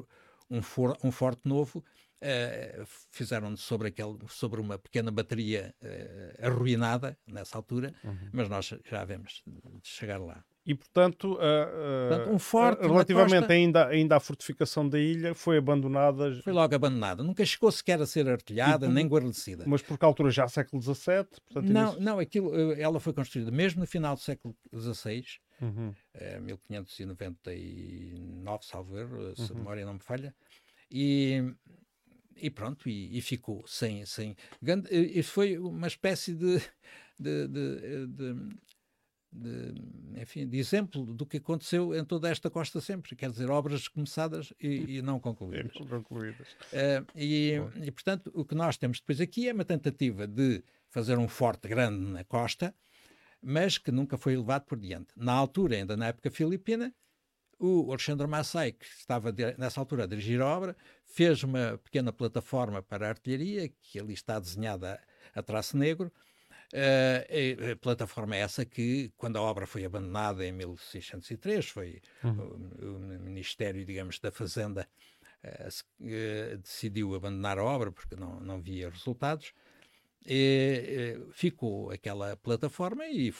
um, 0.50 0.60
for, 0.60 0.96
um 1.02 1.10
forte 1.10 1.48
novo, 1.48 1.82
Uh, 2.16 2.80
fizeram 3.10 3.54
sobre, 3.58 3.88
aquele, 3.88 4.16
sobre 4.28 4.58
uma 4.58 4.78
pequena 4.78 5.10
bateria 5.10 5.74
uh, 5.82 6.46
arruinada 6.46 7.14
nessa 7.26 7.58
altura, 7.58 7.92
uhum. 8.02 8.30
mas 8.32 8.48
nós 8.48 8.72
já 8.88 9.04
vemos 9.04 9.44
chegar 9.82 10.18
lá. 10.18 10.42
E, 10.64 10.74
portanto, 10.74 11.34
uh, 11.34 12.08
portanto 12.08 12.30
um 12.34 12.38
forte 12.38 12.80
relativamente 12.80 13.40
costa, 13.40 13.52
ainda, 13.52 13.86
ainda 13.86 14.16
à 14.16 14.20
fortificação 14.20 14.88
da 14.88 14.98
ilha, 14.98 15.34
foi 15.34 15.58
abandonada. 15.58 16.40
Foi 16.42 16.54
logo 16.54 16.74
abandonada. 16.74 17.22
Nunca 17.22 17.44
chegou 17.44 17.70
sequer 17.70 18.00
a 18.00 18.06
ser 18.06 18.26
artilhada, 18.28 18.88
nem 18.88 19.06
guarnecida. 19.06 19.64
Mas 19.66 19.82
por 19.82 19.98
que 19.98 20.04
altura 20.04 20.30
já 20.30 20.48
século 20.48 20.82
XVII? 20.82 21.26
Portanto, 21.52 21.70
não, 21.70 21.92
isso... 21.92 22.00
não 22.00 22.18
aquilo, 22.18 22.72
ela 22.72 22.98
foi 22.98 23.12
construída 23.12 23.50
mesmo 23.50 23.80
no 23.80 23.86
final 23.86 24.14
do 24.16 24.20
século 24.20 24.56
XVI, 24.74 25.22
uhum. 25.60 25.94
1599, 26.40 28.64
salvo 28.64 28.98
erro, 28.98 29.36
se 29.36 29.42
a 29.42 29.44
uhum. 29.52 29.58
memória 29.58 29.84
não 29.84 29.92
me 29.94 30.00
falha. 30.00 30.34
E 30.90 31.44
e 32.36 32.50
pronto, 32.50 32.88
e, 32.88 33.16
e, 33.16 33.20
ficou 33.20 33.66
sem, 33.66 34.04
sem 34.06 34.36
grande, 34.60 34.88
e 34.90 35.22
foi 35.22 35.58
uma 35.58 35.86
espécie 35.86 36.34
de, 36.34 36.58
de, 37.18 37.48
de, 37.48 38.06
de, 38.06 38.56
de, 39.32 40.20
enfim, 40.20 40.46
de 40.46 40.58
exemplo 40.58 41.04
do 41.04 41.26
que 41.26 41.38
aconteceu 41.38 41.94
em 41.94 42.04
toda 42.04 42.28
esta 42.28 42.50
costa 42.50 42.80
sempre, 42.80 43.14
quer 43.14 43.30
dizer, 43.30 43.50
obras 43.50 43.88
começadas 43.88 44.52
e, 44.60 44.98
e 44.98 45.02
não 45.02 45.20
concluídas. 45.20 45.72
E, 45.74 45.84
concluídas. 45.86 46.48
Uh, 46.72 47.06
e, 47.14 47.60
e, 47.82 47.90
portanto, 47.90 48.30
o 48.34 48.44
que 48.44 48.54
nós 48.54 48.76
temos 48.76 49.00
depois 49.00 49.20
aqui 49.20 49.48
é 49.48 49.52
uma 49.52 49.64
tentativa 49.64 50.26
de 50.26 50.62
fazer 50.88 51.18
um 51.18 51.28
forte 51.28 51.68
grande 51.68 52.04
na 52.10 52.24
costa, 52.24 52.74
mas 53.42 53.78
que 53.78 53.90
nunca 53.90 54.16
foi 54.16 54.36
levado 54.36 54.64
por 54.64 54.78
diante. 54.78 55.08
Na 55.16 55.32
altura, 55.32 55.76
ainda 55.76 55.96
na 55.96 56.08
época 56.08 56.30
filipina, 56.30 56.94
o 57.58 57.90
Alexandre 57.90 58.26
Massai, 58.26 58.72
que 58.72 58.84
estava 58.84 59.34
nessa 59.56 59.80
altura 59.80 60.04
a 60.04 60.06
dirigir 60.06 60.40
a 60.40 60.46
obra, 60.46 60.76
fez 61.04 61.42
uma 61.42 61.78
pequena 61.78 62.12
plataforma 62.12 62.82
para 62.82 63.06
a 63.06 63.08
artilharia, 63.10 63.68
que 63.80 63.98
ali 63.98 64.14
está 64.14 64.38
desenhada 64.38 65.00
a 65.34 65.42
traço 65.42 65.76
negro. 65.76 66.12
Uh, 66.72 67.72
a 67.72 67.76
plataforma 67.76 68.36
é 68.36 68.40
essa 68.40 68.64
que, 68.64 69.12
quando 69.16 69.36
a 69.36 69.40
obra 69.40 69.66
foi 69.66 69.84
abandonada 69.84 70.44
em 70.44 70.52
1603, 70.52 71.68
foi 71.68 72.02
uhum. 72.24 72.68
o, 72.80 72.96
o, 72.96 73.20
Ministério, 73.20 73.84
digamos, 73.84 74.18
da 74.18 74.32
Fazenda 74.32 74.86
uh, 75.44 76.04
uh, 76.04 76.58
decidiu 76.58 77.14
abandonar 77.14 77.58
a 77.58 77.64
obra 77.64 77.92
porque 77.92 78.16
não, 78.16 78.40
não 78.40 78.60
via 78.60 78.90
resultados. 78.90 79.52
E, 80.28 81.20
ficou 81.30 81.92
aquela 81.92 82.36
plataforma 82.36 83.06
e, 83.06 83.32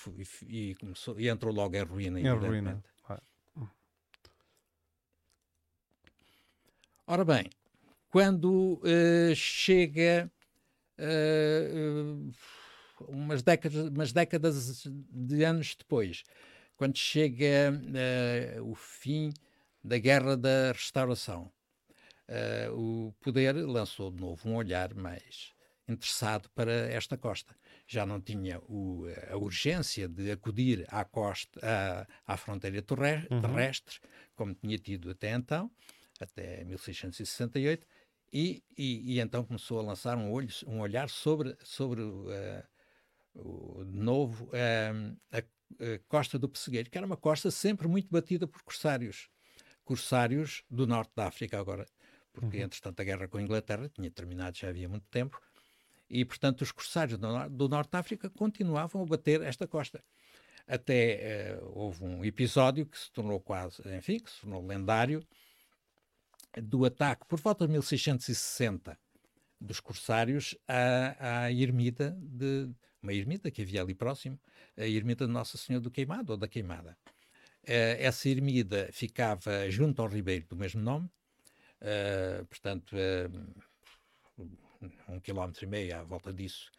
e, 0.48 0.70
e, 0.70 0.74
começou, 0.76 1.18
e 1.18 1.28
entrou 1.28 1.52
logo 1.52 1.74
em 1.74 1.82
ruína. 1.82 2.20
Em 2.20 2.28
ruína. 2.28 2.80
Ora 7.08 7.24
bem, 7.24 7.48
quando 8.10 8.80
uh, 8.82 9.32
chega 9.36 10.28
uh, 10.98 12.32
umas, 13.06 13.44
décadas, 13.44 13.90
umas 13.90 14.12
décadas 14.12 14.82
de 14.84 15.44
anos 15.44 15.76
depois, 15.76 16.24
quando 16.76 16.98
chega 16.98 17.80
o 18.60 18.74
fim 18.74 19.32
da 19.84 19.98
Guerra 19.98 20.36
da 20.36 20.72
Restauração, 20.72 21.52
o 22.74 23.14
poder 23.20 23.54
lançou 23.54 24.10
de 24.10 24.20
novo 24.20 24.48
um 24.48 24.56
olhar 24.56 24.92
mais 24.92 25.52
interessado 25.88 26.50
para 26.56 26.72
esta 26.90 27.16
costa. 27.16 27.54
Já 27.86 28.04
não 28.04 28.20
tinha 28.20 28.58
o, 28.68 29.04
a 29.30 29.36
urgência 29.36 30.08
de 30.08 30.30
acudir 30.32 30.84
à 30.88 31.04
costa, 31.04 31.60
à, 31.62 32.34
à 32.34 32.36
fronteira 32.36 32.82
terrestre, 32.82 33.32
uhum. 33.32 33.40
terrestre, 33.40 34.00
como 34.34 34.54
tinha 34.54 34.76
tido 34.76 35.08
até 35.08 35.30
então, 35.30 35.70
até 36.24 36.64
1668, 36.64 37.86
e, 38.32 38.62
e, 38.76 39.14
e, 39.14 39.20
então 39.20 39.44
começou 39.44 39.78
a 39.78 39.82
lançar 39.82 40.16
um, 40.16 40.30
olho, 40.30 40.48
um 40.66 40.80
olhar 40.80 41.08
sobre, 41.08 41.56
sobre 41.62 42.02
uh, 42.02 42.62
o 43.34 43.84
novo 43.84 44.46
uh, 44.46 45.16
a, 45.30 45.38
a, 45.38 45.98
costa 46.08 46.38
do 46.38 46.48
Pessegueiro, 46.48 46.90
que 46.90 46.98
era 46.98 47.06
uma 47.06 47.16
costa 47.16 47.50
sempre 47.50 47.86
muito 47.86 48.08
batida 48.10 48.46
por 48.46 48.62
corsários. 48.62 49.28
Corsários 49.84 50.64
do 50.68 50.86
norte 50.86 51.12
da 51.14 51.28
África 51.28 51.58
agora, 51.58 51.86
porque 52.32 52.58
uhum. 52.58 52.64
entretanto 52.64 53.00
a 53.00 53.04
guerra 53.04 53.28
com 53.28 53.38
a 53.38 53.42
Inglaterra 53.42 53.88
tinha 53.88 54.10
terminado 54.10 54.56
já 54.56 54.68
havia 54.68 54.88
muito 54.88 55.06
tempo, 55.08 55.40
e 56.10 56.24
portanto 56.24 56.62
os 56.62 56.72
corsários 56.72 57.18
do, 57.18 57.48
do 57.50 57.68
norte 57.68 57.90
da 57.90 58.00
África 58.00 58.28
continuavam 58.28 59.02
a 59.02 59.06
bater 59.06 59.40
esta 59.42 59.66
costa. 59.66 60.02
Até 60.66 61.56
uh, 61.60 61.78
houve 61.78 62.02
um 62.02 62.24
episódio 62.24 62.86
que 62.86 62.98
se 62.98 63.10
tornou 63.12 63.40
quase, 63.40 63.80
enfim, 63.96 64.18
que 64.18 64.28
se 64.28 64.40
tornou 64.40 64.66
lendário, 64.66 65.24
do 66.60 66.84
ataque, 66.84 67.26
por 67.26 67.38
volta 67.40 67.66
de 67.66 67.72
1660, 67.72 68.98
dos 69.60 69.80
corsários 69.80 70.56
à, 70.66 71.44
à 71.44 71.52
ermida 71.52 72.16
de 72.20 72.70
uma 73.02 73.12
ermida 73.12 73.50
que 73.50 73.62
havia 73.62 73.82
ali 73.82 73.94
próximo, 73.94 74.38
a 74.76 74.86
ermida 74.86 75.26
de 75.26 75.32
Nossa 75.32 75.56
Senhora 75.56 75.82
do 75.82 75.90
Queimado 75.90 76.32
ou 76.32 76.36
da 76.36 76.48
Queimada. 76.48 76.96
Uh, 77.62 77.98
essa 77.98 78.28
ermida 78.28 78.88
ficava 78.92 79.70
junto 79.70 80.02
ao 80.02 80.08
ribeiro 80.08 80.46
do 80.48 80.56
mesmo 80.56 80.80
nome, 80.80 81.08
uh, 81.80 82.44
portanto, 82.46 82.94
uh, 82.96 84.44
um 85.08 85.20
quilómetro 85.20 85.64
e 85.64 85.68
meio 85.68 85.96
à 85.96 86.02
volta 86.02 86.32
disso, 86.32 86.70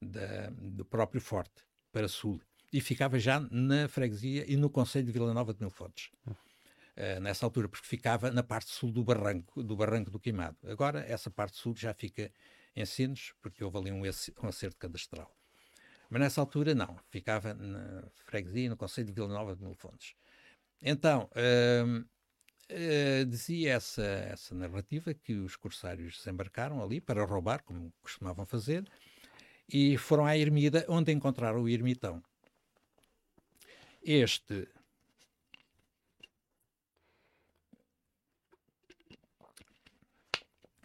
da, 0.00 0.50
do 0.50 0.84
próprio 0.84 1.20
forte, 1.20 1.64
para 1.92 2.08
sul. 2.08 2.40
E 2.72 2.80
ficava 2.80 3.18
já 3.18 3.40
na 3.50 3.88
freguesia 3.88 4.44
e 4.50 4.56
no 4.56 4.68
Conselho 4.68 5.06
de 5.06 5.12
Vila 5.12 5.32
Nova 5.32 5.54
de 5.54 5.60
Mil 5.60 5.70
Fontes. 5.70 6.10
Nessa 7.20 7.44
altura, 7.44 7.68
porque 7.68 7.86
ficava 7.86 8.30
na 8.30 8.42
parte 8.42 8.70
sul 8.70 8.92
do 8.92 9.02
barranco, 9.02 9.62
do 9.62 9.76
barranco 9.76 10.10
do 10.10 10.18
Queimado. 10.20 10.56
Agora, 10.64 11.04
essa 11.08 11.30
parte 11.30 11.56
sul 11.56 11.74
já 11.76 11.92
fica 11.92 12.30
em 12.76 12.84
Sines, 12.84 13.32
porque 13.40 13.62
houve 13.62 13.78
ali 13.78 13.92
um, 13.92 14.02
um 14.02 14.48
acerto 14.48 14.76
cadastral. 14.76 15.30
Mas 16.10 16.20
nessa 16.20 16.40
altura, 16.40 16.74
não. 16.74 16.96
Ficava 17.10 17.54
na 17.54 18.04
freguesia, 18.26 18.68
no 18.68 18.76
Conselho 18.76 19.08
de 19.08 19.12
Vila 19.12 19.28
Nova 19.28 19.56
de 19.56 19.62
Mil 19.62 19.74
Fontes. 19.74 20.14
Então, 20.80 21.30
uh, 21.34 22.00
uh, 22.00 23.24
dizia 23.26 23.72
essa, 23.74 24.04
essa 24.04 24.54
narrativa 24.54 25.14
que 25.14 25.34
os 25.34 25.56
corsários 25.56 26.18
desembarcaram 26.18 26.82
ali 26.82 27.00
para 27.00 27.24
roubar, 27.24 27.62
como 27.62 27.92
costumavam 28.02 28.44
fazer, 28.44 28.84
e 29.68 29.96
foram 29.96 30.26
à 30.26 30.36
ermida, 30.36 30.84
onde 30.88 31.10
encontraram 31.10 31.62
o 31.62 31.68
ermitão. 31.68 32.22
Este 34.02 34.68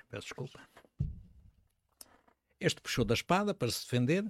Peço 0.09 0.27
desculpa. 0.27 0.59
Este 2.59 2.81
puxou 2.81 3.05
da 3.05 3.13
espada 3.13 3.53
para 3.53 3.71
se 3.71 3.83
defender 3.83 4.25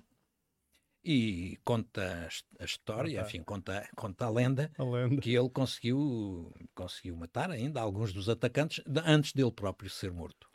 e 1.03 1.57
conta 1.63 2.29
a 2.59 2.65
história, 2.65 3.21
enfim, 3.21 3.41
conta, 3.41 3.89
conta 3.95 4.25
a, 4.25 4.29
lenda, 4.29 4.71
a 4.77 4.83
lenda, 4.83 5.21
que 5.21 5.33
ele 5.33 5.49
conseguiu, 5.49 6.53
conseguiu 6.75 7.15
matar 7.15 7.49
ainda 7.49 7.81
alguns 7.81 8.11
dos 8.11 8.27
atacantes 8.27 8.83
antes 9.05 9.33
dele 9.33 9.51
próprio 9.51 9.89
ser 9.89 10.11
morto. 10.11 10.49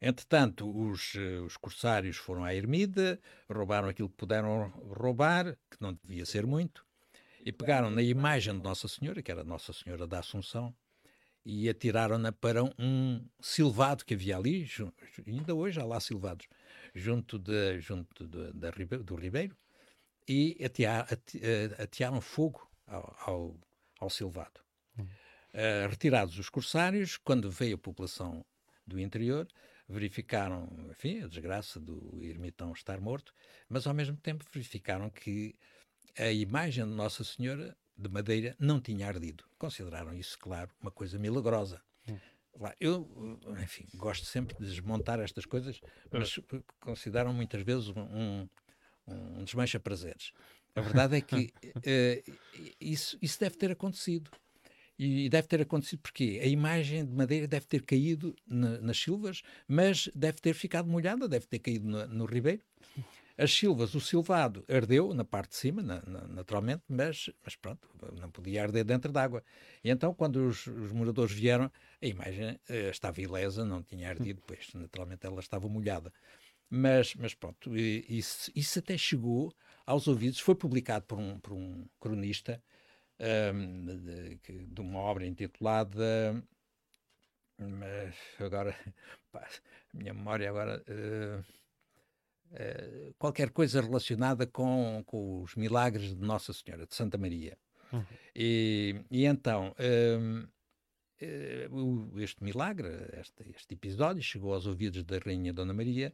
Entretanto, 0.00 0.68
os, 0.68 1.14
os 1.44 1.56
corsários 1.56 2.16
foram 2.16 2.44
à 2.44 2.54
ermida, 2.54 3.20
roubaram 3.48 3.88
aquilo 3.88 4.08
que 4.08 4.16
puderam 4.16 4.68
roubar, 4.68 5.56
que 5.70 5.76
não 5.80 5.92
devia 5.92 6.24
ser 6.24 6.46
muito, 6.46 6.84
e 7.44 7.52
pegaram 7.52 7.90
na 7.90 8.02
imagem 8.02 8.56
de 8.56 8.62
Nossa 8.62 8.88
Senhora, 8.88 9.22
que 9.22 9.30
era 9.30 9.44
Nossa 9.44 9.72
Senhora 9.72 10.06
da 10.06 10.20
Assunção, 10.20 10.74
e 11.44 11.68
atiraram-na 11.68 12.32
para 12.32 12.62
um 12.78 13.24
silvado 13.40 14.04
que 14.04 14.14
havia 14.14 14.36
ali, 14.36 14.68
ainda 15.26 15.54
hoje 15.54 15.80
há 15.80 15.84
lá 15.84 15.98
silvados, 15.98 16.46
junto, 16.94 17.38
de, 17.38 17.80
junto 17.80 18.26
de, 18.26 18.52
de, 18.52 18.98
do 18.98 19.14
Ribeiro, 19.16 19.56
e 20.28 20.56
atear, 20.64 21.06
eh, 21.40 21.82
atearam 21.82 22.20
fogo 22.20 22.70
ao, 22.86 23.16
ao, 23.26 23.60
ao 23.98 24.10
silvado. 24.10 24.60
Uh, 24.98 25.86
retirados 25.90 26.38
os 26.38 26.48
corsários, 26.48 27.18
quando 27.18 27.50
veio 27.50 27.74
a 27.74 27.78
população 27.78 28.42
do 28.86 28.98
interior, 28.98 29.46
verificaram, 29.88 30.66
enfim, 30.90 31.22
a 31.22 31.28
desgraça 31.28 31.78
do 31.78 32.20
ermitão 32.22 32.72
estar 32.72 33.00
morto, 33.00 33.34
mas 33.68 33.86
ao 33.86 33.92
mesmo 33.92 34.16
tempo 34.16 34.46
verificaram 34.50 35.10
que 35.10 35.54
a 36.18 36.30
imagem 36.30 36.84
de 36.84 36.92
Nossa 36.92 37.22
Senhora 37.22 37.76
de 37.96 38.08
madeira 38.08 38.56
não 38.58 38.80
tinha 38.80 39.06
ardido. 39.06 39.44
Consideraram 39.58 40.14
isso, 40.14 40.38
claro, 40.38 40.70
uma 40.80 40.90
coisa 40.90 41.18
milagrosa. 41.18 41.80
Hum. 42.08 42.18
Eu, 42.78 43.38
enfim, 43.62 43.86
gosto 43.94 44.26
sempre 44.26 44.54
de 44.58 44.66
desmontar 44.66 45.20
estas 45.20 45.46
coisas, 45.46 45.80
mas 46.10 46.38
consideram 46.80 47.32
muitas 47.32 47.62
vezes 47.62 47.88
um, 47.88 48.00
um, 48.00 48.48
um 49.06 49.44
desmancha-prazeres. 49.44 50.32
A 50.74 50.80
verdade 50.80 51.16
é 51.16 51.20
que 51.20 51.52
uh, 51.66 52.36
isso, 52.80 53.18
isso 53.20 53.40
deve 53.40 53.56
ter 53.56 53.70
acontecido. 53.70 54.30
E 54.98 55.28
deve 55.28 55.48
ter 55.48 55.60
acontecido 55.60 56.00
porque 56.00 56.38
a 56.42 56.46
imagem 56.46 57.04
de 57.04 57.12
madeira 57.12 57.48
deve 57.48 57.66
ter 57.66 57.82
caído 57.82 58.36
na, 58.46 58.78
nas 58.80 58.98
silvas, 58.98 59.42
mas 59.66 60.08
deve 60.14 60.38
ter 60.38 60.54
ficado 60.54 60.88
molhada, 60.88 61.26
deve 61.26 61.46
ter 61.46 61.58
caído 61.58 61.88
no, 61.88 62.06
no 62.06 62.24
ribeiro. 62.24 62.62
As 63.36 63.52
silvas, 63.52 63.94
o 63.94 64.00
silvado 64.00 64.64
ardeu 64.68 65.14
na 65.14 65.24
parte 65.24 65.50
de 65.50 65.56
cima, 65.56 65.82
na, 65.82 66.02
na, 66.06 66.28
naturalmente, 66.28 66.82
mas, 66.88 67.30
mas 67.42 67.56
pronto, 67.56 67.88
não 68.20 68.30
podia 68.30 68.62
arder 68.62 68.84
dentro 68.84 69.10
d'água. 69.10 69.42
E 69.82 69.90
então, 69.90 70.12
quando 70.14 70.46
os, 70.48 70.66
os, 70.66 70.92
moradores 70.92 71.32
vieram, 71.32 71.70
a 72.00 72.06
imagem 72.06 72.60
eh, 72.68 72.90
estava 72.90 73.20
ilesa, 73.20 73.64
não 73.64 73.82
tinha 73.82 74.08
ardido, 74.08 74.42
pois 74.46 74.68
naturalmente 74.74 75.26
ela 75.26 75.40
estava 75.40 75.68
molhada. 75.68 76.12
Mas, 76.68 77.14
mas 77.14 77.34
pronto, 77.34 77.76
isso, 77.76 78.50
isso 78.54 78.78
até 78.78 78.96
chegou 78.96 79.54
aos 79.86 80.08
ouvidos, 80.08 80.40
foi 80.40 80.54
publicado 80.54 81.04
por 81.06 81.18
um, 81.18 81.38
por 81.40 81.52
um 81.52 81.86
cronista 82.00 82.62
um, 83.54 83.86
de, 83.86 84.66
de, 84.66 84.80
uma 84.80 85.00
obra 85.00 85.26
intitulada. 85.26 86.42
Mas 87.58 88.14
agora, 88.40 88.74
pá, 89.32 89.48
a 89.94 89.96
minha 89.96 90.14
memória 90.14 90.48
agora. 90.48 90.82
Uh, 90.88 91.61
eh, 92.54 93.12
qualquer 93.18 93.50
coisa 93.50 93.80
relacionada 93.80 94.46
com, 94.46 95.02
com 95.06 95.42
os 95.42 95.54
milagres 95.54 96.14
de 96.14 96.20
Nossa 96.20 96.52
Senhora, 96.52 96.86
de 96.86 96.94
Santa 96.94 97.16
Maria. 97.16 97.56
Uhum. 97.92 98.04
E, 98.34 98.96
e, 99.10 99.24
então, 99.24 99.74
um, 100.20 100.46
eh, 101.20 101.68
este 102.16 102.42
milagre, 102.42 102.88
este, 103.20 103.50
este, 103.54 103.74
episódio, 103.74 104.22
chegou 104.22 104.54
aos 104.54 104.66
ouvidos 104.66 105.04
da 105.04 105.18
Rainha 105.18 105.52
Dona 105.52 105.72
Maria, 105.72 106.12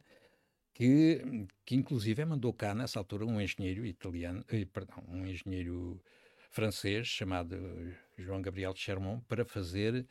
que, 0.73 1.47
que 1.65 1.75
inclusive 1.75 2.23
mandou 2.25 2.53
cá, 2.53 2.73
nessa 2.73 2.99
altura, 2.99 3.25
um 3.25 3.41
engenheiro 3.41 3.85
italiano, 3.85 4.45
eh, 4.49 4.65
perdão, 4.65 5.03
um 5.07 5.25
engenheiro 5.25 6.01
francês 6.49 7.07
chamado 7.07 7.57
João 8.17 8.41
Gabriel 8.41 8.73
de 8.73 8.79
Chermont 8.79 9.23
para 9.27 9.45
fazer, 9.45 10.05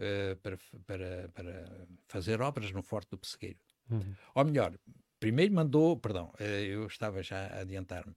uh, 0.00 0.36
para, 0.42 0.58
para, 0.86 1.28
para 1.28 1.86
fazer 2.08 2.40
obras 2.40 2.72
no 2.72 2.82
Forte 2.82 3.10
do 3.10 3.18
Pessegueiro. 3.18 3.58
Uhum. 3.90 4.14
Ou 4.34 4.44
melhor, 4.44 4.76
primeiro 5.18 5.54
mandou, 5.54 5.96
perdão, 5.96 6.32
eh, 6.38 6.66
eu 6.66 6.86
estava 6.86 7.22
já 7.22 7.46
a 7.46 7.60
adiantar-me. 7.60 8.14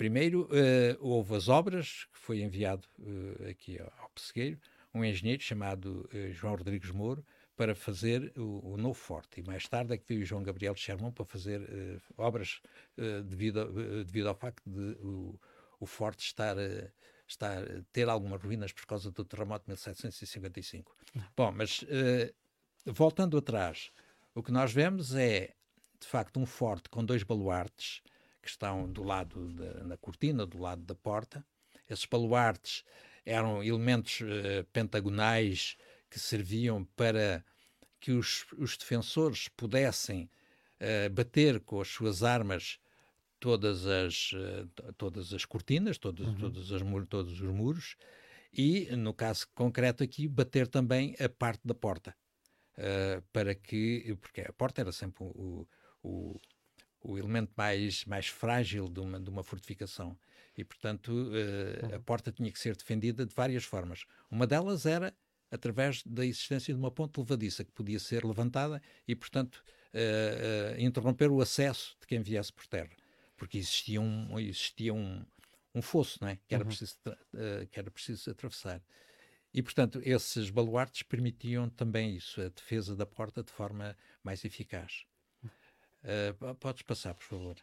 Primeiro 0.00 0.44
uh, 0.44 0.96
houve 0.98 1.36
as 1.36 1.46
obras, 1.48 2.06
que 2.10 2.18
foi 2.18 2.40
enviado 2.40 2.88
uh, 3.00 3.50
aqui 3.50 3.78
ao, 3.78 4.08
Pessegueiro, 4.14 4.58
um 4.94 5.04
engenheiro 5.04 5.42
chamado 5.42 6.08
uh, 6.10 6.32
João 6.32 6.54
Rodrigues 6.54 6.90
Moro, 6.90 7.22
para 7.54 7.74
fazer 7.74 8.32
o, 8.34 8.72
o, 8.72 8.76
novo 8.78 8.94
forte. 8.94 9.40
E 9.40 9.42
mais 9.42 9.68
tarde 9.68 9.92
é 9.92 9.98
que 9.98 10.06
veio 10.08 10.22
o 10.22 10.24
João 10.24 10.42
Gabriel 10.42 10.72
de 10.72 10.80
Sherman 10.80 11.12
para 11.12 11.26
fazer 11.26 11.60
obras 12.16 12.62
devido, 13.26 14.02
devido 14.02 14.28
ao 14.28 14.34
facto 14.34 14.62
de 14.64 14.96
o, 15.02 15.38
o 15.78 15.84
forte 15.84 16.24
estar, 16.24 16.56
estar, 17.28 17.62
ter 17.92 18.08
algumas 18.08 18.42
ruínas 18.42 18.72
por 18.72 18.86
causa 18.86 19.10
do 19.10 19.22
terremoto 19.26 19.66
de 19.66 19.72
1755. 19.72 20.96
Hum. 21.14 21.20
Bom, 21.36 21.52
mas 21.52 21.84
voltando 22.86 23.36
atrás, 23.36 23.90
o 24.34 24.42
que 24.42 24.50
nós 24.50 24.72
vemos 24.72 25.14
é 25.14 25.54
de 26.00 26.06
facto 26.06 26.40
um 26.40 26.46
forte 26.46 26.88
com 26.88 27.04
dois 27.04 27.22
baluartes 27.22 28.02
que 28.42 28.48
estão 28.48 28.90
do 28.90 29.02
lado 29.02 29.48
da, 29.52 29.84
na 29.84 29.96
cortina, 29.96 30.46
do 30.46 30.58
lado 30.58 30.82
da 30.82 30.94
porta. 30.94 31.44
Esses 31.88 32.06
baluartes 32.06 32.84
eram 33.24 33.62
elementos 33.62 34.20
uh, 34.20 34.64
pentagonais 34.72 35.76
que 36.08 36.18
serviam 36.18 36.84
para 36.96 37.44
que 38.00 38.12
os, 38.12 38.46
os 38.56 38.76
defensores 38.76 39.48
pudessem 39.48 40.30
uh, 40.80 41.10
bater 41.10 41.60
com 41.60 41.80
as 41.80 41.88
suas 41.88 42.22
armas 42.22 42.78
todas 43.38 43.86
as, 43.86 44.32
uh, 44.32 44.92
todas 44.96 45.32
as 45.32 45.44
cortinas, 45.44 45.98
todas, 45.98 46.26
uhum. 46.26 46.36
todas 46.36 46.72
as, 46.72 46.82
todos 47.08 47.40
os 47.40 47.50
muros, 47.50 47.96
e, 48.52 48.88
no 48.96 49.14
caso 49.14 49.46
concreto 49.54 50.02
aqui, 50.02 50.26
bater 50.26 50.66
também 50.66 51.14
a 51.20 51.28
parte 51.28 51.60
da 51.64 51.74
porta. 51.74 52.14
Uh, 52.76 53.20
para 53.32 53.54
que, 53.54 54.16
porque 54.20 54.40
a 54.40 54.52
porta 54.52 54.80
era 54.80 54.92
sempre 54.92 55.24
o, 55.24 55.68
o, 56.02 56.40
o 57.02 57.18
elemento 57.18 57.52
mais, 57.56 58.04
mais 58.04 58.26
frágil 58.26 58.88
de 58.88 59.00
uma, 59.00 59.18
de 59.18 59.30
uma 59.30 59.42
fortificação. 59.42 60.18
E, 60.56 60.64
portanto, 60.64 61.10
uh, 61.10 61.94
a 61.94 62.00
porta 62.00 62.30
tinha 62.30 62.50
que 62.50 62.58
ser 62.58 62.76
defendida 62.76 63.24
de 63.24 63.34
várias 63.34 63.64
formas. 63.64 64.04
Uma 64.30 64.46
delas 64.46 64.86
era 64.86 65.14
através 65.50 66.02
da 66.04 66.24
existência 66.24 66.72
de 66.72 66.78
uma 66.78 66.90
ponte 66.90 67.18
levadiça 67.18 67.64
que 67.64 67.72
podia 67.72 67.98
ser 67.98 68.24
levantada 68.24 68.80
e, 69.06 69.16
portanto, 69.16 69.64
uh, 69.94 70.76
uh, 70.76 70.80
interromper 70.80 71.30
o 71.30 71.40
acesso 71.40 71.96
de 72.00 72.06
quem 72.06 72.20
viesse 72.20 72.52
por 72.52 72.66
terra. 72.66 72.94
Porque 73.36 73.58
existia 73.58 74.00
um, 74.00 74.38
existia 74.38 74.92
um, 74.92 75.24
um 75.74 75.80
fosso 75.80 76.18
não 76.20 76.28
é? 76.28 76.38
que, 76.46 76.54
era 76.54 76.62
uhum. 76.62 76.68
preciso, 76.68 76.96
que 77.70 77.80
era 77.80 77.90
preciso 77.90 78.30
atravessar. 78.30 78.82
E, 79.52 79.62
portanto, 79.62 80.00
esses 80.04 80.50
baluartes 80.50 81.02
permitiam 81.02 81.68
também 81.70 82.14
isso, 82.14 82.40
a 82.40 82.48
defesa 82.48 82.94
da 82.94 83.06
porta 83.06 83.42
de 83.42 83.50
forma 83.50 83.96
mais 84.22 84.44
eficaz. 84.44 85.06
Uh, 86.02 86.54
podes 86.54 86.82
passar, 86.82 87.14
por 87.14 87.24
favor. 87.24 87.56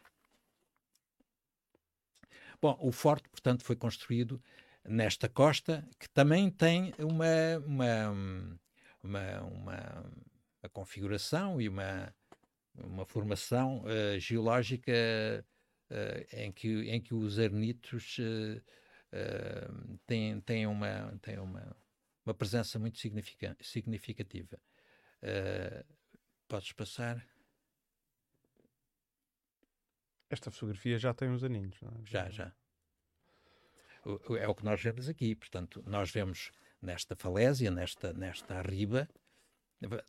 Bom, 2.60 2.76
o 2.80 2.92
forte, 2.92 3.28
portanto, 3.28 3.64
foi 3.64 3.76
construído 3.76 4.42
nesta 4.84 5.28
costa, 5.28 5.88
que 5.98 6.08
também 6.08 6.50
tem 6.50 6.94
uma, 6.98 7.58
uma, 7.64 8.10
uma, 9.02 9.40
uma, 9.42 10.12
uma 10.62 10.68
configuração 10.70 11.60
e 11.60 11.68
uma, 11.68 12.14
uma 12.74 13.04
formação 13.04 13.84
uh, 13.84 14.18
geológica 14.18 14.92
em, 16.32 16.52
que, 16.52 16.90
em 16.90 17.00
que 17.00 17.14
os 17.14 17.38
arnitos 17.38 18.18
têm, 20.06 20.40
têm, 20.42 20.66
uma, 20.66 21.18
têm 21.22 21.38
uma, 21.38 21.76
uma 22.26 22.34
presença 22.34 22.78
muito 22.78 22.98
significativa. 22.98 24.60
podes 26.46 26.72
passar? 26.72 27.26
Esta 30.30 30.50
fotografia 30.50 30.98
já 30.98 31.14
tem 31.14 31.28
uns 31.28 31.42
aninhos, 31.42 31.80
não 31.80 31.90
é? 31.90 31.94
Já, 32.04 32.28
já. 32.30 32.52
É 34.38 34.48
o 34.48 34.54
que 34.54 34.64
nós 34.64 34.80
vemos 34.82 35.08
aqui. 35.08 35.34
Portanto, 35.34 35.82
nós 35.86 36.10
vemos 36.10 36.50
nesta 36.80 37.16
falésia, 37.16 37.70
nesta, 37.70 38.12
nesta 38.12 38.54
arriba, 38.54 39.08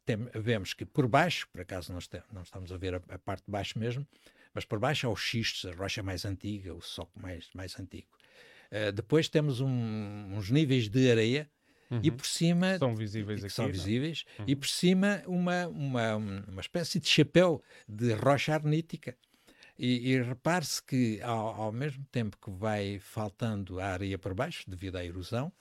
tem, 0.05 0.17
vemos 0.35 0.73
que 0.73 0.85
por 0.85 1.07
baixo, 1.07 1.47
por 1.51 1.61
acaso 1.61 1.91
não, 1.91 1.99
está, 1.99 2.23
não 2.31 2.41
estamos 2.41 2.71
a 2.71 2.77
ver 2.77 2.95
a, 2.95 3.01
a, 3.09 3.19
parte 3.19 3.45
de 3.45 3.51
baixo 3.51 3.77
mesmo, 3.77 4.07
mas 4.53 4.65
por 4.65 4.79
baixo 4.79 5.07
há 5.07 5.11
os 5.11 5.21
xistos, 5.21 5.65
a 5.65 5.75
rocha 5.75 6.01
mais 6.01 6.25
antiga, 6.25 6.73
o 6.73 6.81
soco 6.81 7.19
mais, 7.19 7.49
mais 7.53 7.79
antigo. 7.79 8.07
Uh, 8.71 8.91
depois 8.91 9.27
temos 9.29 9.61
um, 9.61 10.35
uns 10.35 10.49
níveis 10.49 10.89
de 10.89 11.11
areia 11.11 11.49
uhum. 11.89 11.99
e 12.03 12.11
por 12.11 12.25
cima 12.25 12.77
são 12.77 12.95
visíveis 12.95 13.43
aqui, 13.43 13.53
são 13.53 13.65
não? 13.65 13.71
visíveis 13.71 14.25
uhum. 14.37 14.45
e 14.47 14.55
por 14.55 14.67
cima 14.67 15.23
uma, 15.25 15.67
uma, 15.67 16.15
uma 16.15 16.61
espécie 16.61 16.99
de 16.99 17.07
chapéu 17.07 17.63
de 17.87 18.13
rocha 18.13 18.53
arnítica 18.53 19.17
e, 19.79 20.11
e 20.11 20.21
repare-se 20.21 20.83
que, 20.83 21.21
ao, 21.21 21.61
ao, 21.61 21.71
mesmo 21.71 22.05
tempo 22.11 22.37
que 22.37 22.51
vai 22.51 22.99
faltando 22.99 23.79
a 23.79 23.85
areia 23.85 24.19
por 24.19 24.33
baixo, 24.33 24.69
devido 24.69 24.97
à 24.97 25.05
erosão, 25.05 25.53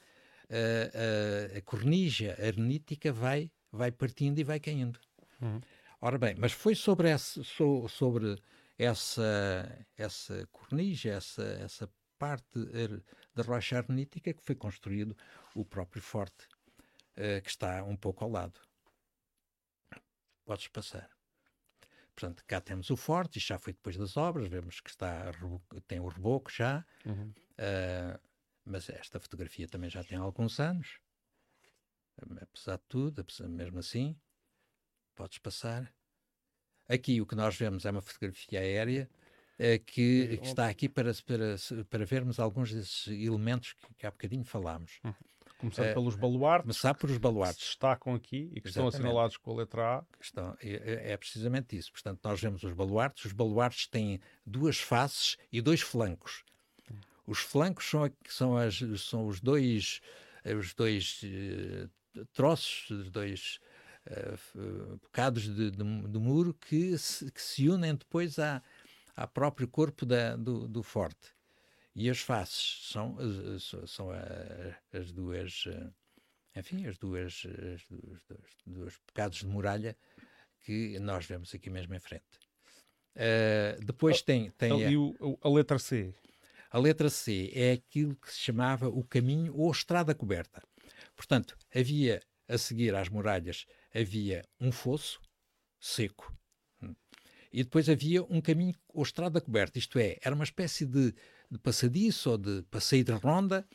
a, 0.50 1.54
a, 1.54 1.58
a 1.58 1.62
cornija 1.62 2.36
arnítica 2.44 3.12
vai, 3.12 3.48
vai 3.70 3.92
partindo 3.92 4.40
e 4.40 4.44
vai 4.44 4.58
caindo. 4.58 4.98
Uhum. 5.40 5.60
Ora 6.00 6.18
bem, 6.18 6.34
mas 6.36 6.50
foi 6.50 6.74
sobre 6.74 7.08
essa, 7.08 7.42
sobre 7.88 8.36
essa, 8.76 9.86
essa 9.96 10.48
cornija, 10.50 11.10
essa, 11.12 11.42
essa 11.42 11.88
parte 12.18 12.58
da 13.32 13.44
rocha 13.44 13.78
arnítica 13.78 14.34
que 14.34 14.42
foi 14.42 14.56
construído 14.56 15.16
o 15.54 15.64
próprio 15.64 16.02
forte, 16.02 16.48
uh, 17.16 17.40
que 17.42 17.50
está 17.50 17.84
um 17.84 17.96
pouco 17.96 18.24
ao 18.24 18.30
lado. 18.30 18.60
Podes 20.44 20.66
passar. 20.68 21.17
Portanto, 22.18 22.42
cá 22.48 22.60
temos 22.60 22.90
o 22.90 22.96
forte, 22.96 23.38
isto 23.38 23.46
já 23.46 23.60
foi 23.60 23.72
depois 23.72 23.96
das 23.96 24.16
obras, 24.16 24.48
vemos 24.48 24.80
que 24.80 24.90
está, 24.90 25.30
tem 25.86 26.00
o 26.00 26.08
reboco 26.08 26.50
já, 26.50 26.84
uhum. 27.06 27.28
uh, 27.30 28.20
mas 28.64 28.90
esta 28.90 29.20
fotografia 29.20 29.68
também 29.68 29.88
já 29.88 30.02
tem 30.02 30.18
alguns 30.18 30.58
anos, 30.58 30.98
apesar 32.42 32.76
de 32.76 32.82
tudo, 32.88 33.24
mesmo 33.48 33.78
assim, 33.78 34.18
podes 35.14 35.38
passar. 35.38 35.94
Aqui 36.88 37.20
o 37.20 37.26
que 37.26 37.36
nós 37.36 37.56
vemos 37.56 37.84
é 37.84 37.90
uma 37.92 38.02
fotografia 38.02 38.58
aérea 38.58 39.08
uh, 39.54 39.84
que, 39.84 40.38
que, 40.38 40.44
está 40.44 40.68
aqui 40.68 40.88
para, 40.88 41.12
para, 41.24 41.54
para 41.88 42.04
vermos 42.04 42.40
alguns 42.40 42.74
desses 42.74 43.06
elementos 43.06 43.74
que, 43.74 43.94
que 43.94 44.06
há 44.08 44.10
bocadinho 44.10 44.44
falámos. 44.44 44.98
Uhum. 45.04 45.14
Começando 45.58 45.90
uh, 45.90 45.94
pelos 45.94 46.14
baluartes. 46.14 46.62
Começar 46.62 46.94
por 46.94 47.10
os 47.10 47.18
baluartes. 47.18 47.56
Que 47.56 47.64
se 47.64 47.70
destacam 47.70 48.14
aqui 48.14 48.50
e 48.54 48.60
que 48.60 48.68
Exatamente. 48.68 48.68
estão 48.68 48.88
assinalados 48.88 49.36
com 49.36 49.50
a 49.52 49.56
letra 49.56 49.98
A. 49.98 50.04
Estão, 50.20 50.56
é, 50.62 51.12
é, 51.12 51.16
precisamente 51.16 51.76
isso. 51.76 51.90
Portanto, 51.92 52.20
nós 52.22 52.40
vemos 52.40 52.62
os 52.62 52.72
baluartes. 52.72 53.24
Os 53.24 53.32
baluartes 53.32 53.88
têm 53.88 54.20
duas 54.46 54.78
faces 54.78 55.36
e 55.52 55.60
dois 55.60 55.80
flancos. 55.80 56.44
Os 57.26 57.40
flancos 57.40 57.84
são, 57.90 58.10
são, 58.26 58.56
as, 58.56 58.78
são 59.00 59.26
os 59.26 59.40
dois, 59.40 60.00
os 60.58 60.72
dois 60.72 61.20
uh, 61.24 62.24
troços, 62.32 62.88
os 62.88 63.10
dois 63.10 63.58
uh, 64.56 64.96
bocados 64.96 65.42
de, 65.42 65.70
de, 65.70 65.76
de, 65.76 66.18
muro 66.18 66.54
que 66.54 66.96
se, 66.96 67.30
que 67.30 67.42
se 67.42 67.68
unem 67.68 67.94
depois 67.94 68.38
à, 68.38 68.62
ao 69.16 69.28
próprio 69.28 69.68
corpo 69.68 70.06
da, 70.06 70.36
do, 70.36 70.66
do 70.68 70.82
forte. 70.82 71.37
E 71.98 72.08
as 72.08 72.20
faces 72.20 72.88
são, 72.92 73.16
são 73.88 74.10
as 74.92 75.10
duas, 75.10 75.64
eh, 75.66 75.90
enfim, 76.60 76.86
as 76.86 76.96
duas, 76.96 77.44
as 77.74 77.84
duas, 77.88 78.20
as 78.30 78.54
duas 78.64 78.96
pecados 78.98 79.38
de 79.38 79.46
muralha 79.46 79.96
que 80.60 80.96
nós 81.00 81.26
vemos 81.26 81.52
aqui 81.52 81.68
mesmo 81.68 81.92
em 81.96 81.98
frente. 81.98 82.22
Uh, 83.16 83.84
depois 83.84 84.22
tem, 84.22 84.48
tem 84.52 84.70
a, 84.70 84.88
a, 84.88 85.48
a, 85.48 85.50
letra 85.50 85.76
C. 85.76 86.14
A 86.70 86.78
letra 86.78 87.10
C 87.10 87.50
é 87.52 87.72
aquilo 87.72 88.14
que 88.14 88.32
se 88.32 88.38
chamava 88.38 88.88
o 88.88 89.02
caminho 89.02 89.56
ou 89.56 89.68
estrada 89.68 90.14
coberta. 90.14 90.62
Portanto, 91.16 91.58
havia 91.74 92.20
a 92.46 92.56
seguir 92.56 92.94
às 92.94 93.08
muralhas 93.08 93.66
havia 93.92 94.44
um 94.60 94.70
fosso 94.70 95.20
seco 95.80 96.32
hum, 96.80 96.94
e 97.52 97.64
depois 97.64 97.88
havia 97.88 98.22
um 98.22 98.40
caminho 98.40 98.76
ou 98.86 99.02
estrada 99.02 99.40
coberta. 99.40 99.80
Isto 99.80 99.98
é, 99.98 100.16
era 100.22 100.32
uma 100.32 100.44
espécie 100.44 100.86
de 100.86 101.12
de 101.50 101.58
passadiço 101.58 102.30
ou 102.30 102.38
de 102.38 102.62
passeio 102.70 103.04
de 103.04 103.12
ronda 103.12 103.66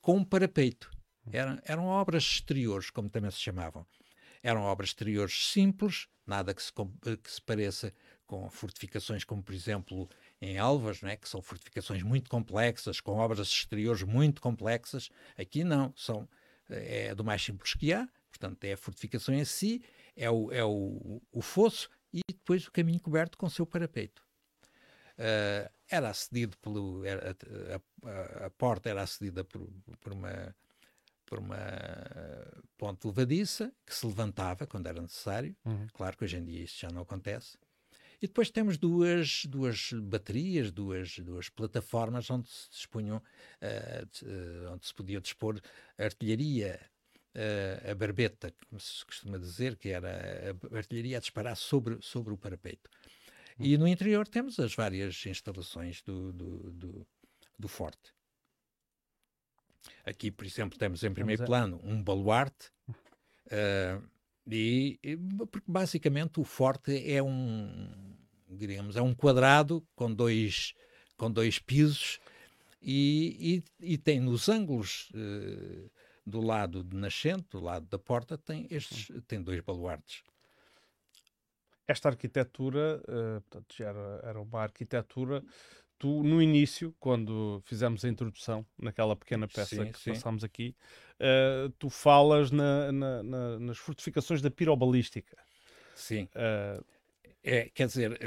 com 0.00 0.16
um 0.16 0.24
parapeito. 0.24 0.90
Eram, 1.32 1.58
eram 1.64 1.86
obras 1.86 2.24
exteriores, 2.24 2.90
como 2.90 3.08
também 3.08 3.30
se 3.30 3.38
chamavam. 3.38 3.86
Eram 4.42 4.62
obras 4.62 4.90
exteriores 4.90 5.48
simples, 5.48 6.08
nada 6.26 6.54
que 6.54 6.62
se, 6.62 6.72
que 7.22 7.30
se 7.30 7.42
pareça 7.42 7.92
com 8.26 8.48
fortificações 8.48 9.24
como, 9.24 9.42
por 9.42 9.54
exemplo, 9.54 10.08
em 10.40 10.56
Alvas, 10.56 11.02
não 11.02 11.10
é? 11.10 11.16
que 11.16 11.28
são 11.28 11.42
fortificações 11.42 12.02
muito 12.02 12.30
complexas, 12.30 13.00
com 13.00 13.16
obras 13.16 13.40
exteriores 13.48 14.02
muito 14.02 14.40
complexas. 14.40 15.10
Aqui 15.36 15.64
não, 15.64 15.92
são, 15.96 16.28
é 16.68 17.14
do 17.14 17.24
mais 17.24 17.42
simples 17.42 17.74
que 17.74 17.92
há, 17.92 18.08
portanto, 18.28 18.64
é 18.64 18.72
a 18.72 18.76
fortificação 18.76 19.34
em 19.34 19.44
si, 19.44 19.82
é 20.16 20.30
o, 20.30 20.50
é 20.52 20.64
o, 20.64 21.20
o 21.32 21.42
fosso 21.42 21.90
e 22.12 22.20
depois 22.28 22.66
o 22.66 22.72
caminho 22.72 23.00
coberto 23.00 23.36
com 23.36 23.48
seu 23.48 23.66
parapeito. 23.66 24.22
Uh, 25.18 25.70
era 25.90 26.10
acedido 26.10 26.56
pelo. 26.58 27.04
Era, 27.04 27.36
a, 28.04 28.46
a, 28.46 28.50
porta 28.50 28.88
era 28.88 29.02
acedida 29.02 29.44
por, 29.44 29.68
por 30.00 30.12
uma 30.12 30.54
por 31.26 31.38
uma 31.38 31.56
ponte 32.76 33.06
levadiça 33.06 33.72
que 33.86 33.94
se 33.94 34.04
levantava 34.04 34.66
quando 34.66 34.88
era 34.88 35.00
necessário. 35.00 35.54
Uhum. 35.64 35.86
Claro 35.92 36.16
que 36.16 36.24
hoje 36.24 36.36
em 36.36 36.44
dia 36.44 36.64
isso 36.64 36.80
já 36.80 36.90
não 36.90 37.02
acontece. 37.02 37.56
E 38.20 38.26
depois 38.26 38.50
temos 38.50 38.76
duas, 38.76 39.46
duas 39.46 39.92
baterias, 39.92 40.72
duas, 40.72 41.18
duas 41.20 41.48
plataformas 41.48 42.28
onde 42.30 42.50
se 42.50 42.68
dispunham, 42.70 43.16
uh, 43.16 44.72
onde 44.72 44.86
se 44.86 44.92
podia 44.92 45.20
dispor 45.20 45.58
artilharia, 45.96 46.80
uh, 47.34 47.90
a 47.90 47.94
barbeta, 47.94 48.52
como 48.68 48.80
se 48.80 49.06
costuma 49.06 49.38
dizer, 49.38 49.76
que 49.76 49.88
era 49.88 50.10
a 50.72 50.76
artilharia 50.76 51.16
a 51.16 51.20
disparar 51.20 51.56
sobre, 51.56 51.96
sobre 52.02 52.34
o 52.34 52.36
parapeito. 52.36 52.90
E 53.60 53.76
no 53.76 53.86
interior 53.86 54.26
temos 54.26 54.58
as 54.58 54.74
várias 54.74 55.24
instalações 55.26 56.00
do, 56.02 56.32
do, 56.32 56.70
do, 56.72 57.06
do 57.58 57.68
forte. 57.68 58.14
Aqui, 60.04 60.30
por 60.30 60.46
exemplo, 60.46 60.78
temos 60.78 61.04
em 61.04 61.12
primeiro 61.12 61.44
plano 61.44 61.78
um 61.84 62.02
baluarte, 62.02 62.70
uh, 62.88 64.02
e, 64.50 64.98
porque 65.50 65.70
basicamente 65.70 66.40
o 66.40 66.44
forte 66.44 67.10
é 67.10 67.22
um, 67.22 68.16
diríamos, 68.48 68.96
é 68.96 69.02
um 69.02 69.14
quadrado 69.14 69.86
com 69.94 70.12
dois, 70.12 70.74
com 71.16 71.30
dois 71.30 71.58
pisos 71.58 72.18
e, 72.80 73.62
e, 73.80 73.92
e 73.92 73.98
tem 73.98 74.20
nos 74.20 74.48
ângulos 74.48 75.10
uh, 75.10 75.90
do 76.26 76.40
lado 76.40 76.82
de 76.82 76.96
nascente, 76.96 77.48
do 77.50 77.60
lado 77.60 77.86
da 77.86 77.98
porta, 77.98 78.38
tem, 78.38 78.66
estes, 78.70 79.10
tem 79.26 79.42
dois 79.42 79.60
baluartes 79.60 80.22
esta 81.90 82.08
arquitetura, 82.08 83.02
uh, 83.04 83.40
portanto, 83.42 83.74
já 83.76 83.88
era, 83.88 84.20
era 84.22 84.40
uma 84.40 84.60
arquitetura 84.62 85.42
tu, 85.98 86.22
no 86.22 86.40
início, 86.40 86.94
quando 86.98 87.62
fizemos 87.66 88.04
a 88.04 88.08
introdução 88.08 88.66
naquela 88.78 89.14
pequena 89.14 89.46
peça 89.46 89.84
sim, 89.84 89.92
que 89.92 89.98
sim. 89.98 90.12
passámos 90.12 90.42
aqui, 90.42 90.74
uh, 91.20 91.68
tu 91.78 91.90
falas 91.90 92.50
na, 92.50 92.90
na, 92.90 93.22
na, 93.22 93.58
nas 93.58 93.78
fortificações 93.78 94.40
da 94.40 94.50
pirobalística. 94.50 95.36
Sim. 95.94 96.24
Uh, 96.34 96.82
é, 97.42 97.70
quer 97.70 97.86
dizer, 97.86 98.18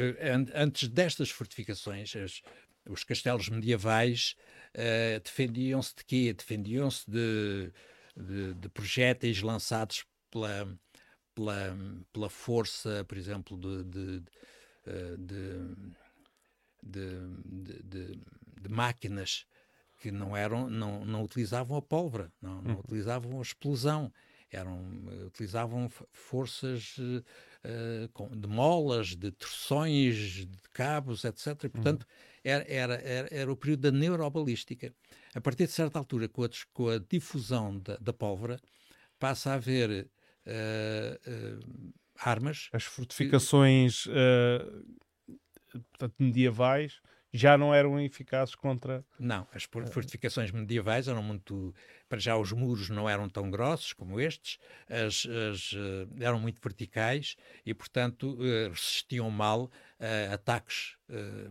antes 0.53 0.87
destas 0.87 1.29
fortificações, 1.29 2.15
as, 2.15 2.41
os 2.87 3.03
castelos 3.03 3.49
medievais 3.49 4.35
uh, 4.75 5.19
defendiam-se 5.23 5.95
de 5.95 6.05
quê? 6.05 6.33
Defendiam-se 6.33 7.09
de, 7.09 7.71
de, 8.15 8.53
de 8.53 8.69
projéteis 8.69 9.41
lançados 9.41 10.05
pela, 10.29 10.77
pela, 11.33 11.75
pela 12.11 12.29
força, 12.29 13.05
por 13.07 13.17
exemplo, 13.17 13.57
de, 13.57 13.83
de, 13.83 14.23
eh, 14.85 15.15
de, 15.17 15.75
de, 17.83 18.19
de 18.61 18.69
máquinas 18.69 19.45
que 20.01 20.11
não 20.11 20.35
eram, 20.35 20.69
não, 20.69 21.05
não 21.05 21.23
utilizavam 21.23 21.77
a 21.77 21.81
pólvora, 21.81 22.31
não, 22.41 22.61
não 22.61 22.73
uhum. 22.73 22.79
utilizavam 22.79 23.39
a 23.39 23.41
explosão, 23.41 24.11
eram, 24.51 24.83
utilizavam 25.25 25.89
forças 26.11 26.97
uh, 26.97 28.35
de 28.35 28.47
molas, 28.47 29.15
de 29.15 29.31
torções, 29.31 30.45
de 30.45 30.69
cabos, 30.73 31.23
etc. 31.23 31.63
E, 31.63 31.69
portanto, 31.69 32.03
uhum. 32.03 32.07
era, 32.43 32.65
era, 32.67 32.95
era, 32.95 33.27
era, 33.31 33.51
o 33.51 33.55
período 33.55 33.79
da 33.79 33.91
neurobalística. 33.91 34.93
A 35.33 35.41
partir 35.41 35.65
de 35.65 35.71
certa 35.71 35.97
altura, 35.97 36.27
com 36.27 36.43
a, 36.43 36.49
com 36.73 36.89
a 36.89 36.99
difusão 36.99 37.79
da, 37.79 37.97
da 37.97 38.13
pólvora, 38.13 38.59
passa 39.17 39.51
a 39.51 39.53
haver 39.55 40.07
uh, 40.47 41.93
armas. 42.19 42.69
As 42.71 42.83
fortificações 42.83 44.03
que... 44.03 45.79
portanto, 45.89 46.15
medievais 46.19 47.01
já 47.33 47.57
não 47.57 47.73
eram 47.73 47.99
eficazes 47.99 48.53
contra. 48.53 49.03
Não, 49.17 49.47
as 49.53 49.63
fortificações 49.63 50.51
medievais 50.51 51.07
eram 51.07 51.23
muito. 51.23 51.73
Para 52.07 52.19
já, 52.19 52.37
os 52.37 52.51
muros 52.51 52.89
não 52.89 53.09
eram 53.09 53.27
tão 53.27 53.49
grossos 53.49 53.91
como 53.91 54.19
estes, 54.19 54.59
as, 54.87 55.25
as, 55.25 55.71
eram 56.19 56.39
muito 56.39 56.61
verticais 56.61 57.35
e, 57.65 57.73
portanto, 57.73 58.37
resistiam 58.69 59.31
mal 59.31 59.71
a 59.99 60.35
ataques 60.35 60.95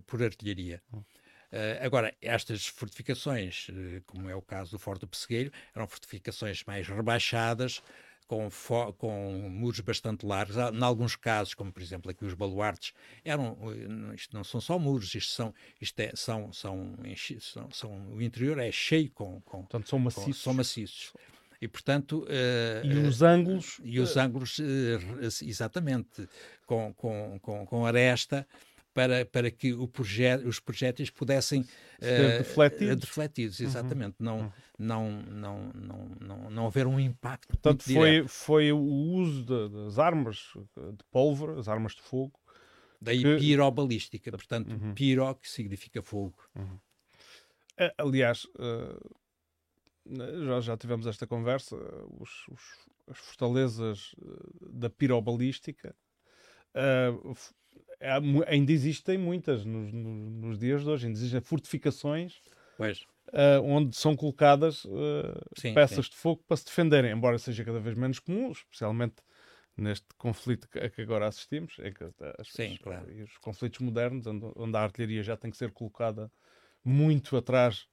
por 0.07 0.23
artilharia. 0.23 0.81
Hum. 0.95 1.03
Agora, 1.81 2.15
estas 2.23 2.67
fortificações, 2.67 3.67
como 4.07 4.31
é 4.31 4.37
o 4.37 4.41
caso 4.41 4.71
do 4.71 4.79
Forte 4.79 5.01
do 5.01 5.09
Pessegueiro, 5.09 5.51
eram 5.75 5.89
fortificações 5.89 6.63
mais 6.65 6.87
rebaixadas, 6.87 7.83
com, 8.33 8.49
com 8.97 9.51
muros 9.51 9.81
bastante 9.81 10.25
largos. 10.25 10.57
Em 10.57 10.83
alguns 10.83 11.17
casos, 11.17 11.53
como 11.53 11.71
por 11.71 11.83
exemplo 11.83 12.11
aqui 12.11 12.25
os 12.25 12.33
baluartes, 12.33 12.95
eram, 13.23 13.59
eh, 13.65 14.15
isto 14.15 14.35
não 14.35 14.43
são 14.43 14.59
só 14.59 14.79
muros, 14.79 15.15
isto 15.15 15.33
são, 15.33 15.55
isto 15.79 16.01
é, 16.01 16.13
são, 16.15 16.51
são, 16.51 16.95
são, 17.39 17.71
são, 17.71 18.09
o 18.15 18.23
interior 18.23 18.59
é 18.59 18.73
cheio 18.73 19.11
com. 19.11 19.41
com 19.43 19.59
Portanto, 19.59 19.89
são 19.89 19.99
maciços. 19.99 20.27
Com, 20.27 20.33
são 20.33 20.55
maciços. 20.55 21.13
E, 21.61 21.69
portanto... 21.69 22.25
Uh, 22.25 22.85
e 22.85 22.99
os 23.07 23.23
ângulos... 23.23 23.81
E 23.85 24.01
os 24.01 24.17
ângulos, 24.17 24.59
uh, 24.59 24.65
exatamente, 25.43 26.29
com, 26.67 26.93
com, 26.95 27.39
com, 27.41 27.65
com 27.65 27.87
aresta, 27.87 28.45
para, 28.95 29.25
para 29.25 29.51
que 29.51 29.73
os 29.73 30.61
projéteis 30.61 31.11
pudessem 31.11 31.65
ser 32.01 32.35
uh, 32.35 32.39
defletidos. 32.39 32.97
defletidos 33.01 33.61
uhum. 33.61 33.67
exatamente, 33.67 34.17
uhum. 34.21 34.27
Não, 34.27 34.53
não, 34.79 35.11
não, 35.23 35.73
não, 35.75 36.17
não, 36.21 36.51
não 36.51 36.67
haver 36.67 36.87
um 36.87 37.01
impacto. 37.01 37.49
Portanto, 37.49 37.85
foi, 37.85 38.27
foi 38.29 38.73
o 38.73 38.79
uso 38.79 39.45
de, 39.45 39.69
das 39.85 39.99
armas 39.99 40.53
de 40.77 41.05
pólvora, 41.11 41.59
as 41.59 41.69
armas 41.69 41.93
de 41.93 42.03
fogo. 42.03 42.39
Daí 43.01 43.23
que... 43.23 43.39
pirobalística, 43.39 44.31
portanto, 44.31 44.71
uhum. 44.71 44.95
piro 44.95 45.35
que 45.35 45.51
significa 45.51 46.03
fogo. 46.03 46.39
Uhum. 46.55 46.79
Aliás, 47.99 48.45
uh, 48.45 49.17
já, 50.45 50.61
já 50.61 50.77
tivemos 50.77 51.07
esta 51.07 51.27
conversa, 51.27 51.77
os, 52.21 52.47
os, 52.49 52.61
as 53.09 53.19
fortalezas 53.19 54.15
da 54.61 54.89
pirobalística 54.89 55.97
uh, 56.77 57.35
ainda 58.47 58.73
existem 58.73 59.19
muitas 59.19 59.65
nos, 59.65 59.93
nos, 59.93 60.33
nos, 60.33 60.59
dias 60.59 60.83
de 60.83 60.89
hoje, 60.89 61.07
ainda 61.07 61.19
existem 61.19 61.41
fortificações 61.41 62.41
uh, 62.81 63.63
onde 63.63 63.97
são 63.97 64.17
colocadas 64.17 64.85
uh, 64.85 65.41
sim, 65.57 65.75
peças 65.75 66.07
sim. 66.07 66.11
de 66.11 66.17
fogo 66.17 66.43
para 66.47 66.57
se 66.57 66.65
defenderem, 66.65 67.13
embora 67.13 67.39
seja 67.39 67.65
cada 67.65 67.81
vez 67.81 67.97
menos 67.97 68.19
comum, 68.19 68.51
especialmente 68.51 69.17
neste 69.77 70.07
conflito 70.19 70.69
a 70.79 70.89
que 70.89 71.01
agora 71.01 71.27
assistimos, 71.27 71.77
é 71.79 71.91
que 71.91 72.05
as, 72.05 72.49
sim, 72.49 72.79
claro. 72.83 73.07
os 73.23 73.39
conflitos 73.39 73.81
modernos, 73.81 74.27
onde, 74.27 74.51
onde, 74.57 74.77
a 74.77 74.81
artilharia 74.81 75.23
já 75.23 75.37
tem 75.37 75.51
que 75.51 75.57
ser 75.57 75.71
colocada 75.71 76.31
muito 76.85 77.37
atrás 77.37 77.87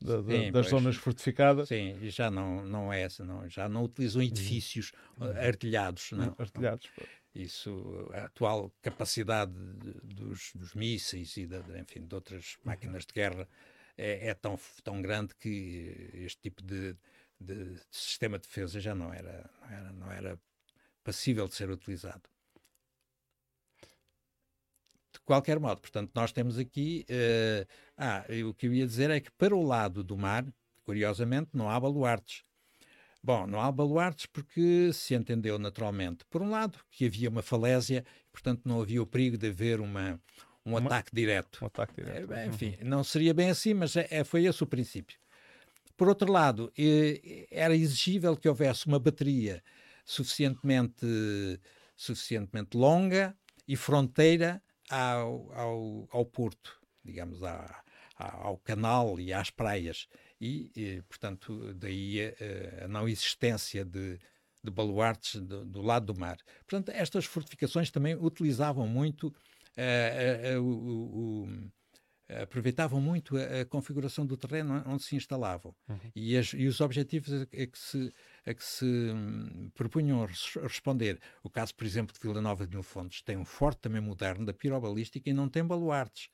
da, 0.00 0.20
da, 0.20 0.32
Sim, 0.32 0.52
das 0.52 0.68
pois. 0.68 0.68
zonas 0.68 0.96
fortificadas. 0.96 1.68
Sim, 1.68 1.98
já 2.10 2.30
não, 2.30 2.64
não 2.64 2.92
é 2.92 3.02
essa, 3.02 3.24
não, 3.24 3.48
já 3.48 3.68
não 3.68 3.84
utilizam 3.84 4.20
uhum. 4.20 4.28
edifícios 4.28 4.92
uhum. 5.18 5.28
artilhados. 5.28 6.12
Não? 6.12 6.34
Artilhados. 6.38 6.88
Isso, 7.36 8.08
a 8.14 8.24
atual 8.24 8.72
capacidade 8.80 9.52
dos, 10.02 10.52
dos 10.54 10.74
mísseis 10.74 11.36
e 11.36 11.46
de, 11.46 11.58
enfim, 11.78 12.06
de 12.06 12.14
outras 12.14 12.56
máquinas 12.64 13.04
de 13.04 13.12
guerra 13.12 13.46
é, 13.96 14.28
é, 14.28 14.34
tão, 14.34 14.58
tão 14.82 15.02
grande 15.02 15.34
que 15.34 16.12
este 16.14 16.40
tipo 16.40 16.62
de, 16.62 16.96
de, 17.38 17.74
de 17.74 17.80
sistema 17.90 18.38
de 18.38 18.48
defesa 18.48 18.80
já 18.80 18.94
não 18.94 19.12
era, 19.12 19.50
não 19.60 19.70
era, 19.70 19.92
não 19.92 20.12
era 20.12 20.40
passível 21.04 21.46
de 21.46 21.54
ser 21.54 21.70
utilizado 21.70 22.22
de 25.12 25.20
qualquer 25.20 25.58
modo, 25.58 25.80
portanto, 25.80 26.12
nós 26.14 26.32
temos 26.32 26.58
aqui. 26.58 27.06
Uh, 27.10 27.66
ah, 27.96 28.24
o 28.48 28.54
que 28.54 28.66
eu 28.66 28.74
ia 28.74 28.86
dizer 28.86 29.10
é 29.10 29.20
que 29.20 29.30
para 29.32 29.56
o 29.56 29.62
lado 29.62 30.04
do 30.04 30.16
mar, 30.16 30.46
curiosamente, 30.84 31.50
não 31.54 31.70
há 31.70 31.80
baluartes. 31.80 32.44
Bom, 33.26 33.44
não 33.44 33.60
há 33.60 33.72
baluartes 33.72 34.24
porque 34.24 34.92
se 34.92 35.12
entendeu 35.12 35.58
naturalmente, 35.58 36.24
por 36.30 36.40
um 36.40 36.48
lado, 36.48 36.78
que 36.88 37.06
havia 37.06 37.28
uma 37.28 37.42
falésia, 37.42 38.04
portanto 38.30 38.62
não 38.64 38.80
havia 38.80 39.02
o 39.02 39.06
perigo 39.06 39.36
de 39.36 39.48
haver 39.48 39.80
uma, 39.80 40.20
um 40.64 40.76
uma, 40.76 40.78
ataque 40.78 41.10
direto. 41.12 41.58
Um 41.60 41.66
ataque 41.66 41.94
direto. 41.96 42.32
É, 42.32 42.46
enfim, 42.46 42.78
não 42.84 43.02
seria 43.02 43.34
bem 43.34 43.50
assim, 43.50 43.74
mas 43.74 43.96
é, 43.96 44.06
é, 44.12 44.22
foi 44.22 44.44
esse 44.44 44.62
o 44.62 44.66
princípio. 44.66 45.18
Por 45.96 46.06
outro 46.06 46.30
lado, 46.30 46.72
era 47.50 47.74
exigível 47.74 48.36
que 48.36 48.48
houvesse 48.48 48.86
uma 48.86 49.00
bateria 49.00 49.60
suficientemente, 50.04 51.04
suficientemente 51.96 52.76
longa 52.76 53.36
e 53.66 53.74
fronteira 53.74 54.62
ao, 54.88 55.52
ao, 55.52 56.08
ao 56.12 56.24
porto, 56.24 56.80
digamos, 57.04 57.42
à, 57.42 57.82
ao 58.16 58.56
canal 58.58 59.18
e 59.18 59.32
às 59.32 59.50
praias 59.50 60.06
e, 60.40 60.70
e 60.76 61.02
portanto, 61.02 61.74
daí 61.74 62.20
a, 62.20 62.84
a, 62.84 62.88
não 62.88 63.08
existência 63.08 63.84
de, 63.84 64.18
de 64.62 64.70
baluartes 64.70 65.40
do, 65.40 65.64
do, 65.64 65.82
lado 65.82 66.12
do 66.12 66.18
mar. 66.18 66.36
Portanto, 66.66 66.90
estas 66.90 67.24
fortificações 67.24 67.90
também 67.90 68.14
utilizavam 68.14 68.86
muito 68.86 69.28
uh, 69.28 70.58
uh, 70.58 70.62
o 70.62 71.70
aproveitavam 72.28 73.00
muito 73.00 73.36
a, 73.36 73.60
a, 73.60 73.64
configuração 73.64 74.26
do 74.26 74.36
terreno 74.36 74.82
onde 74.86 75.02
se 75.04 75.14
instalavam 75.14 75.74
uhum. 75.88 75.98
e, 76.14 76.36
as, 76.36 76.52
e, 76.52 76.66
os 76.66 76.80
objetivos 76.80 77.32
a, 77.32 77.46
que 77.46 77.78
se, 77.78 78.12
a 78.44 78.52
que 78.52 78.64
se 78.64 78.84
hum, 78.84 79.70
propunham 79.74 80.26
responder. 80.62 81.20
O 81.42 81.48
caso, 81.48 81.74
por 81.74 81.86
exemplo, 81.86 82.12
de 82.12 82.20
Vila 82.20 82.40
Nova 82.40 82.66
de 82.66 82.72
Mil 82.72 82.82
Fontes 82.82 83.22
tem 83.22 83.36
um 83.36 83.44
forte 83.44 83.80
também 83.80 84.00
moderno 84.00 84.44
da 84.44 84.52
pirobalística 84.52 85.30
e 85.30 85.32
não 85.32 85.48
tem 85.48 85.64
baluartes. 85.64 86.28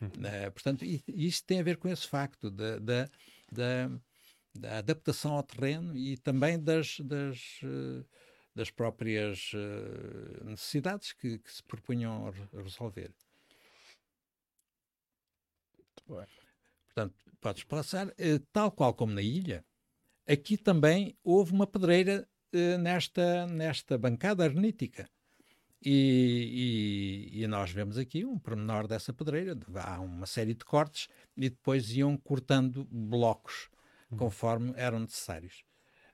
Uhum. 0.00 0.08
Uh, 0.08 0.52
portanto, 0.52 0.84
isto 0.84 1.46
tem 1.46 1.60
a 1.60 1.62
ver 1.62 1.76
com 1.76 1.88
esse 1.88 2.06
facto 2.06 2.50
da, 2.50 3.08
da 3.50 3.90
da, 4.58 4.70
da 4.70 4.78
adaptação 4.78 5.32
ao 5.34 5.42
terreno 5.42 5.96
e 5.96 6.16
também 6.16 6.62
das, 6.62 6.98
das, 7.00 7.60
eh, 7.62 8.04
das 8.54 8.70
próprias 8.70 9.52
eh, 9.54 10.44
necessidades 10.44 11.12
que, 11.12 11.38
que 11.38 11.52
se 11.52 11.62
propunham 11.62 12.30
resolver. 12.52 13.12
Muito 15.76 16.02
bem. 16.08 16.26
Portanto, 16.86 17.14
podes 17.40 17.64
passar, 17.64 18.12
eh, 18.18 18.40
tal 18.52 18.72
qual 18.72 18.92
como 18.94 19.12
na 19.12 19.22
ilha, 19.22 19.64
aqui 20.26 20.56
também 20.56 21.16
houve 21.22 21.52
uma 21.52 21.66
pedreira 21.66 22.28
nesta, 22.80 23.46
nesta 23.46 23.98
bancada 23.98 24.42
arnítica. 24.42 25.08
E, 25.84 27.30
e, 27.32 27.42
e, 27.42 27.46
nós 27.46 27.70
vemos 27.70 27.96
aqui 27.98 28.24
um 28.24 28.38
pormenor 28.38 28.88
dessa 28.88 29.12
pedreira. 29.12 29.56
Há 29.76 30.00
uma 30.00 30.26
série 30.26 30.54
de 30.54 30.64
cortes 30.64 31.08
e 31.36 31.48
depois 31.48 31.90
iam 31.92 32.16
cortando 32.16 32.84
blocos 32.90 33.70
uhum. 34.10 34.18
conforme 34.18 34.72
eram 34.76 34.98
necessários. 34.98 35.64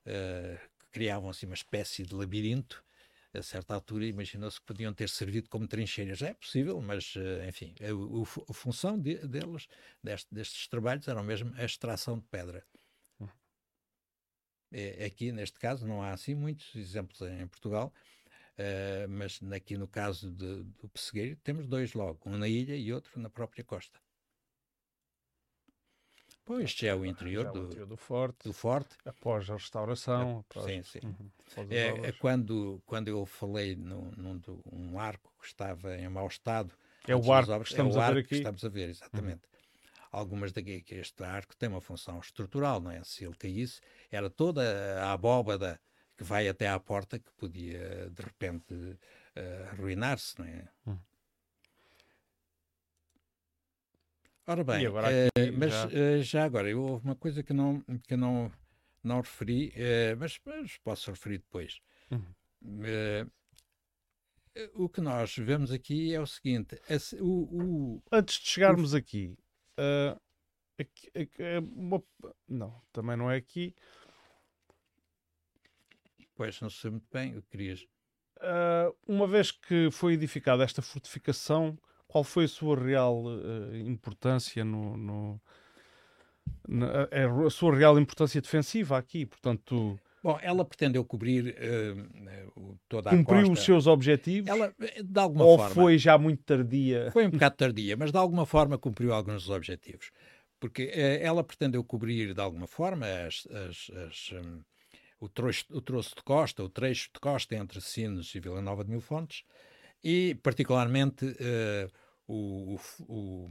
Uh, 0.07 0.59
criavam 0.93 1.31
assim 1.31 1.47
uma 1.47 1.55
espécie 1.55 2.03
de 2.03 2.15
labirinto. 2.15 2.85
A 3.33 3.43
certa 3.43 3.75
altura 3.75 4.07
imaginou-se 4.07 4.61
que 4.61 4.67
podiam 4.67 4.93
ter 4.93 5.09
servido 5.09 5.49
como 5.49 5.67
trincheiras. 5.67 6.21
É 6.21 6.35
possível, 6.35 6.81
mas 6.83 7.17
uh, 7.17 7.49
enfim, 7.49 7.75
a, 7.81 7.87
a, 7.87 8.51
a 8.51 8.55
função 8.55 9.01
de, 9.01 9.17
deles, 9.27 9.67
deste, 10.03 10.33
destes 10.33 10.69
trabalhos, 10.69 11.09
era 11.09 11.23
mesmo 11.23 11.55
a 11.57 11.65
extração 11.65 12.19
de 12.19 12.27
pedra. 12.27 12.63
Uhum. 13.19 13.29
É, 14.71 15.07
aqui, 15.07 15.33
neste 15.33 15.59
caso, 15.59 15.87
não 15.87 16.03
há 16.03 16.13
assim 16.13 16.35
muitos 16.35 16.77
exemplos 16.77 17.23
em 17.23 17.47
Portugal 17.47 17.93
Uh, 18.57 19.09
mas 19.09 19.41
aqui 19.53 19.77
no 19.77 19.89
caso 19.89 20.31
de, 20.31 20.63
do 20.63 20.89
Pessegueiro 20.89 21.37
temos 21.43 21.67
dois 21.67 21.93
logo, 21.93 22.21
um 22.25 22.39
na 22.39 22.47
ilha 22.47 22.77
e 22.77 22.93
outro 22.93 23.19
na 23.21 23.29
própria 23.29 23.65
costa. 23.65 23.99
Pois, 26.45 26.65
este 26.65 26.87
é 26.87 26.95
o 26.95 27.07
interior, 27.07 27.51
do, 27.51 27.65
interior 27.65 27.87
do, 27.87 27.97
forte, 27.97 28.45
do 28.45 28.53
forte. 28.53 28.97
Após 29.05 29.49
a 29.49 29.55
restauração. 29.55 30.45
É, 30.53 30.59
após, 30.59 30.67
sim, 30.67 30.83
sim. 30.83 31.01
Uhum, 31.03 31.67
é, 31.71 32.09
é, 32.09 32.13
quando, 32.13 32.83
quando 32.85 33.09
eu 33.09 33.25
falei 33.25 33.75
num, 33.75 34.11
num 34.11 34.41
um 34.71 35.01
arco 35.01 35.33
que 35.41 35.47
estava 35.47 35.97
em 35.97 36.09
mau 36.09 36.27
estado. 36.27 36.75
É 37.09 37.17
o 37.17 37.33
arco 37.33 37.51
obras, 37.51 37.69
que 37.69 37.75
estamos 37.75 37.97
é 37.97 38.01
a 38.01 38.11
ver 38.11 38.21
aqui. 38.21 38.35
estamos 38.35 38.65
a 38.65 38.69
ver, 38.69 38.91
exatamente. 38.91 39.43
Uhum. 39.47 39.55
Algumas 40.13 40.53
daqui, 40.53 40.83
que 40.83 40.95
este 40.97 41.25
arco 41.25 41.57
tem 41.57 41.69
uma 41.69 41.81
função 41.81 42.21
estrutural, 42.21 42.79
não 42.79 42.91
é? 42.91 43.03
Se 43.03 43.25
ele 43.25 43.35
caísse, 43.35 43.81
era 44.11 44.29
toda 44.29 44.63
a 45.03 45.13
abóbada 45.13 45.81
que 46.17 46.25
vai 46.25 46.49
até 46.49 46.69
à 46.69 46.79
porta 46.79 47.19
que 47.19 47.31
podia 47.33 48.09
de 48.11 48.23
repente 48.23 48.75
uh, 48.75 49.71
arruinar-se, 49.73 50.39
não 50.39 50.47
é? 50.47 50.69
Hum. 50.87 50.99
Ora 54.47 54.63
bem, 54.63 54.87
uh, 54.87 54.93
mas 55.59 55.73
já... 55.73 55.87
Uh, 55.87 56.23
já... 56.23 56.45
agora, 56.45 56.69
eu, 56.69 56.83
houve 56.83 57.05
uma 57.05 57.17
coisa 57.17 57.43
que 57.43 57.53
não, 57.53 57.81
que 58.07 58.17
não, 58.17 58.53
não 59.03 59.21
referi, 59.21 59.73
mas, 60.19 60.39
mas, 60.45 60.77
posso 60.79 61.11
referir 61.11 61.39
depois. 61.39 61.81
Uhum. 62.11 63.31
o 64.75 64.89
que 64.89 65.01
nós 65.01 65.35
vemos 65.37 65.73
aqui 65.73 66.15
é 66.15 66.21
o 66.21 66.27
seguinte: 66.27 66.79
o, 67.21 67.97
o... 67.97 68.03
antes 68.13 68.39
de 68.39 68.47
chegarmos 68.47 68.93
o... 68.93 68.97
aqui, 68.99 69.35
aqui, 70.79 71.11
aqui 71.19 71.43
uma... 71.75 72.03
não, 72.47 72.83
também 72.93 73.17
não 73.17 73.31
é 73.31 73.37
aqui. 73.37 73.75
Pois, 76.35 76.61
não 76.61 76.71
sei 76.71 76.91
muito 76.91 77.07
bem 77.13 77.37
o 77.37 77.43
que 77.43 77.51
querias. 77.51 77.87
Uh, 78.39 78.95
uma 79.07 79.27
vez 79.27 79.51
que 79.51 79.91
foi 79.91 80.15
edificada 80.15 80.65
esta 80.65 80.83
fortificação, 80.83 81.79
qual 82.07 82.25
foi 82.25 82.45
a 82.45 82.49
sua 82.49 82.79
real 82.79 83.25
uh, 83.25 83.77
importância 83.77 84.65
no, 84.65 84.97
no 84.97 85.41
na, 86.69 86.87
a, 87.05 87.47
a, 87.47 87.51
sua 87.51 87.75
real 87.75 87.99
importância 87.99 88.41
defensiva 88.41 88.99
aqui, 88.99 89.25
portanto. 89.25 89.99
Bom, 90.23 90.39
ela 90.41 90.65
pretendeu 90.65 91.05
cobrir 91.05 91.55
uh, 91.55 92.79
toda 92.89 93.11
a 93.11 93.17
Cumpriu 93.17 93.41
costa. 93.41 93.53
os 93.53 93.65
seus 93.65 93.87
objetivos? 93.87 94.49
Ela, 94.49 94.75
de 94.79 95.21
alguma 95.21 95.45
ou 95.45 95.59
forma. 95.59 95.75
foi 95.75 95.99
já 95.99 96.17
muito 96.17 96.43
tardia? 96.43 97.11
Foi 97.13 97.27
um 97.27 97.31
bocado 97.31 97.57
tardia, 97.57 97.97
mas 97.97 98.11
de 98.11 98.17
alguma 98.17 98.47
forma 98.47 98.79
cumpriu 98.79 99.13
alguns 99.13 99.43
dos 99.43 99.51
objetivos. 99.51 100.11
Porque 100.59 100.85
uh, 100.85 101.25
ela 101.25 101.45
pretendeu 101.45 101.85
cobrir 101.85 102.33
de 102.33 102.41
alguma 102.41 102.67
forma 102.67 103.07
as, 103.07 103.47
as, 103.51 103.91
as, 104.09 104.33
um, 104.33 104.63
o, 105.25 105.29
troço, 105.29 105.65
o 105.71 105.81
de 105.81 106.23
costa, 106.23 106.63
o 106.63 106.69
trecho 106.69 107.11
de 107.13 107.19
costa 107.19 107.55
entre 107.55 107.81
Sines 107.81 108.35
e 108.35 108.41
Vila 108.41 108.61
Nova 108.61 108.85
de 108.85 108.91
Mil 108.91 109.01
Fontes, 109.01 109.43
e 110.03 110.35
particularmente 110.43 111.25
uh, 111.25 111.91
o, 112.29 112.79
o, 113.09 113.49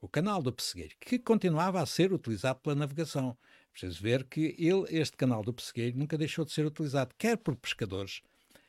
o, 0.00 0.08
canal 0.08 0.40
do 0.40 0.52
Pessegueiro, 0.52 0.94
que 1.00 1.18
continuava 1.18 1.80
a 1.80 1.86
ser 1.86 2.12
utilizado 2.12 2.60
pela 2.60 2.76
navegação. 2.76 3.36
Preciso 3.72 4.00
ver 4.00 4.24
que 4.24 4.54
ele, 4.56 4.84
este 4.88 5.16
canal 5.16 5.42
do 5.42 5.52
Pessegueiro 5.52 5.98
nunca 5.98 6.16
deixou 6.16 6.44
de 6.44 6.52
ser 6.52 6.64
utilizado, 6.64 7.12
quer 7.18 7.36
por 7.36 7.56
pescadores, 7.56 8.22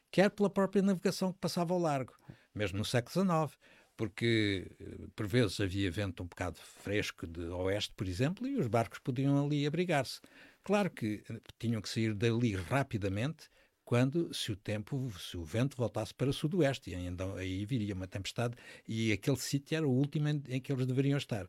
quer 0.09 0.32
pela 0.32 0.49
própria 0.49 0.82
navegação 0.82 1.32
que 1.32 1.39
passava 1.39 1.73
ao 1.73 1.80
largo, 1.80 2.13
mesmo 2.55 2.80
no 2.80 2.86
século 2.86 3.23
XIX, 3.23 3.55
porque 3.95 4.71
por 5.15 5.28
vezes 5.28 5.61
havia 5.61 5.91
vento 5.91 6.23
um 6.23 6.26
bocado 6.26 6.57
fresco 6.57 7.28
de 7.28 7.45
oeste, 7.49 7.93
por 7.95 8.07
exemplo, 8.07 8.47
e 8.47 8.57
os 8.57 8.67
barcos 8.67 8.97
podiam 8.97 9.45
ali 9.45 9.65
abrigar-se. 9.65 10.19
Claro 10.66 10.89
que 10.89 11.24
tinham 11.59 11.80
que 11.80 11.88
sair 11.88 12.16
dali 12.16 12.55
rapidamente 12.55 13.49
quando, 13.86 14.34
se 14.34 14.51
o 14.51 14.55
tempo, 14.55 15.11
se 15.20 15.38
o 15.38 15.43
vento 15.43 15.78
voltasse 15.78 16.11
para 16.11 16.32
o 16.32 16.34
sudoeste, 16.34 16.89
e 16.89 16.95
então 16.95 17.36
aí 17.36 17.63
viria 17.66 17.93
uma 17.93 18.07
tempestade 18.07 18.55
e 18.88 19.11
aquele 19.11 19.38
sítio 19.38 19.78
era 19.78 19.88
o 19.88 19.91
último 19.91 20.28
em, 20.28 20.41
em 20.49 20.59
que 20.59 20.74
eles 20.74 20.88
deveriam 20.88 21.20
estar. 21.20 21.47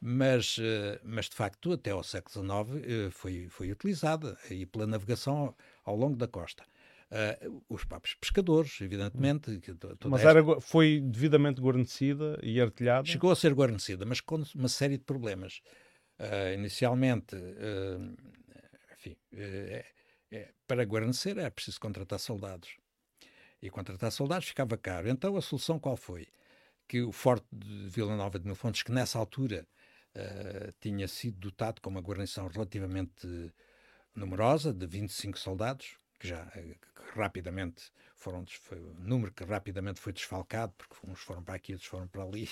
Mas, 0.00 0.56
eh, 0.58 0.98
mas 1.04 1.28
de 1.28 1.34
facto, 1.34 1.72
até 1.72 1.90
ao 1.90 2.02
século 2.02 2.42
XIX 2.72 2.86
eh, 2.86 3.10
foi, 3.10 3.48
foi 3.50 3.70
utilizada 3.70 4.38
e 4.50 4.64
pela 4.64 4.86
navegação 4.86 5.54
ao, 5.84 5.94
longo 5.94 6.16
da 6.16 6.26
costa. 6.26 6.64
Uh, 7.10 7.62
os 7.68 7.84
próprios 7.84 8.14
pescadores, 8.14 8.80
evidentemente. 8.80 9.50
mas 10.04 10.24
era, 10.24 10.60
foi 10.60 11.00
devidamente 11.00 11.60
guarnecida 11.60 12.38
e 12.40 12.60
artilhada? 12.60 13.04
Chegou 13.04 13.32
a 13.32 13.36
ser 13.36 13.52
guarnecida, 13.52 14.06
mas 14.06 14.20
com 14.20 14.42
uma 14.54 14.68
série 14.68 14.96
de 14.96 15.02
problemas. 15.02 15.60
Uh, 16.20 16.52
inicialmente, 16.52 17.34
uh, 17.34 18.16
enfim, 18.92 19.16
é, 19.32 20.52
para 20.66 20.84
guarnecer 20.84 21.38
era 21.38 21.50
preciso 21.50 21.80
contratar 21.80 22.18
soldados. 22.18 22.76
E 23.62 23.70
contratar 23.70 24.12
soldados 24.12 24.46
ficava 24.46 24.76
caro. 24.76 25.08
Então 25.08 25.34
a 25.36 25.40
solução 25.40 25.78
qual 25.78 25.96
foi? 25.96 26.28
Que 26.86 27.00
o 27.00 27.10
Forte 27.10 27.46
de 27.50 27.88
Vila 27.88 28.14
Nova 28.16 28.38
de 28.38 28.44
Mil 28.44 28.54
Fontes, 28.54 28.82
que 28.82 28.92
nessa 28.92 29.18
altura 29.18 29.66
uh, 30.14 30.72
tinha 30.78 31.08
sido 31.08 31.38
dotado 31.38 31.80
com 31.80 31.88
uma 31.88 32.02
guarnição 32.02 32.46
relativamente 32.48 33.50
numerosa, 34.14 34.74
de 34.74 34.86
25 34.86 35.38
soldados, 35.38 35.96
que 36.18 36.28
já 36.28 36.44
que 36.46 36.76
rapidamente 37.14 37.90
foram, 38.14 38.44
foi 38.46 38.78
um 38.78 38.94
número 38.98 39.32
que 39.32 39.42
rapidamente 39.44 40.00
foi 40.00 40.12
desfalcado, 40.12 40.74
porque 40.76 40.94
uns 41.06 41.20
foram 41.20 41.42
para 41.42 41.54
aqui, 41.54 41.72
outros 41.72 41.88
foram 41.88 42.06
para 42.06 42.22
ali. 42.22 42.50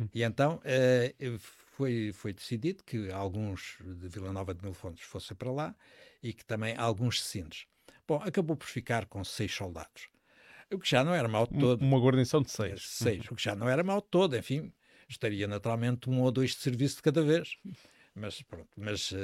Hum. 0.00 0.08
E 0.14 0.22
então 0.22 0.56
uh, 0.56 1.38
foi, 1.76 2.12
foi 2.12 2.32
decidido 2.32 2.82
que 2.84 3.10
alguns 3.10 3.78
de 3.80 4.08
Vila 4.08 4.32
Nova 4.32 4.54
de 4.54 4.62
Mil 4.62 4.74
Fontes 4.74 5.04
fossem 5.04 5.36
para 5.36 5.50
lá 5.50 5.74
e 6.22 6.32
que 6.32 6.44
também 6.44 6.74
alguns 6.76 7.22
cecinos. 7.22 7.66
Bom, 8.06 8.20
acabou 8.22 8.56
por 8.56 8.66
ficar 8.66 9.06
com 9.06 9.22
seis 9.24 9.52
soldados. 9.52 10.08
O 10.72 10.78
que 10.78 10.88
já 10.88 11.04
não 11.04 11.14
era 11.14 11.28
mal 11.28 11.46
todo. 11.46 11.80
Uma 11.80 11.98
guarnição 11.98 12.42
de 12.42 12.50
seis. 12.50 12.82
Seis, 12.88 13.24
o 13.30 13.34
que 13.34 13.42
já 13.42 13.54
não 13.54 13.68
era 13.68 13.84
mal 13.84 14.02
todo, 14.02 14.36
enfim, 14.36 14.72
estaria 15.08 15.46
naturalmente 15.46 16.10
um 16.10 16.20
ou 16.20 16.30
dois 16.32 16.50
de 16.50 16.56
serviço 16.56 16.96
de 16.96 17.02
cada 17.02 17.22
vez. 17.22 17.56
Mas 18.14 18.40
pronto, 18.42 18.68
mas, 18.76 19.12
uh, 19.12 19.16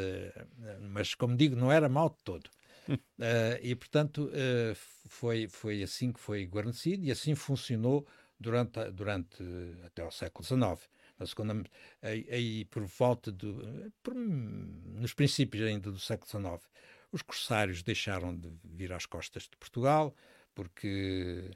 mas 0.80 1.14
como 1.14 1.36
digo, 1.36 1.56
não 1.56 1.72
era 1.72 1.88
mal 1.88 2.10
todo. 2.10 2.48
Uh, 2.88 2.92
e 3.62 3.74
portanto 3.74 4.26
uh, 4.26 4.74
foi, 5.08 5.48
foi 5.48 5.82
assim 5.82 6.12
que 6.12 6.20
foi 6.20 6.44
guarnecido 6.44 7.04
e 7.04 7.10
assim 7.10 7.34
funcionou 7.34 8.06
durante, 8.42 8.90
durante 8.90 9.42
até 9.84 10.04
o 10.04 10.10
século 10.10 10.44
XIX 10.44 10.88
na 11.18 11.26
segunda, 11.26 11.70
aí, 12.02 12.26
aí 12.30 12.64
por 12.66 12.84
volta 12.84 13.30
do, 13.30 13.92
por, 14.02 14.14
nos 14.14 15.14
princípios 15.14 15.64
ainda 15.64 15.90
do 15.90 15.98
século 15.98 16.28
XIX, 16.28 16.70
os 17.12 17.22
corsários 17.22 17.82
deixaram 17.82 18.36
de 18.36 18.50
vir 18.64 18.92
às 18.92 19.06
costas 19.06 19.44
de 19.44 19.56
Portugal 19.56 20.14
porque 20.54 21.50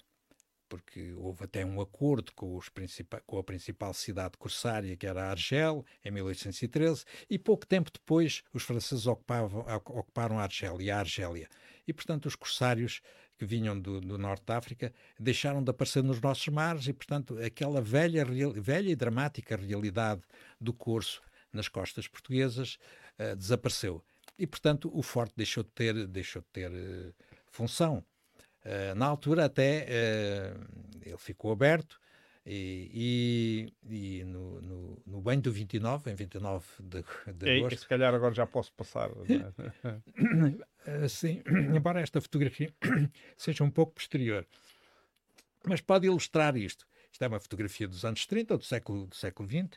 porque 0.69 1.13
houve 1.15 1.45
até 1.45 1.65
um 1.65 1.81
acordo 1.81 2.33
com, 2.35 2.59
com 3.25 3.39
a 3.39 3.45
principal 3.45 3.95
cidade 3.95 4.37
corsária, 4.37 4.97
que 4.97 5.07
era 5.07 5.31
Argel, 5.31 5.85
em 6.05 6.11
1813, 6.11 7.05
e 7.31 7.39
pouco 7.39 7.65
tempo 7.65 7.89
depois 7.93 8.43
os 8.53 8.65
franceses 8.65 9.07
ocupavam, 9.07 9.65
ocuparam 9.87 10.41
Argel 10.41 10.81
e 10.81 10.91
a 10.91 10.99
Argélia. 10.99 11.49
E, 11.87 11.93
portanto, 11.93 12.27
os 12.27 12.35
corsários 12.35 13.01
que 13.39 13.45
vinham 13.45 13.79
do, 13.79 14.01
do, 14.01 14.19
norte 14.19 14.45
da 14.47 14.57
África 14.57 14.93
deixaram 15.19 15.63
de 15.63 15.71
aparecer 15.71 16.03
nos 16.03 16.21
nossos 16.21 16.49
mares 16.49 16.87
e, 16.87 16.93
portanto, 16.93 17.39
aquela 17.39 17.81
velha, 17.81 18.25
velha 18.25 18.91
e 18.91 18.97
dramática 18.97 19.57
realidade 19.57 20.23
do 20.61 20.73
curso 20.73 21.23
nas 21.53 21.69
costas 21.69 22.09
portuguesas 22.09 22.79
uh, 23.19 23.37
desapareceu. 23.37 24.03
E, 24.39 24.47
portanto, 24.47 24.91
o 24.93 25.03
forte 25.03 25.35
deixou 25.37 25.63
de 25.63 25.71
ter, 25.71 26.07
deixou 26.07 26.43
de 26.43 26.49
ter 26.49 26.71
uh, 26.71 27.15
função. 27.51 28.05
Uh, 28.65 28.95
na 28.95 29.07
altura, 29.07 29.45
até 29.45 29.87
ele 31.05 31.19
ficou 31.19 31.53
aberto 31.53 32.01
e, 32.47 33.69
e, 33.91 34.19
e 34.21 34.25
no, 34.25 34.61
no, 34.61 35.03
no, 35.05 35.21
banho 35.21 35.43
do 35.43 35.51
29, 35.51 36.13
em 36.13 36.15
29 36.15 36.65
de, 36.81 37.05
de 37.35 37.59
agosto. 37.59 37.75
E, 37.75 37.79
se 37.79 37.89
calhar 37.89 38.15
agora 38.15 38.33
já 38.33 38.47
posso 38.47 38.73
passar. 38.73 39.11
É? 39.29 41.09
Sim, 41.09 41.43
embora 41.75 42.01
esta 42.01 42.21
fotografia 42.21 42.73
seja 43.37 43.65
um 43.65 43.71
pouco 43.71 43.95
posterior, 43.95 44.47
mas 45.67 45.81
pode 45.81 46.07
ilustrar 46.07 46.57
isto. 46.57 46.87
Isto 47.11 47.25
é 47.25 47.29
uma 47.29 47.41
fotografia 47.41 47.89
dos 47.89 48.05
anos 48.05 48.25
30, 48.27 48.59
do 48.59 48.65
século, 48.65 49.07
do 49.07 49.17
século 49.17 49.49
XX. 49.49 49.77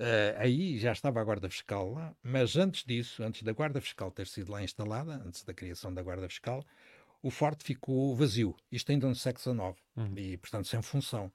Uh, 0.00 0.34
aí 0.38 0.78
já 0.78 0.90
estava 0.90 1.20
a 1.20 1.24
Guarda 1.24 1.48
Fiscal 1.48 1.92
lá, 1.92 2.16
mas 2.20 2.56
antes 2.56 2.82
disso, 2.84 3.22
antes 3.22 3.42
da 3.44 3.52
Guarda 3.52 3.80
Fiscal 3.80 4.10
ter 4.10 4.26
sido 4.26 4.50
lá 4.50 4.60
instalada, 4.60 5.22
antes 5.24 5.44
da 5.44 5.54
criação 5.54 5.94
da 5.94 6.02
Guarda 6.02 6.28
Fiscal, 6.28 6.64
o 7.22 7.30
forte 7.30 7.62
ficou 7.62 8.16
vazio. 8.16 8.56
Isto 8.72 8.90
ainda 8.90 9.06
no 9.06 9.14
século 9.14 9.74
XIX 9.74 9.84
uhum. 9.96 10.12
e, 10.16 10.36
portanto, 10.38 10.66
sem 10.66 10.82
função. 10.82 11.30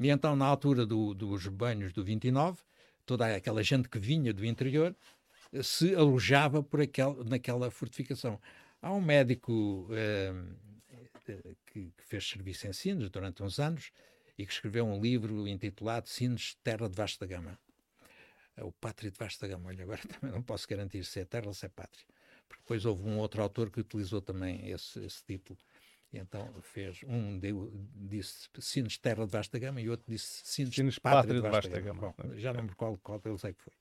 E 0.00 0.08
então, 0.08 0.36
na 0.36 0.46
altura 0.46 0.86
do, 0.86 1.12
dos 1.12 1.46
banhos 1.48 1.92
do 1.92 2.04
29, 2.04 2.62
toda 3.04 3.34
aquela 3.34 3.62
gente 3.62 3.88
que 3.88 3.98
vinha 3.98 4.32
do 4.32 4.44
interior 4.44 4.94
eh, 5.52 5.62
se 5.62 5.94
alojava 5.94 6.62
por 6.62 6.80
aquel, 6.80 7.24
naquela 7.24 7.70
fortificação. 7.70 8.40
Há 8.80 8.92
um 8.92 9.00
médico 9.00 9.88
eh, 9.90 10.32
eh, 11.28 11.54
que, 11.66 11.92
que, 11.96 12.04
fez 12.04 12.28
serviço 12.28 12.68
em 12.68 12.72
Sines 12.72 13.10
durante 13.10 13.42
uns 13.42 13.58
anos 13.58 13.90
e 14.38 14.46
que 14.46 14.52
escreveu 14.52 14.86
um 14.86 15.00
livro 15.00 15.48
intitulado 15.48 16.08
Sines, 16.08 16.56
Terra 16.62 16.88
de 16.88 16.94
Vasta 16.94 17.26
Gama. 17.26 17.58
O 18.58 18.70
Pátria 18.72 19.10
de 19.10 19.18
Vasta 19.18 19.48
Gama. 19.48 19.68
Olha, 19.68 19.82
agora 19.82 20.00
também 20.06 20.32
não 20.32 20.42
posso 20.42 20.68
garantir 20.68 21.04
se 21.04 21.18
é 21.18 21.24
terra 21.24 21.46
ou 21.46 21.54
se 21.54 21.66
é 21.66 21.68
pátria. 21.68 22.04
Porque 22.48 22.62
depois 22.62 22.84
houve 22.84 23.02
um 23.08 23.18
outro 23.18 23.42
autor 23.42 23.68
que 23.68 23.80
utilizou 23.80 24.20
também 24.20 24.70
esse, 24.70 25.04
esse 25.04 25.24
título 25.24 25.58
e 26.12 26.18
então 26.18 26.48
fez, 26.62 27.00
um 27.06 27.38
deu, 27.38 27.70
disse 27.94 28.48
Sines 28.58 28.96
Terra 28.96 29.26
de 29.26 29.32
Vasta 29.32 29.58
Gama 29.58 29.78
e 29.80 29.90
outro 29.90 30.06
disse 30.08 30.40
Sines, 30.44 30.74
Sines 30.74 30.98
Pátria, 30.98 31.34
de 31.34 31.40
Vasta, 31.40 31.68
Vasta 31.68 31.80
Gama. 31.80 32.00
Gama. 32.00 32.14
Bom, 32.16 32.36
já 32.36 32.52
não 32.52 32.60
lembro 32.60 32.76
qual, 32.76 32.96
qual 32.98 33.18
deles 33.18 33.44
é 33.44 33.52
que 33.52 33.60
foi. 33.62 33.72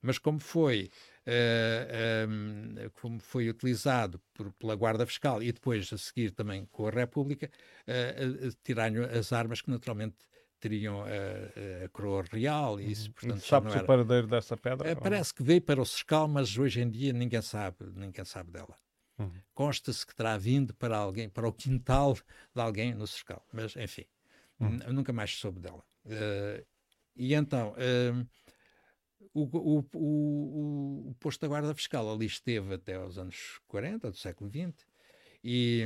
Mas 0.00 0.18
como 0.18 0.38
foi, 0.38 0.90
uh, 1.26 2.28
um, 2.28 2.74
como 3.00 3.20
foi 3.20 3.48
utilizado 3.48 4.20
por, 4.32 4.52
pela 4.52 4.74
Guarda 4.74 5.06
Fiscal 5.06 5.42
e 5.42 5.50
depois 5.52 5.92
a 5.92 5.98
seguir 5.98 6.30
também 6.30 6.66
com 6.66 6.86
a 6.86 6.90
República, 6.90 7.50
uh, 7.86 8.56
tiraram 8.64 9.04
as 9.04 9.32
armas 9.32 9.60
que 9.60 9.70
naturalmente 9.70 10.16
teriam 10.60 11.02
a, 11.02 11.84
a 11.84 11.88
coroa 11.90 12.24
real 12.32 12.80
e 12.80 12.90
isso, 12.90 13.06
uhum. 13.06 13.12
portanto, 13.12 13.46
sabe 13.46 13.70
era... 13.70 13.82
o 13.82 13.86
paradeiro 13.86 14.26
dessa 14.26 14.56
pedra? 14.56 14.96
Parece 14.96 15.32
que 15.32 15.42
veio 15.42 15.62
para 15.62 15.80
o 15.80 15.86
Sescal, 15.86 16.26
mas 16.26 16.56
hoje 16.58 16.80
em 16.80 16.90
dia 16.90 17.12
ninguém 17.12 17.42
sabe, 17.42 17.76
ninguém 17.94 18.24
sabe 18.24 18.50
dela. 18.50 18.74
Uhum. 19.18 19.32
Consta-se 19.52 20.06
que 20.06 20.14
terá 20.14 20.36
vindo 20.38 20.74
para 20.74 20.96
alguém, 20.96 21.28
para 21.28 21.48
o 21.48 21.52
quintal 21.52 22.14
de 22.14 22.60
alguém 22.60 22.94
no 22.94 23.06
Sescal, 23.06 23.44
mas 23.52 23.74
enfim, 23.76 24.04
uhum. 24.60 24.92
nunca 24.92 25.12
mais 25.12 25.34
soube 25.36 25.60
dela. 25.60 25.82
Uh, 26.04 26.64
e 27.16 27.34
então, 27.34 27.72
uh, 27.72 28.28
o, 29.34 29.42
o, 29.42 29.84
o, 29.92 31.08
o, 31.10 31.14
posto 31.18 31.40
da 31.40 31.48
Guarda 31.48 31.74
Fiscal 31.74 32.10
ali 32.10 32.26
esteve 32.26 32.74
até 32.74 32.94
aos 32.94 33.18
anos 33.18 33.60
40 33.66 34.10
do 34.10 34.16
século 34.16 34.50
XX 34.50 34.86
e, 35.42 35.84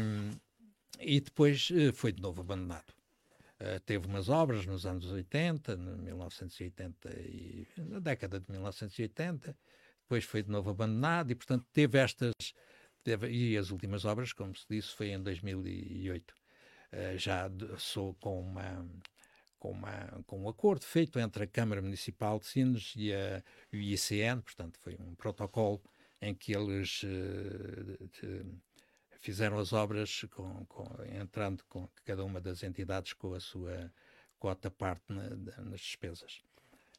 e 1.01 1.21
depois 1.21 1.71
uh, 1.71 1.93
foi 1.95 2.13
de 2.13 2.21
novo 2.21 2.43
abandonado. 2.43 2.93
teve 3.87 4.07
umas 4.07 4.29
obras 4.29 4.67
nos 4.67 4.85
anos 4.85 5.11
80, 5.11 5.77
no 5.77 5.97
1980 5.97 7.11
e 7.21 7.67
na 7.79 7.99
década 7.99 8.39
de 8.39 8.51
1980, 8.51 9.57
depois 10.03 10.25
foi 10.25 10.43
de 10.43 10.51
novo 10.51 10.71
abandonado 10.71 11.31
e, 11.31 11.35
portanto, 11.35 11.67
teve 11.73 11.99
estas. 11.99 12.35
Teve, 13.05 13.31
e 13.31 13.57
as 13.57 13.71
últimas 13.71 14.05
obras, 14.05 14.33
como 14.33 14.55
se 14.55 14.65
disse, 14.69 14.95
foi 14.95 15.09
em 15.11 15.23
2008. 15.23 16.35
já 17.17 17.51
sou 17.79 18.15
com 18.15 18.41
uma 18.41 18.87
com, 19.63 19.71
uma, 19.71 20.23
com 20.27 20.41
um 20.41 20.49
acordo 20.49 20.85
feito 20.85 21.21
entre 21.21 21.45
a 21.45 21.47
Câmara 21.47 21.81
Municipal 21.81 22.41
de 22.41 22.47
Sines 22.47 22.95
e 22.97 23.13
a, 23.15 23.41
o 23.73 23.77
ICN, 23.77 24.41
portanto, 24.43 24.77
foi 24.81 24.97
um 24.99 25.15
protocolo 25.15 25.81
em 26.21 26.35
que 26.35 26.53
eles 26.53 27.05
uh, 27.05 28.09
de, 28.21 28.45
fizeram 29.21 29.61
as 29.61 29.73
obras 29.73 30.25
com, 30.33 30.67
com, 30.67 30.85
entrando 31.05 31.63
com 31.69 31.89
cada 32.05 32.25
uma 32.25 32.41
das 32.41 32.65
entidades 32.65 33.13
com 33.13 33.35
a 33.35 33.41
sua 33.41 33.93
cota 34.37 34.69
parte 34.69 35.05
na, 35.09 35.31
nas 35.63 35.81
despesas. 35.81 36.43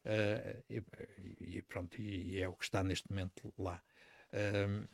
Uh, 0.06 0.64
e, 0.70 1.58
e, 1.58 1.62
pronto, 1.64 2.02
e, 2.02 2.42
é 2.42 2.48
o 2.48 2.54
que 2.54 2.64
está 2.64 2.82
neste 2.82 3.10
momento 3.10 3.54
lá. 3.58 3.84
Uh, 4.32 4.88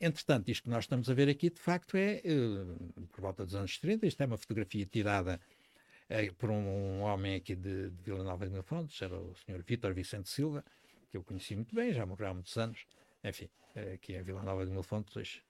entretanto, 0.00 0.50
isto 0.50 0.64
que 0.64 0.70
nós 0.70 0.84
estamos 0.84 1.08
a 1.08 1.14
ver 1.14 1.28
aqui, 1.28 1.50
de 1.50 1.60
facto, 1.60 1.96
é, 1.96 2.22
uh, 2.24 3.06
por 3.08 3.20
volta 3.20 3.44
dos 3.44 3.54
anos 3.54 3.78
30, 3.78 4.06
isto 4.06 4.22
é 4.22 4.26
uma 4.26 4.36
fotografia 4.36 4.86
tirada 4.86 5.40
é, 6.08 6.30
por 6.32 6.50
um, 6.50 6.66
um, 6.66 7.00
homem 7.02 7.36
aqui 7.36 7.54
de, 7.54 7.90
de 7.90 8.02
Vila 8.02 8.22
Nova 8.22 8.46
de 8.46 8.52
Mil 8.52 8.62
Fontes, 8.62 9.00
era 9.00 9.18
o 9.18 9.34
Sr. 9.34 9.62
Vítor 9.66 9.94
Vicente 9.94 10.28
Silva, 10.28 10.64
que 11.10 11.16
eu 11.16 11.24
conheci 11.24 11.56
muito 11.56 11.74
bem, 11.74 11.92
já 11.92 12.04
morreu 12.04 12.28
há 12.28 12.34
muitos 12.34 12.56
anos. 12.56 12.86
Enfim, 13.22 13.48
é, 13.74 13.94
aqui 13.94 14.14
em 14.14 14.22
Vila 14.22 14.42
Nova 14.42 14.66
de 14.66 14.72
Mil 14.72 14.82
Fontes, 14.82 15.42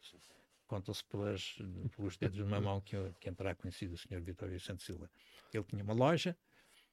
contam-se 0.67 1.05
pelos 1.05 1.57
dedos 2.19 2.37
de 2.37 2.43
uma 2.43 2.61
mão 2.61 2.81
que, 2.81 2.97
que 3.21 3.31
terá 3.33 3.55
conhecido 3.55 3.95
o 3.95 3.99
Sr. 3.99 4.21
Vítor 4.21 4.49
Vicente 4.49 4.83
Silva. 4.83 5.11
Ele 5.53 5.65
tinha 5.65 5.83
uma 5.83 5.95
loja 5.95 6.37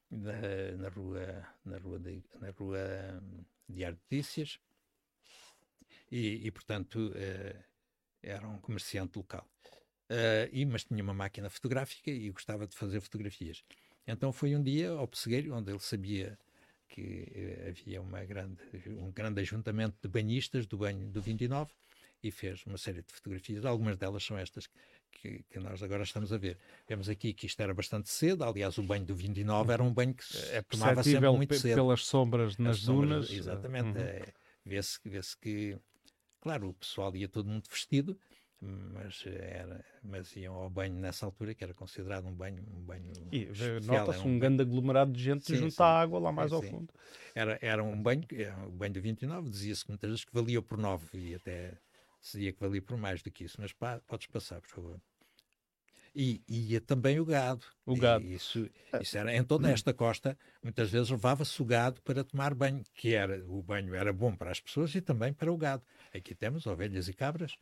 na, 0.10 0.34
na 0.78 0.90
rua, 0.90 1.48
na 1.64 1.78
rua, 1.78 2.00
de, 2.00 2.24
na 2.40 2.50
rua 2.52 3.24
de 3.70 3.86
Notícias 3.86 4.60
e, 6.12 6.46
e 6.46 6.52
portanto, 6.52 7.12
eh, 7.16 7.56
era 8.22 8.48
um 8.48 8.60
comerciante 8.60 9.18
local. 9.18 9.48
Uh, 10.10 10.52
e, 10.52 10.66
mas 10.66 10.84
tinha 10.84 11.02
uma 11.02 11.14
máquina 11.14 11.50
fotográfica 11.50 12.12
e 12.12 12.30
gostava 12.32 12.68
de 12.68 12.76
fazer 12.76 13.00
fotografias. 13.00 13.64
Então 14.06 14.34
foi 14.34 14.54
um 14.56 14.62
dia 14.62 14.90
ao 14.90 15.08
Pessegueiro, 15.08 15.56
onde 15.56 15.72
ele 15.72 15.80
sabia 15.80 16.38
que 16.90 17.32
uh, 17.34 17.70
havia 17.70 18.02
uma 18.02 18.24
grande, 18.26 18.60
um 18.88 19.10
grande 19.10 19.40
ajuntamento 19.40 19.96
de 20.02 20.10
banhistas 20.10 20.68
do 20.68 20.78
banho 20.78 21.08
do 21.10 21.22
29 21.22 21.72
e 22.22 22.30
fez 22.30 22.62
uma 22.66 22.78
série 22.78 23.02
de 23.02 23.14
fotografias. 23.14 23.64
Algumas 23.64 23.96
delas 23.96 24.22
são 24.22 24.38
estas 24.38 24.68
que, 25.14 25.44
que, 25.50 25.60
nós 25.60 25.82
agora 25.82 26.04
estamos 26.04 26.34
a 26.34 26.38
ver. 26.38 26.58
Vemos 26.86 27.08
aqui 27.08 27.34
que 27.34 27.46
isto 27.46 27.62
era 27.62 27.74
bastante 27.74 28.10
cedo, 28.10 28.44
aliás, 28.44 28.78
o 28.78 28.84
banho 28.84 29.06
do 29.06 29.16
29 29.16 29.72
era 29.72 29.82
um 29.82 29.94
banho 29.94 30.14
que 30.14 30.26
se 30.26 30.38
é 30.52 30.62
tomava 30.62 31.02
sempre 31.04 31.30
muito 31.32 31.56
cedo. 31.58 31.76
pelas 31.76 32.06
sombras 32.06 32.58
nas 32.58 32.80
As 32.80 32.84
dunas. 32.84 33.28
Sombras, 33.28 33.32
exatamente. 33.32 33.98
Uhum. 33.98 34.04
É, 34.04 34.34
Vê-se 34.66 35.00
vê 35.04 35.20
que, 35.42 35.78
claro, 36.42 36.70
o 36.70 36.74
pessoal 36.74 37.16
ia 37.16 37.30
todo 37.30 37.48
muito 37.48 37.70
vestido, 37.70 38.18
mas 38.62 39.24
era 39.26 39.84
mas 40.04 40.36
iam 40.36 40.54
ao 40.54 40.70
banho 40.70 40.94
nessa 40.94 41.26
altura 41.26 41.56
que 41.56 41.64
era 41.64 41.74
considerado 41.74 42.28
um 42.28 42.34
banho 42.34 42.64
um 42.72 42.82
banho 42.84 43.12
e 43.32 43.48
nota-se 43.84 44.20
um, 44.20 44.36
um 44.36 44.40
grande 44.40 44.62
aglomerado 44.62 45.12
de 45.12 45.22
gente 45.22 45.46
sim, 45.46 45.56
junto 45.56 45.74
sim. 45.74 45.82
à 45.82 45.86
água 45.86 46.20
lá 46.20 46.32
mais 46.32 46.50
sim, 46.50 46.56
ao 46.56 46.62
fundo. 46.62 46.94
Era 47.34 47.58
era 47.62 47.84
um 47.84 48.02
banho 48.02 48.24
o 48.68 48.72
banho 48.72 48.94
do 48.94 49.02
29 49.02 49.50
dizia-se 49.50 49.88
muitas 49.88 50.10
vezes 50.10 50.26
que 50.26 50.34
valia 50.34 50.62
por 50.62 50.78
9 50.78 51.18
e 51.18 51.34
até 51.34 51.76
se 52.22 52.38
dizia 52.38 52.54
que 52.54 52.60
valia 52.60 52.82
por 52.82 52.98
mais 52.98 53.24
do 53.24 53.32
que 53.32 53.46
isso 53.46 53.58
mas 53.60 53.74
pá, 53.74 54.00
podes 54.08 54.28
passar 54.28 54.62
por 54.62 54.70
favor 54.70 55.02
e 56.14 56.42
ia 56.48 56.82
também 56.82 57.20
o 57.20 57.26
gado. 57.26 57.66
O 57.86 57.96
gado. 57.96 58.26
E 58.26 58.34
isso, 58.34 58.70
isso 59.00 59.18
era 59.18 59.36
em 59.36 59.44
toda 59.44 59.72
esta 59.72 59.94
costa, 59.94 60.38
muitas 60.62 60.90
vezes 60.90 61.10
levava-se 61.10 61.62
o 61.62 61.66
gado 61.66 62.02
para 62.02 62.24
tomar 62.24 62.54
banho, 62.54 62.84
que 62.94 63.14
era 63.14 63.44
o 63.48 63.62
banho 63.62 63.96
era 63.96 64.12
bom 64.12 64.36
para 64.36 64.52
as 64.52 64.60
pessoas 64.60 64.94
e 64.94 65.02
também 65.02 65.32
para 65.34 65.52
o 65.52 65.58
gado. 65.58 65.84
Aqui 66.14 66.36
temos 66.36 66.66
ovelhas 66.68 67.08
e 67.08 67.14
cabras 67.14 67.56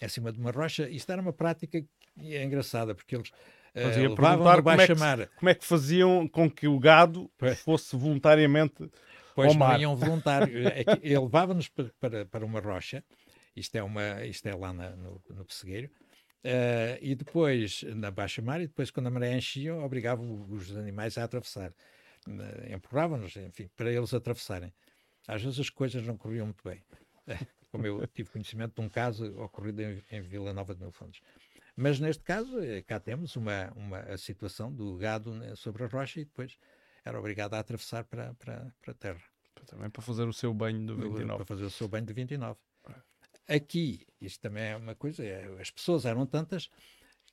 em 0.00 0.08
cima 0.08 0.32
de 0.32 0.38
uma 0.38 0.50
rocha. 0.50 0.88
Isto 0.88 1.12
era 1.12 1.22
uma 1.22 1.32
prática 1.32 1.80
que 1.80 2.34
é 2.34 2.44
engraçada, 2.44 2.94
porque 2.94 3.14
eles 3.14 3.28
uh, 3.28 4.08
levavam 4.08 4.56
no 4.56 4.62
baixo 4.62 4.94
como 4.94 5.04
é, 5.04 5.16
que, 5.16 5.34
como 5.36 5.48
é 5.48 5.54
que 5.54 5.64
faziam 5.64 6.28
com 6.28 6.50
que 6.50 6.66
o 6.66 6.78
gado 6.78 7.30
fosse 7.64 7.96
voluntariamente 7.96 8.90
pois 9.34 9.48
ao 9.48 9.54
mar? 9.54 9.74
não 9.74 9.80
iam 9.80 9.96
voluntário. 9.96 10.52
é 10.68 10.84
ele 11.02 11.18
levava-nos 11.18 11.68
para, 11.68 11.90
para, 12.00 12.26
para, 12.26 12.44
uma 12.44 12.60
rocha, 12.60 13.04
isto 13.54 13.76
é, 13.76 13.82
uma, 13.82 14.24
isto 14.24 14.46
é 14.48 14.54
lá 14.54 14.72
na, 14.72 14.90
no, 14.90 15.22
no 15.30 15.44
Pessegueiro, 15.44 15.90
uh, 16.44 16.98
e 17.00 17.14
depois 17.14 17.82
na 17.94 18.10
baixa 18.10 18.42
mar, 18.42 18.60
e 18.60 18.66
depois 18.66 18.90
quando 18.90 19.06
a 19.06 19.10
maré 19.10 19.36
enchia, 19.36 19.74
obrigavam 19.74 20.46
os 20.50 20.76
animais 20.76 21.18
a 21.18 21.24
atravessar. 21.24 21.72
Uh, 22.26 22.74
Empurravam-nos, 22.74 23.36
enfim, 23.36 23.68
para 23.76 23.92
eles 23.92 24.12
atravessarem. 24.14 24.72
Às 25.26 25.42
vezes 25.42 25.60
as 25.60 25.70
coisas 25.70 26.06
não 26.06 26.16
corriam 26.16 26.46
muito 26.46 26.62
bem. 26.64 26.82
como 27.72 27.86
eu 27.86 28.06
tive 28.06 28.28
conhecimento 28.28 28.74
de 28.74 28.80
um 28.82 28.88
caso 28.88 29.34
ocorrido 29.40 29.80
em, 29.80 30.02
em 30.10 30.20
Vila 30.20 30.52
Nova 30.52 30.74
de 30.74 30.80
Mil 30.80 30.92
Fontes. 30.92 31.22
Mas 31.74 31.98
neste 31.98 32.22
caso, 32.22 32.60
eh, 32.60 32.82
cá 32.82 33.00
temos 33.00 33.34
uma, 33.34 33.72
uma 33.74 33.98
a 34.00 34.18
situação 34.18 34.70
do 34.70 34.94
gado 34.98 35.32
né, 35.34 35.54
sobre 35.56 35.82
a 35.84 35.86
rocha 35.86 36.20
e 36.20 36.24
depois 36.26 36.58
era 37.02 37.18
obrigado 37.18 37.54
a 37.54 37.58
atravessar 37.58 38.04
para, 38.04 38.34
para, 38.34 38.70
para 38.82 38.92
a 38.92 38.94
terra. 38.94 39.22
Também 39.66 39.88
para 39.88 40.02
fazer 40.02 40.24
o 40.24 40.32
seu 40.32 40.52
banho 40.52 40.84
do 40.84 40.96
29. 40.96 41.36
Para 41.36 41.44
fazer 41.46 41.64
o 41.64 41.70
seu 41.70 41.88
banho 41.88 42.04
do 42.04 42.12
29. 42.12 42.58
Aqui, 43.48 44.06
isto 44.20 44.40
também 44.40 44.64
é 44.64 44.76
uma 44.76 44.94
coisa, 44.94 45.24
é, 45.24 45.44
as 45.60 45.70
pessoas 45.70 46.04
eram 46.04 46.26
tantas 46.26 46.70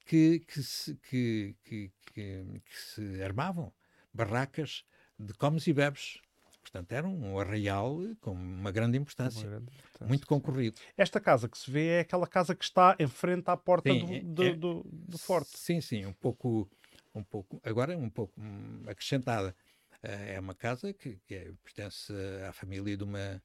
que, 0.05 0.39
que, 0.39 0.63
se, 0.63 0.95
que, 0.95 1.55
que, 1.63 1.91
que, 2.13 2.61
que 2.65 2.77
se 2.77 3.23
armavam 3.23 3.71
barracas 4.13 4.83
de 5.17 5.33
comes 5.33 5.67
e 5.67 5.73
bebes 5.73 6.19
Portanto, 6.61 6.91
era 6.91 7.07
um 7.07 7.39
arraial 7.39 7.97
com 8.21 8.31
uma 8.31 8.71
grande 8.71 8.97
importância, 8.97 9.41
uma 9.41 9.49
grande 9.49 9.71
importância 9.73 10.07
muito 10.07 10.27
concorrido. 10.27 10.79
Esta 10.95 11.19
casa 11.19 11.49
que 11.49 11.57
se 11.57 11.69
vê 11.71 11.87
é 11.87 11.99
aquela 12.01 12.27
casa 12.27 12.53
que 12.53 12.63
está 12.63 12.95
em 12.99 13.07
frente 13.07 13.49
à 13.49 13.57
porta 13.57 13.91
sim, 13.91 14.05
do, 14.05 14.13
é, 14.13 14.19
do, 14.19 14.43
é, 14.43 14.53
do, 14.55 14.85
do, 14.85 15.17
forte. 15.17 15.57
Sim, 15.57 15.81
sim, 15.81 16.05
um 16.05 16.13
pouco, 16.13 16.69
um 17.15 17.23
pouco 17.23 17.59
agora 17.63 17.97
um 17.97 18.09
pouco 18.09 18.39
hum, 18.39 18.83
acrescentada. 18.87 19.55
Eh, 20.03 20.35
é 20.35 20.39
uma 20.39 20.53
casa 20.53 20.93
que, 20.93 21.19
que 21.25 21.33
é, 21.33 21.51
pertence 21.63 22.13
à 22.47 22.53
família 22.53 22.95
de 22.95 23.03
uma 23.03 23.41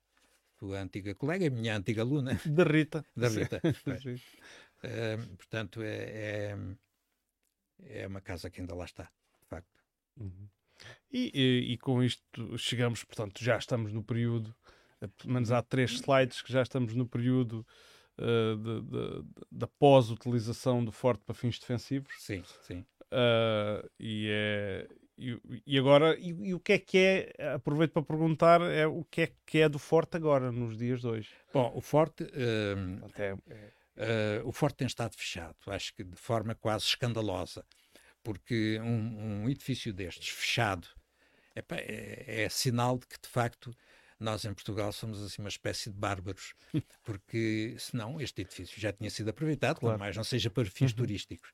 tua 0.65 0.81
antiga 0.81 1.15
colega, 1.15 1.51
minha 1.51 1.77
antiga 1.77 2.03
aluna. 2.03 2.33
Da 2.47 2.65
Rita. 2.65 3.05
Da 3.15 3.29
Rita. 3.29 3.61
uh, 3.69 5.37
portanto, 5.37 5.83
é, 5.83 5.97
é, 5.97 6.57
é, 7.83 8.07
uma 8.07 8.21
casa 8.21 8.49
que 8.49 8.61
ainda 8.61 8.75
lá 8.75 8.87
está, 8.87 9.05
de 9.05 9.49
facto. 9.49 9.85
Uhum. 10.17 10.49
E, 11.13 11.31
e, 11.35 11.73
e, 11.73 11.79
com 11.79 12.03
isto 12.03 12.59
chegamos, 12.59 13.05
portanto, 13.05 13.45
já 13.45 13.59
estamos 13.59 13.93
no 13.93 14.03
período, 14.03 14.55
eh, 15.01 15.07
pelo 15.07 15.35
menos 15.35 15.53
há 15.53 15.63
três 15.63 15.93
slides 15.93 16.43
que 16.43 16.53
já 16.53 16.63
estamos 16.63 16.95
no 16.95 17.07
período 17.07 17.65
uh, 18.19 19.23
da 19.51 19.67
pós-utilização 19.67 20.85
do 20.85 20.91
forte 20.91 21.23
para 21.25 21.35
fins 21.35 21.59
defensivos. 21.59 22.13
Sim, 22.19 22.43
sim. 22.63 22.85
Uh, 23.13 23.89
e, 24.01 24.29
é, 24.31 24.89
e, 25.19 25.63
e 25.67 25.79
agora, 25.79 26.17
e, 26.19 26.31
e, 26.49 26.55
o 26.55 26.61
que 26.61 26.73
é 26.73 26.79
que 26.79 26.99
é, 26.99 27.55
aproveito 27.55 27.93
para 27.93 28.03
perguntar, 28.03 28.61
é 28.63 28.87
o 28.87 29.05
que 29.05 29.23
é 29.23 29.33
que 29.47 29.59
é 29.59 29.69
do 29.69 29.79
forte 29.79 30.17
agora, 30.17 30.51
nos 30.51 30.77
dias 30.77 31.01
de 31.01 31.07
hoje? 31.07 31.31
Bom, 31.53 31.73
o 31.75 31.81
forte... 31.81 32.25
Uh, 32.25 33.05
Até, 33.07 33.37
é... 33.97 34.43
o 34.45 34.53
forte 34.53 34.77
tem 34.79 34.87
estado 34.87 35.15
fechado, 35.17 35.57
acho 35.69 35.95
que 35.95 36.03
de 36.03 36.17
forma 36.17 36.55
quase 36.55 36.85
escandalosa 36.85 37.65
porque 38.25 38.81
um, 38.81 39.43
um 39.45 39.51
edifício 39.51 39.93
destes, 39.93 40.31
fechado, 40.31 40.89
epá, 41.55 41.77
é, 41.77 42.45
é 42.45 42.49
sinal 42.49 42.99
de 42.99 43.07
que, 43.07 43.21
de 43.21 43.29
facto, 43.29 43.77
nós 44.19 44.45
em 44.47 44.55
Portugal 44.55 44.91
somos 44.93 45.23
assim 45.23 45.43
uma 45.43 45.49
espécie 45.49 45.91
de 45.91 45.97
bárbaros, 45.97 46.55
porque 47.05 47.77
senão 47.79 48.21
este 48.21 48.41
edifício 48.41 48.81
já 48.81 48.93
tinha 48.93 49.11
sido 49.11 49.29
aproveitado, 49.29 49.79
claro. 49.79 49.99
mais 49.99 50.17
não 50.17 50.25
seja 50.25 50.51
para 50.51 50.65
fins 50.65 50.91
uhum. 50.93 50.97
turísticos. 50.97 51.53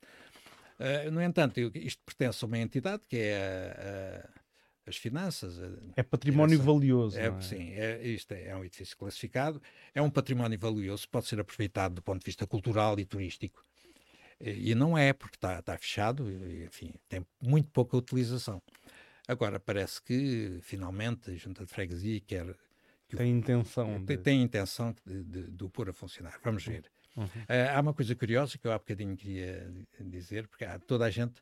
Uh, 0.81 1.11
no 1.11 1.21
entanto, 1.21 1.61
isto 1.75 2.03
pertence 2.07 2.43
a 2.43 2.47
uma 2.47 2.57
entidade 2.57 3.03
que 3.07 3.19
é 3.19 4.25
a, 4.27 4.89
a, 4.89 4.89
as 4.89 4.97
finanças. 4.97 5.61
é 5.95 6.03
património 6.03 6.59
valioso. 6.59 7.19
É, 7.19 7.27
é? 7.27 7.41
Sim, 7.43 7.73
é, 7.73 8.03
isto 8.03 8.33
é, 8.33 8.49
é, 8.49 8.57
um 8.57 8.65
edifício 8.65 8.97
classificado, 8.97 9.61
é 9.95 10.01
um 10.01 10.09
património 10.09 10.59
valioso, 10.59 11.07
pode 11.09 11.27
ser 11.27 11.39
aproveitado 11.39 11.97
do 11.97 12.03
ponto 12.03 12.21
de 12.21 12.25
vista 12.25 12.47
cultural 12.47 12.99
e 12.99 13.05
turístico. 13.05 13.63
E, 14.41 14.71
e 14.71 14.75
não 14.75 14.97
é, 14.97 15.13
porque 15.13 15.37
está, 15.37 15.59
está 15.59 15.77
fechado, 15.77 16.31
e, 16.31 16.65
enfim, 16.65 16.95
tem 17.11 17.27
muito 17.43 17.71
pouca 17.71 17.95
utilização. 17.99 18.63
Agora, 19.29 19.61
parece 19.61 20.03
que, 20.03 20.59
finalmente, 20.63 21.31
a 21.31 21.35
Junta 21.35 21.65
de 21.65 21.71
Freguesia 21.71 22.21
quer... 22.21 22.57
Que 23.07 23.17
tem 23.17 23.31
intenção. 23.31 24.03
Tem, 24.05 24.17
de... 24.17 24.23
tem 24.23 24.43
intenção 24.43 24.95
de, 25.05 25.25
de, 25.25 25.51
de, 25.51 25.65
o 25.65 25.69
pôr 25.69 25.91
a 25.91 25.93
funcionar. 25.93 26.41
Vamos 26.43 26.65
ver. 26.65 26.91
Uhum. 27.17 27.25
Uh, 27.25 27.77
há 27.77 27.81
uma 27.81 27.93
coisa 27.93 28.15
curiosa 28.15 28.57
que 28.57 28.67
eu 28.67 28.73
há 28.73 28.79
bocadinho 28.79 29.17
queria 29.17 29.71
dizer, 30.01 30.47
porque 30.47 30.65
há, 30.65 30.79
toda 30.79 31.05
a 31.05 31.11
gente 31.11 31.41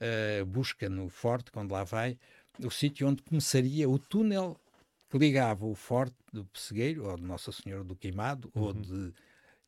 uh, 0.00 0.44
busca 0.46 0.88
no 0.88 1.08
Forte, 1.08 1.50
quando 1.50 1.72
lá 1.72 1.84
vai, 1.84 2.18
o 2.62 2.70
sítio 2.70 3.08
onde 3.08 3.22
começaria 3.22 3.88
o 3.88 3.98
túnel 3.98 4.60
que 5.08 5.18
ligava 5.18 5.66
o 5.66 5.74
Forte 5.74 6.14
do 6.32 6.44
Pessegueiro, 6.44 7.06
ou 7.06 7.16
de 7.16 7.22
Nossa 7.22 7.50
Senhora 7.50 7.82
do 7.82 7.96
Queimado, 7.96 8.50
uhum. 8.54 8.62
ou 8.62 8.72
de, 8.72 9.12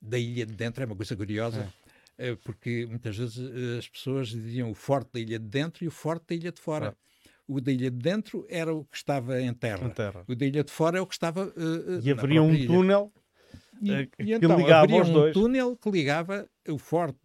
da 0.01 0.19
Ilha 0.19 0.47
de 0.47 0.55
Dentro. 0.55 0.83
É 0.83 0.87
uma 0.87 0.97
coisa 0.97 1.17
curiosa. 1.17 1.73
É. 2.19 2.37
Porque 2.45 2.87
muitas 2.89 3.17
vezes 3.17 3.39
as 3.79 3.89
pessoas 3.89 4.29
diziam 4.29 4.71
o 4.71 4.75
forte 4.75 5.11
da 5.15 5.19
ilha 5.19 5.39
de 5.41 5.49
dentro 5.49 5.83
e 5.83 5.89
o 5.89 5.91
forte 5.91 6.27
da 6.29 6.35
ilha 6.37 6.53
de 6.53 6.61
fora. 6.61 6.95
O 7.49 7.61
da 7.61 7.73
ilha 7.73 7.91
de 7.91 7.97
dentro 7.97 8.47
era 8.49 8.73
o 8.73 8.85
que 8.85 8.97
estava 8.97 9.41
em 9.41 9.53
terra. 9.53 9.89
Em 9.89 9.91
terra. 9.91 10.25
O 10.29 10.35
da 10.35 10.47
ilha 10.47 10.63
de 10.63 10.71
fora 10.71 10.99
é 10.99 11.01
o 11.01 11.07
que 11.07 11.15
estava. 11.15 11.47
Uh, 11.47 12.01
e 12.01 12.11
haveria 12.11 12.43
um 12.43 12.67
túnel 12.67 13.13
e, 13.83 13.93
uh, 13.93 14.09
e 14.19 14.33
então, 14.33 14.57
um 14.57 15.13
dois. 15.13 15.35
túnel 15.35 15.77
que 15.77 15.91
ligava 15.91 16.49
o 16.69 16.79
forte 16.79 17.19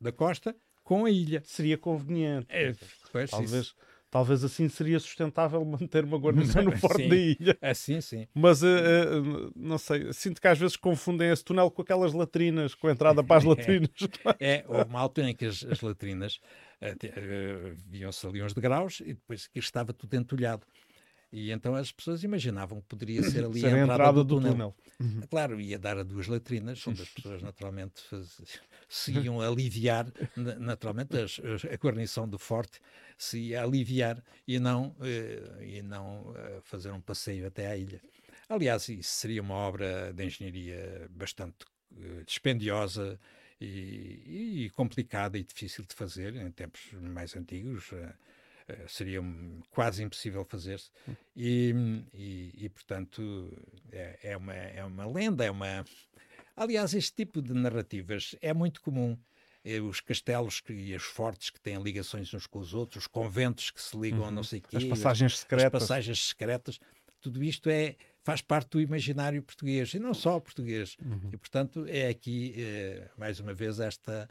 da 0.00 0.12
costa 0.12 0.54
com 0.82 1.04
a 1.04 1.10
ilha. 1.10 1.42
Seria 1.44 1.78
conveniente. 1.78 2.46
É, 2.48 2.72
pois, 3.12 3.30
talvez. 3.30 3.52
Isso. 3.52 3.76
Talvez 4.10 4.42
assim 4.42 4.70
seria 4.70 4.98
sustentável 4.98 5.62
manter 5.66 6.02
uma 6.02 6.16
guarnição 6.16 6.62
no 6.62 6.72
Forte 6.78 7.02
sim, 7.02 7.08
da 7.10 7.16
Ilha. 7.16 7.58
Assim, 7.60 8.00
sim. 8.00 8.26
Mas, 8.32 8.62
uh, 8.62 8.66
uh, 8.66 9.52
não 9.54 9.76
sei, 9.76 10.10
sinto 10.14 10.40
que 10.40 10.48
às 10.48 10.58
vezes 10.58 10.76
confundem 10.76 11.30
esse 11.30 11.44
túnel 11.44 11.70
com 11.70 11.82
aquelas 11.82 12.14
latrinas, 12.14 12.74
com 12.74 12.88
a 12.88 12.92
entrada 12.92 13.22
para 13.22 13.36
as 13.36 13.44
latrinas. 13.44 13.90
é, 14.40 14.64
houve 14.66 14.88
uma 14.88 15.00
altura 15.00 15.28
em 15.28 15.34
que 15.34 15.44
as, 15.44 15.62
as 15.62 15.82
latrinas 15.82 16.40
uh, 16.80 17.76
viam-se 17.86 18.26
ali 18.26 18.42
uns 18.42 18.54
degraus 18.54 19.00
e 19.00 19.12
depois 19.12 19.46
que 19.46 19.58
estava 19.58 19.92
tudo 19.92 20.14
entulhado. 20.14 20.66
E 21.30 21.50
então 21.50 21.74
as 21.74 21.92
pessoas 21.92 22.24
imaginavam 22.24 22.80
que 22.80 22.86
poderia 22.86 23.22
ser 23.22 23.44
ali 23.44 23.60
ser 23.60 23.66
a 23.66 23.70
entrada, 23.70 23.92
entrada 23.92 24.24
do, 24.24 24.36
túnel. 24.36 24.52
túnel. 24.52 24.76
Uhum. 24.98 25.20
Claro, 25.28 25.60
ia 25.60 25.78
dar 25.78 25.98
a 25.98 26.02
duas 26.02 26.26
latrinas, 26.26 26.84
onde 26.86 27.02
as 27.02 27.08
pessoas 27.08 27.42
naturalmente 27.42 28.00
faz... 28.02 28.40
se 28.88 29.12
iam 29.12 29.40
aliviar, 29.40 30.10
naturalmente 30.58 31.18
as, 31.18 31.38
a 31.70 31.76
guarnição 31.76 32.26
do 32.26 32.38
forte 32.38 32.80
se 33.18 33.38
ia 33.38 33.62
aliviar 33.62 34.22
e 34.46 34.58
não, 34.58 34.96
uh, 34.98 35.62
e 35.62 35.82
não 35.82 36.30
uh, 36.30 36.62
fazer 36.62 36.90
um 36.92 37.00
passeio 37.00 37.46
até 37.46 37.66
à 37.66 37.76
ilha. 37.76 38.00
Aliás, 38.48 38.88
isso 38.88 39.10
seria 39.10 39.42
uma 39.42 39.54
obra 39.54 40.12
de 40.14 40.24
engenharia 40.24 41.06
bastante 41.10 41.66
uh, 41.92 42.24
dispendiosa 42.24 43.20
e, 43.60 44.64
e, 44.64 44.70
complicada 44.70 45.36
e 45.36 45.42
difícil 45.42 45.84
de 45.84 45.94
fazer 45.94 46.34
em 46.36 46.50
tempos 46.50 46.80
mais 46.92 47.36
antigos. 47.36 47.90
Seria 48.86 49.20
quase 49.70 50.02
impossível 50.02 50.44
fazer-se. 50.44 50.90
Hum. 51.08 51.14
E, 51.36 51.74
e, 52.14 52.64
e, 52.64 52.68
portanto, 52.68 53.52
é, 53.92 54.18
é, 54.22 54.36
uma, 54.36 54.54
é 54.54 54.84
uma 54.84 55.06
lenda, 55.06 55.44
é 55.44 55.50
uma. 55.50 55.84
Aliás, 56.56 56.94
este 56.94 57.14
tipo 57.14 57.40
de 57.40 57.54
narrativas 57.54 58.34
é 58.40 58.52
muito 58.52 58.80
comum 58.80 59.16
eh, 59.64 59.80
os 59.80 60.00
castelos 60.00 60.62
e 60.68 60.94
os 60.94 61.02
fortes 61.02 61.50
que 61.50 61.60
têm 61.60 61.80
ligações 61.82 62.32
uns 62.32 62.46
com 62.46 62.58
os 62.58 62.74
outros, 62.74 63.04
os 63.04 63.06
conventos 63.06 63.70
que 63.70 63.82
se 63.82 63.96
ligam 63.96 64.20
uhum. 64.20 64.26
a 64.26 64.30
não 64.30 64.42
sei 64.42 64.60
quê, 64.60 64.76
as 64.76 64.84
passagens 64.84 65.38
secretas. 65.38 65.74
As 65.74 65.82
passagens 65.82 66.28
secretas. 66.28 66.80
Tudo 67.20 67.42
isto 67.42 67.68
é, 67.68 67.96
faz 68.22 68.40
parte 68.40 68.70
do 68.70 68.80
imaginário 68.80 69.42
português 69.42 69.92
e 69.92 69.98
não 69.98 70.14
só 70.14 70.38
português. 70.38 70.96
Uhum. 71.04 71.30
E, 71.32 71.36
portanto, 71.36 71.84
é 71.88 72.08
aqui, 72.08 72.54
eh, 72.56 73.10
mais 73.16 73.40
uma 73.40 73.52
vez, 73.52 73.80
esta, 73.80 74.28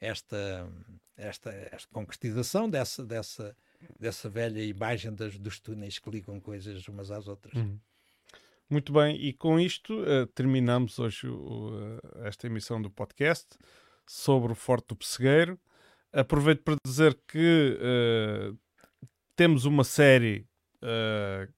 esta, 0.00 0.68
esta, 1.16 1.50
esta 1.50 1.88
concretização 1.92 2.68
dessa, 2.68 3.04
dessa, 3.04 3.56
dessa 3.98 4.28
velha 4.28 4.62
imagem 4.62 5.14
das, 5.14 5.38
dos 5.38 5.60
túneis 5.60 5.98
que 5.98 6.10
ligam 6.10 6.40
coisas 6.40 6.86
umas 6.88 7.10
às 7.10 7.28
outras. 7.28 7.54
Uhum. 7.54 7.78
Muito 8.70 8.92
bem, 8.92 9.16
e 9.16 9.34
com 9.34 9.60
isto 9.60 9.92
uh, 10.00 10.26
terminamos 10.28 10.98
hoje 10.98 11.28
uh, 11.28 12.00
esta 12.24 12.46
emissão 12.46 12.80
do 12.80 12.90
podcast 12.90 13.46
sobre 14.06 14.52
o 14.52 14.54
Forte 14.54 14.88
do 14.88 14.96
Pessegueiro. 14.96 15.60
Aproveito 16.10 16.62
para 16.62 16.76
dizer 16.86 17.18
que 17.28 17.78
uh, 17.78 18.58
temos 19.36 19.64
uma 19.64 19.84
série 19.84 20.46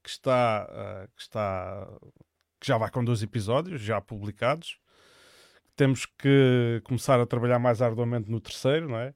que, 0.02 0.10
está, 0.10 1.08
que 1.16 1.22
está 1.22 1.88
que 2.60 2.66
já 2.66 2.76
vai 2.76 2.90
com 2.90 3.02
dois 3.02 3.22
episódios 3.22 3.80
já 3.80 3.98
publicados. 3.98 4.78
Temos 5.74 6.04
que 6.04 6.82
começar 6.84 7.18
a 7.18 7.26
trabalhar 7.26 7.58
mais 7.58 7.80
arduamente 7.80 8.30
no 8.30 8.38
terceiro, 8.38 8.88
não 8.88 8.98
é? 8.98 9.14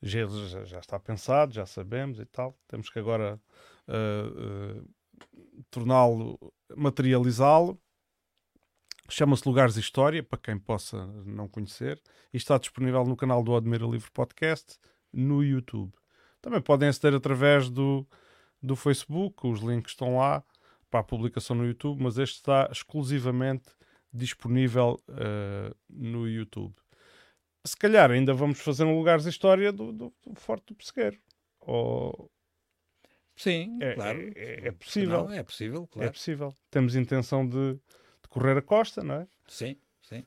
Já, 0.00 0.64
já, 0.64 0.78
está 0.78 0.98
pensado, 0.98 1.52
já 1.52 1.66
sabemos 1.66 2.18
e 2.20 2.24
tal. 2.24 2.56
Temos 2.66 2.88
que 2.88 2.98
agora 2.98 3.40
torná-lo, 5.70 6.38
materializá-lo 6.76 7.80
Chama-se 9.10 9.48
Lugares 9.48 9.76
História, 9.76 10.22
para 10.22 10.38
quem 10.38 10.58
possa 10.58 11.06
não 11.24 11.48
conhecer, 11.48 11.98
e 12.30 12.36
está 12.36 12.58
disponível 12.58 13.04
no 13.06 13.16
canal 13.16 13.42
do 13.42 13.56
Admira 13.56 13.86
Livre 13.86 14.10
Podcast 14.10 14.78
no 15.10 15.42
YouTube. 15.42 15.94
Também 16.42 16.60
podem 16.60 16.90
aceder 16.90 17.14
através 17.14 17.70
do, 17.70 18.06
do 18.62 18.76
Facebook, 18.76 19.46
os 19.46 19.60
links 19.60 19.92
estão 19.92 20.18
lá 20.18 20.44
para 20.90 21.00
a 21.00 21.02
publicação 21.04 21.56
no 21.56 21.64
YouTube, 21.64 22.02
mas 22.02 22.18
este 22.18 22.34
está 22.34 22.68
exclusivamente 22.70 23.70
disponível 24.12 25.00
uh, 25.08 25.74
no 25.88 26.28
YouTube. 26.28 26.74
Se 27.68 27.76
calhar 27.76 28.10
ainda 28.10 28.32
vamos 28.32 28.60
fazer 28.60 28.84
um 28.84 28.96
Lugares 28.96 29.24
de 29.24 29.30
História 29.30 29.70
do, 29.70 29.92
do, 29.92 30.14
do 30.26 30.40
Forte 30.40 30.68
do 30.68 30.74
Pesqueiro. 30.74 31.18
Ou... 31.60 32.30
Sim, 33.36 33.78
é, 33.80 33.94
claro. 33.94 34.32
É, 34.34 34.42
é, 34.42 34.68
é 34.68 34.72
possível. 34.72 35.24
Não, 35.24 35.32
é 35.32 35.42
possível, 35.42 35.86
claro. 35.86 36.08
É 36.08 36.10
possível. 36.10 36.54
Temos 36.70 36.96
intenção 36.96 37.46
de 37.46 37.78
correr 38.30 38.56
a 38.56 38.62
costa, 38.62 39.02
não 39.04 39.16
é? 39.16 39.28
Sim, 39.46 39.76
sim. 40.00 40.24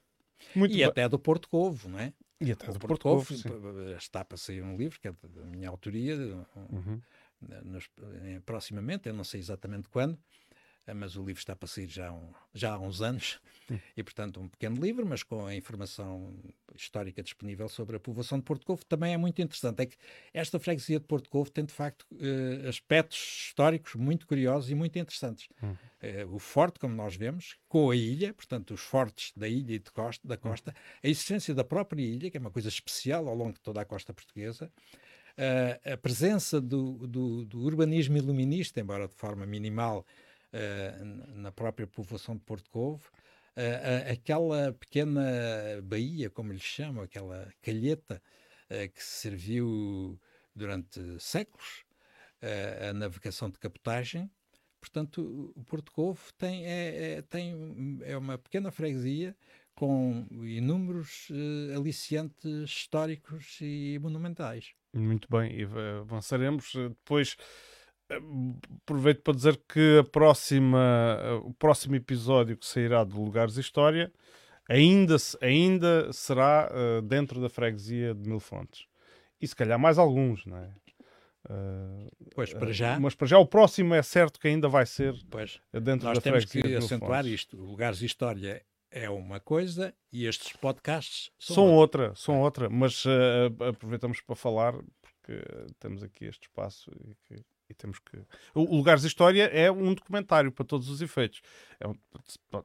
Muito 0.55 0.75
e 0.75 0.83
até 0.83 1.09
do 1.09 1.17
Porto 1.17 1.49
Covo, 1.49 1.89
não 1.89 1.99
é? 1.99 2.13
E 2.39 2.51
até 2.51 2.69
o 2.69 2.73
do 2.73 2.79
Porto, 2.79 3.01
Porto 3.03 3.03
Covo, 3.03 3.43
Covo 3.43 3.91
está 3.91 4.23
para 4.23 4.37
sair 4.37 4.61
um 4.61 4.77
livro 4.77 4.99
que 4.99 5.07
é 5.07 5.11
da 5.11 5.45
minha 5.45 5.69
autoria, 5.69 6.15
uhum. 6.71 7.01
nos, 7.63 7.89
proximamente, 8.45 9.09
eu 9.09 9.13
não 9.13 9.23
sei 9.23 9.39
exatamente 9.39 9.89
quando, 9.89 10.17
mas 10.93 11.15
o 11.15 11.23
livro 11.23 11.39
está 11.39 11.55
para 11.55 11.67
sair 11.67 11.87
já, 11.87 12.11
um, 12.11 12.31
já 12.53 12.73
há 12.73 12.79
uns 12.79 13.01
anos, 13.01 13.39
e 13.95 14.03
portanto 14.03 14.39
um 14.39 14.47
pequeno 14.47 14.81
livro, 14.81 15.05
mas 15.05 15.23
com 15.23 15.45
a 15.45 15.55
informação 15.55 16.35
histórica 16.75 17.23
disponível 17.23 17.69
sobre 17.69 17.95
a 17.95 17.99
povoação 17.99 18.37
de 18.37 18.43
Porto 18.43 18.65
Covo, 18.65 18.83
também 18.85 19.13
é 19.13 19.17
muito 19.17 19.41
interessante. 19.41 19.81
É 19.81 19.85
que 19.85 19.95
esta 20.33 20.59
freguesia 20.59 20.99
de 20.99 21.05
Porto 21.05 21.29
Covo 21.29 21.49
tem 21.49 21.65
de 21.65 21.73
facto 21.73 22.05
uh, 22.11 22.67
aspectos 22.67 23.17
históricos 23.17 23.95
muito 23.95 24.27
curiosos 24.27 24.69
e 24.69 24.75
muito 24.75 24.97
interessantes. 24.99 25.47
Uhum. 25.61 25.71
Uh, 25.71 26.35
o 26.35 26.39
forte, 26.39 26.79
como 26.79 26.95
nós 26.95 27.15
vemos, 27.15 27.57
com 27.67 27.89
a 27.89 27.95
ilha, 27.95 28.33
portanto 28.33 28.73
os 28.73 28.81
fortes 28.81 29.31
da 29.35 29.47
ilha 29.47 29.75
e 29.75 29.79
de 29.79 29.91
costa, 29.91 30.27
da 30.27 30.37
costa, 30.37 30.71
uhum. 30.71 30.99
a 31.03 31.07
existência 31.07 31.53
da 31.53 31.63
própria 31.63 32.01
ilha, 32.01 32.29
que 32.29 32.37
é 32.37 32.39
uma 32.39 32.51
coisa 32.51 32.69
especial 32.69 33.27
ao 33.27 33.35
longo 33.35 33.53
de 33.53 33.61
toda 33.61 33.81
a 33.81 33.85
costa 33.85 34.13
portuguesa, 34.13 34.71
uh, 35.37 35.93
a 35.93 35.97
presença 35.97 36.59
do, 36.59 37.07
do, 37.07 37.45
do 37.45 37.61
urbanismo 37.61 38.17
iluminista, 38.17 38.79
embora 38.79 39.07
de 39.07 39.15
forma 39.15 39.45
minimal, 39.45 40.05
uh, 40.53 41.05
na 41.35 41.51
própria 41.51 41.87
povoação 41.87 42.35
de 42.35 42.41
Porto 42.41 42.69
Covo, 42.69 43.09
uh, 43.57 44.11
aquela 44.11 44.73
pequena 44.73 45.21
baía, 45.83 46.29
como 46.29 46.51
lhe 46.51 46.59
chamam, 46.59 47.03
aquela 47.03 47.51
calheta 47.61 48.21
que 48.95 49.03
serviu 49.03 50.17
durante 50.55 51.01
séculos 51.19 51.83
a 52.89 52.93
navegação 52.93 53.49
de 53.49 53.59
capotagem. 53.59 54.31
Portanto, 54.79 55.53
o 55.55 55.63
Porto 55.65 55.91
Covo 55.91 56.21
tem, 56.37 56.65
é, 56.65 57.17
é, 57.17 57.21
tem, 57.21 57.99
é 58.03 58.15
uma 58.15 58.37
pequena 58.37 58.71
freguesia 58.71 59.35
com 59.75 60.27
inúmeros 60.43 61.29
uh, 61.29 61.77
aliciantes 61.77 62.69
históricos 62.69 63.57
e 63.61 63.97
monumentais. 63.99 64.73
Muito 64.93 65.27
bem, 65.29 65.59
e 65.59 65.63
avançaremos 65.99 66.73
depois 66.73 67.37
aproveito 68.83 69.21
para 69.21 69.33
dizer 69.33 69.61
que 69.67 69.99
a 69.99 70.03
próxima, 70.03 70.79
o 71.43 71.53
próximo 71.53 71.95
episódio 71.95 72.57
que 72.57 72.65
sairá 72.65 73.03
de 73.03 73.15
Lugares 73.15 73.57
História 73.57 74.11
ainda, 74.69 75.15
ainda 75.41 76.13
será 76.13 76.71
uh, 76.71 77.01
dentro 77.01 77.41
da 77.41 77.49
freguesia 77.49 78.13
de 78.13 78.27
Mil 78.27 78.39
Fontes. 78.39 78.85
e 79.39 79.47
se 79.47 79.55
calhar 79.55 79.77
mais 79.77 79.97
alguns, 79.97 80.45
não 80.45 80.57
é? 80.57 80.69
Uh, 81.49 82.09
pois, 82.35 82.53
para 82.53 82.71
já. 82.71 82.99
Mas 82.99 83.15
para 83.15 83.27
já 83.27 83.37
o 83.39 83.45
próximo 83.45 83.95
é 83.95 84.01
certo 84.03 84.39
que 84.39 84.47
ainda 84.47 84.69
vai 84.69 84.85
ser 84.85 85.15
pois, 85.29 85.59
dentro 85.73 86.07
nós 86.07 86.17
da 86.17 86.21
temos 86.21 86.45
que 86.45 86.51
freguesia 86.61 86.79
de 86.79 86.85
acentuar 86.85 87.25
isto. 87.25 87.57
Lugares 87.57 88.01
História 88.01 88.63
é 88.91 89.09
uma 89.09 89.39
coisa 89.39 89.93
e 90.11 90.25
estes 90.27 90.53
podcasts 90.53 91.31
são, 91.39 91.55
São 91.55 91.73
outra. 91.73 92.03
outra, 92.03 92.15
são 92.15 92.41
outra, 92.41 92.69
mas 92.69 93.03
uh, 93.05 93.69
aproveitamos 93.69 94.21
para 94.21 94.35
falar 94.35 94.73
porque 95.01 95.41
temos 95.79 96.03
aqui 96.03 96.25
este 96.25 96.43
espaço 96.43 96.91
e, 96.91 97.15
que, 97.25 97.43
e 97.71 97.73
temos 97.73 97.99
que. 97.99 98.17
O 98.53 98.75
Lugares 98.75 99.01
de 99.01 99.07
História 99.07 99.45
é 99.45 99.71
um 99.71 99.93
documentário 99.93 100.51
para 100.51 100.65
todos 100.65 100.89
os 100.89 101.01
efeitos. 101.01 101.41
É 101.79 101.87
um, 101.87 101.95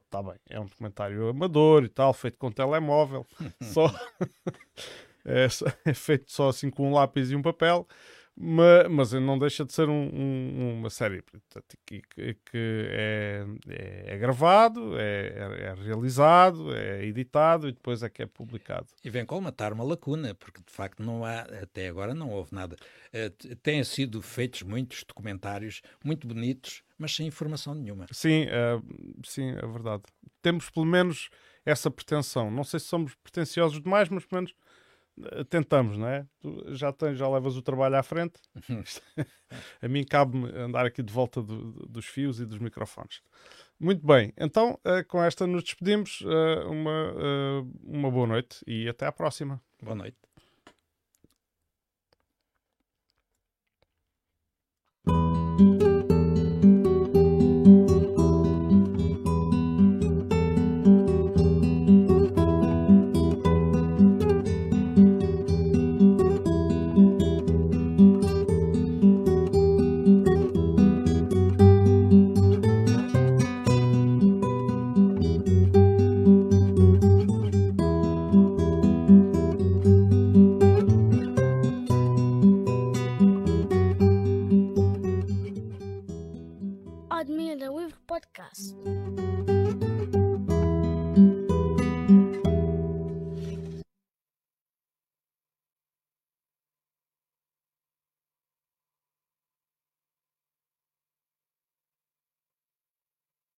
tá 0.09 0.21
bem, 0.21 0.35
é 0.49 0.59
um 0.59 0.65
documentário 0.65 1.29
amador 1.29 1.83
e 1.83 1.89
tal, 1.89 2.13
feito 2.13 2.37
com 2.37 2.51
telemóvel, 2.51 3.25
só 3.61 3.87
é, 5.25 5.47
é 5.85 5.93
feito 5.93 6.31
só 6.31 6.49
assim 6.49 6.69
com 6.69 6.89
um 6.89 6.93
lápis 6.93 7.31
e 7.31 7.35
um 7.35 7.41
papel. 7.41 7.87
Ma- 8.37 8.87
Mas, 8.89 9.11
não 9.13 9.37
deixa 9.39 9.65
de 9.65 9.73
ser 9.73 9.89
um- 9.89 10.09
um- 10.13 10.79
uma 10.79 10.89
série 10.89 11.21
portanto, 11.23 11.75
que, 11.85 12.01
que- 12.11 12.35
é, 12.53 13.45
é- 13.69 14.05
é 14.13 14.17
gravado, 14.17 14.97
é, 14.97 15.27
é- 15.27 15.63
é 15.69 15.73
realizado, 15.73 16.73
é 16.75 17.03
editado 17.05 17.67
e 17.67 17.71
depois 17.71 18.03
é 18.03 18.09
que 18.09 18.21
é 18.21 18.25
publicado. 18.27 18.87
E 19.03 19.09
vem 19.09 19.25
colmatar 19.25 19.73
uma 19.73 19.83
lacuna, 19.83 20.35
porque 20.35 20.61
de 20.65 20.71
facto 20.71 21.01
não 21.03 21.25
há, 21.25 21.41
até 21.41 21.87
agora 21.87 22.13
não 22.13 22.29
houve 22.29 22.53
nada. 22.53 22.75
T- 23.37 23.55
têm 23.57 23.83
sido 23.83 24.21
feitos 24.21 24.61
muitos 24.61 25.03
documentários 25.03 25.81
muito 26.03 26.27
bonitos, 26.27 26.83
mas 26.97 27.15
sem 27.15 27.25
informação 27.27 27.73
nenhuma. 27.73 28.05
Sim, 28.11 28.45
é, 28.49 28.79
sim, 29.23 29.49
é 29.51 29.67
verdade. 29.67 30.03
Temos 30.41 30.69
pelo 30.69 30.85
menos 30.85 31.29
essa 31.65 31.89
pretensão. 31.91 32.49
Não 32.51 32.63
sei 32.63 32.79
se 32.79 32.85
somos 32.85 33.15
pretenciosos 33.15 33.81
demais, 33.81 34.07
mas 34.09 34.25
pelo 34.25 34.41
menos 34.41 34.55
tentamos, 35.49 35.97
não 35.97 36.07
é? 36.07 36.25
Tu 36.39 36.75
já, 36.75 36.91
tens, 36.93 37.17
já 37.17 37.27
levas 37.29 37.55
o 37.57 37.61
trabalho 37.61 37.95
à 37.95 38.03
frente. 38.03 38.39
A 39.81 39.87
mim 39.87 40.03
cabe-me 40.03 40.49
andar 40.51 40.85
aqui 40.85 41.01
de 41.01 41.11
volta 41.13 41.41
do- 41.41 41.71
do- 41.71 41.87
dos 41.87 42.05
fios 42.05 42.39
e 42.39 42.45
dos 42.45 42.59
microfones. 42.59 43.21
Muito 43.79 44.05
bem, 44.05 44.33
então 44.37 44.79
eh, 44.83 45.03
com 45.03 45.23
esta 45.23 45.47
nos 45.47 45.63
despedimos. 45.63 46.23
eh, 46.25 46.63
uma, 46.65 47.13
eh, 47.17 47.63
uma 47.83 48.11
boa 48.11 48.27
noite 48.27 48.59
e 48.67 48.87
até 48.89 49.05
à 49.05 49.11
próxima. 49.11 49.61
Boa 49.81 49.95
noite. 49.95 50.26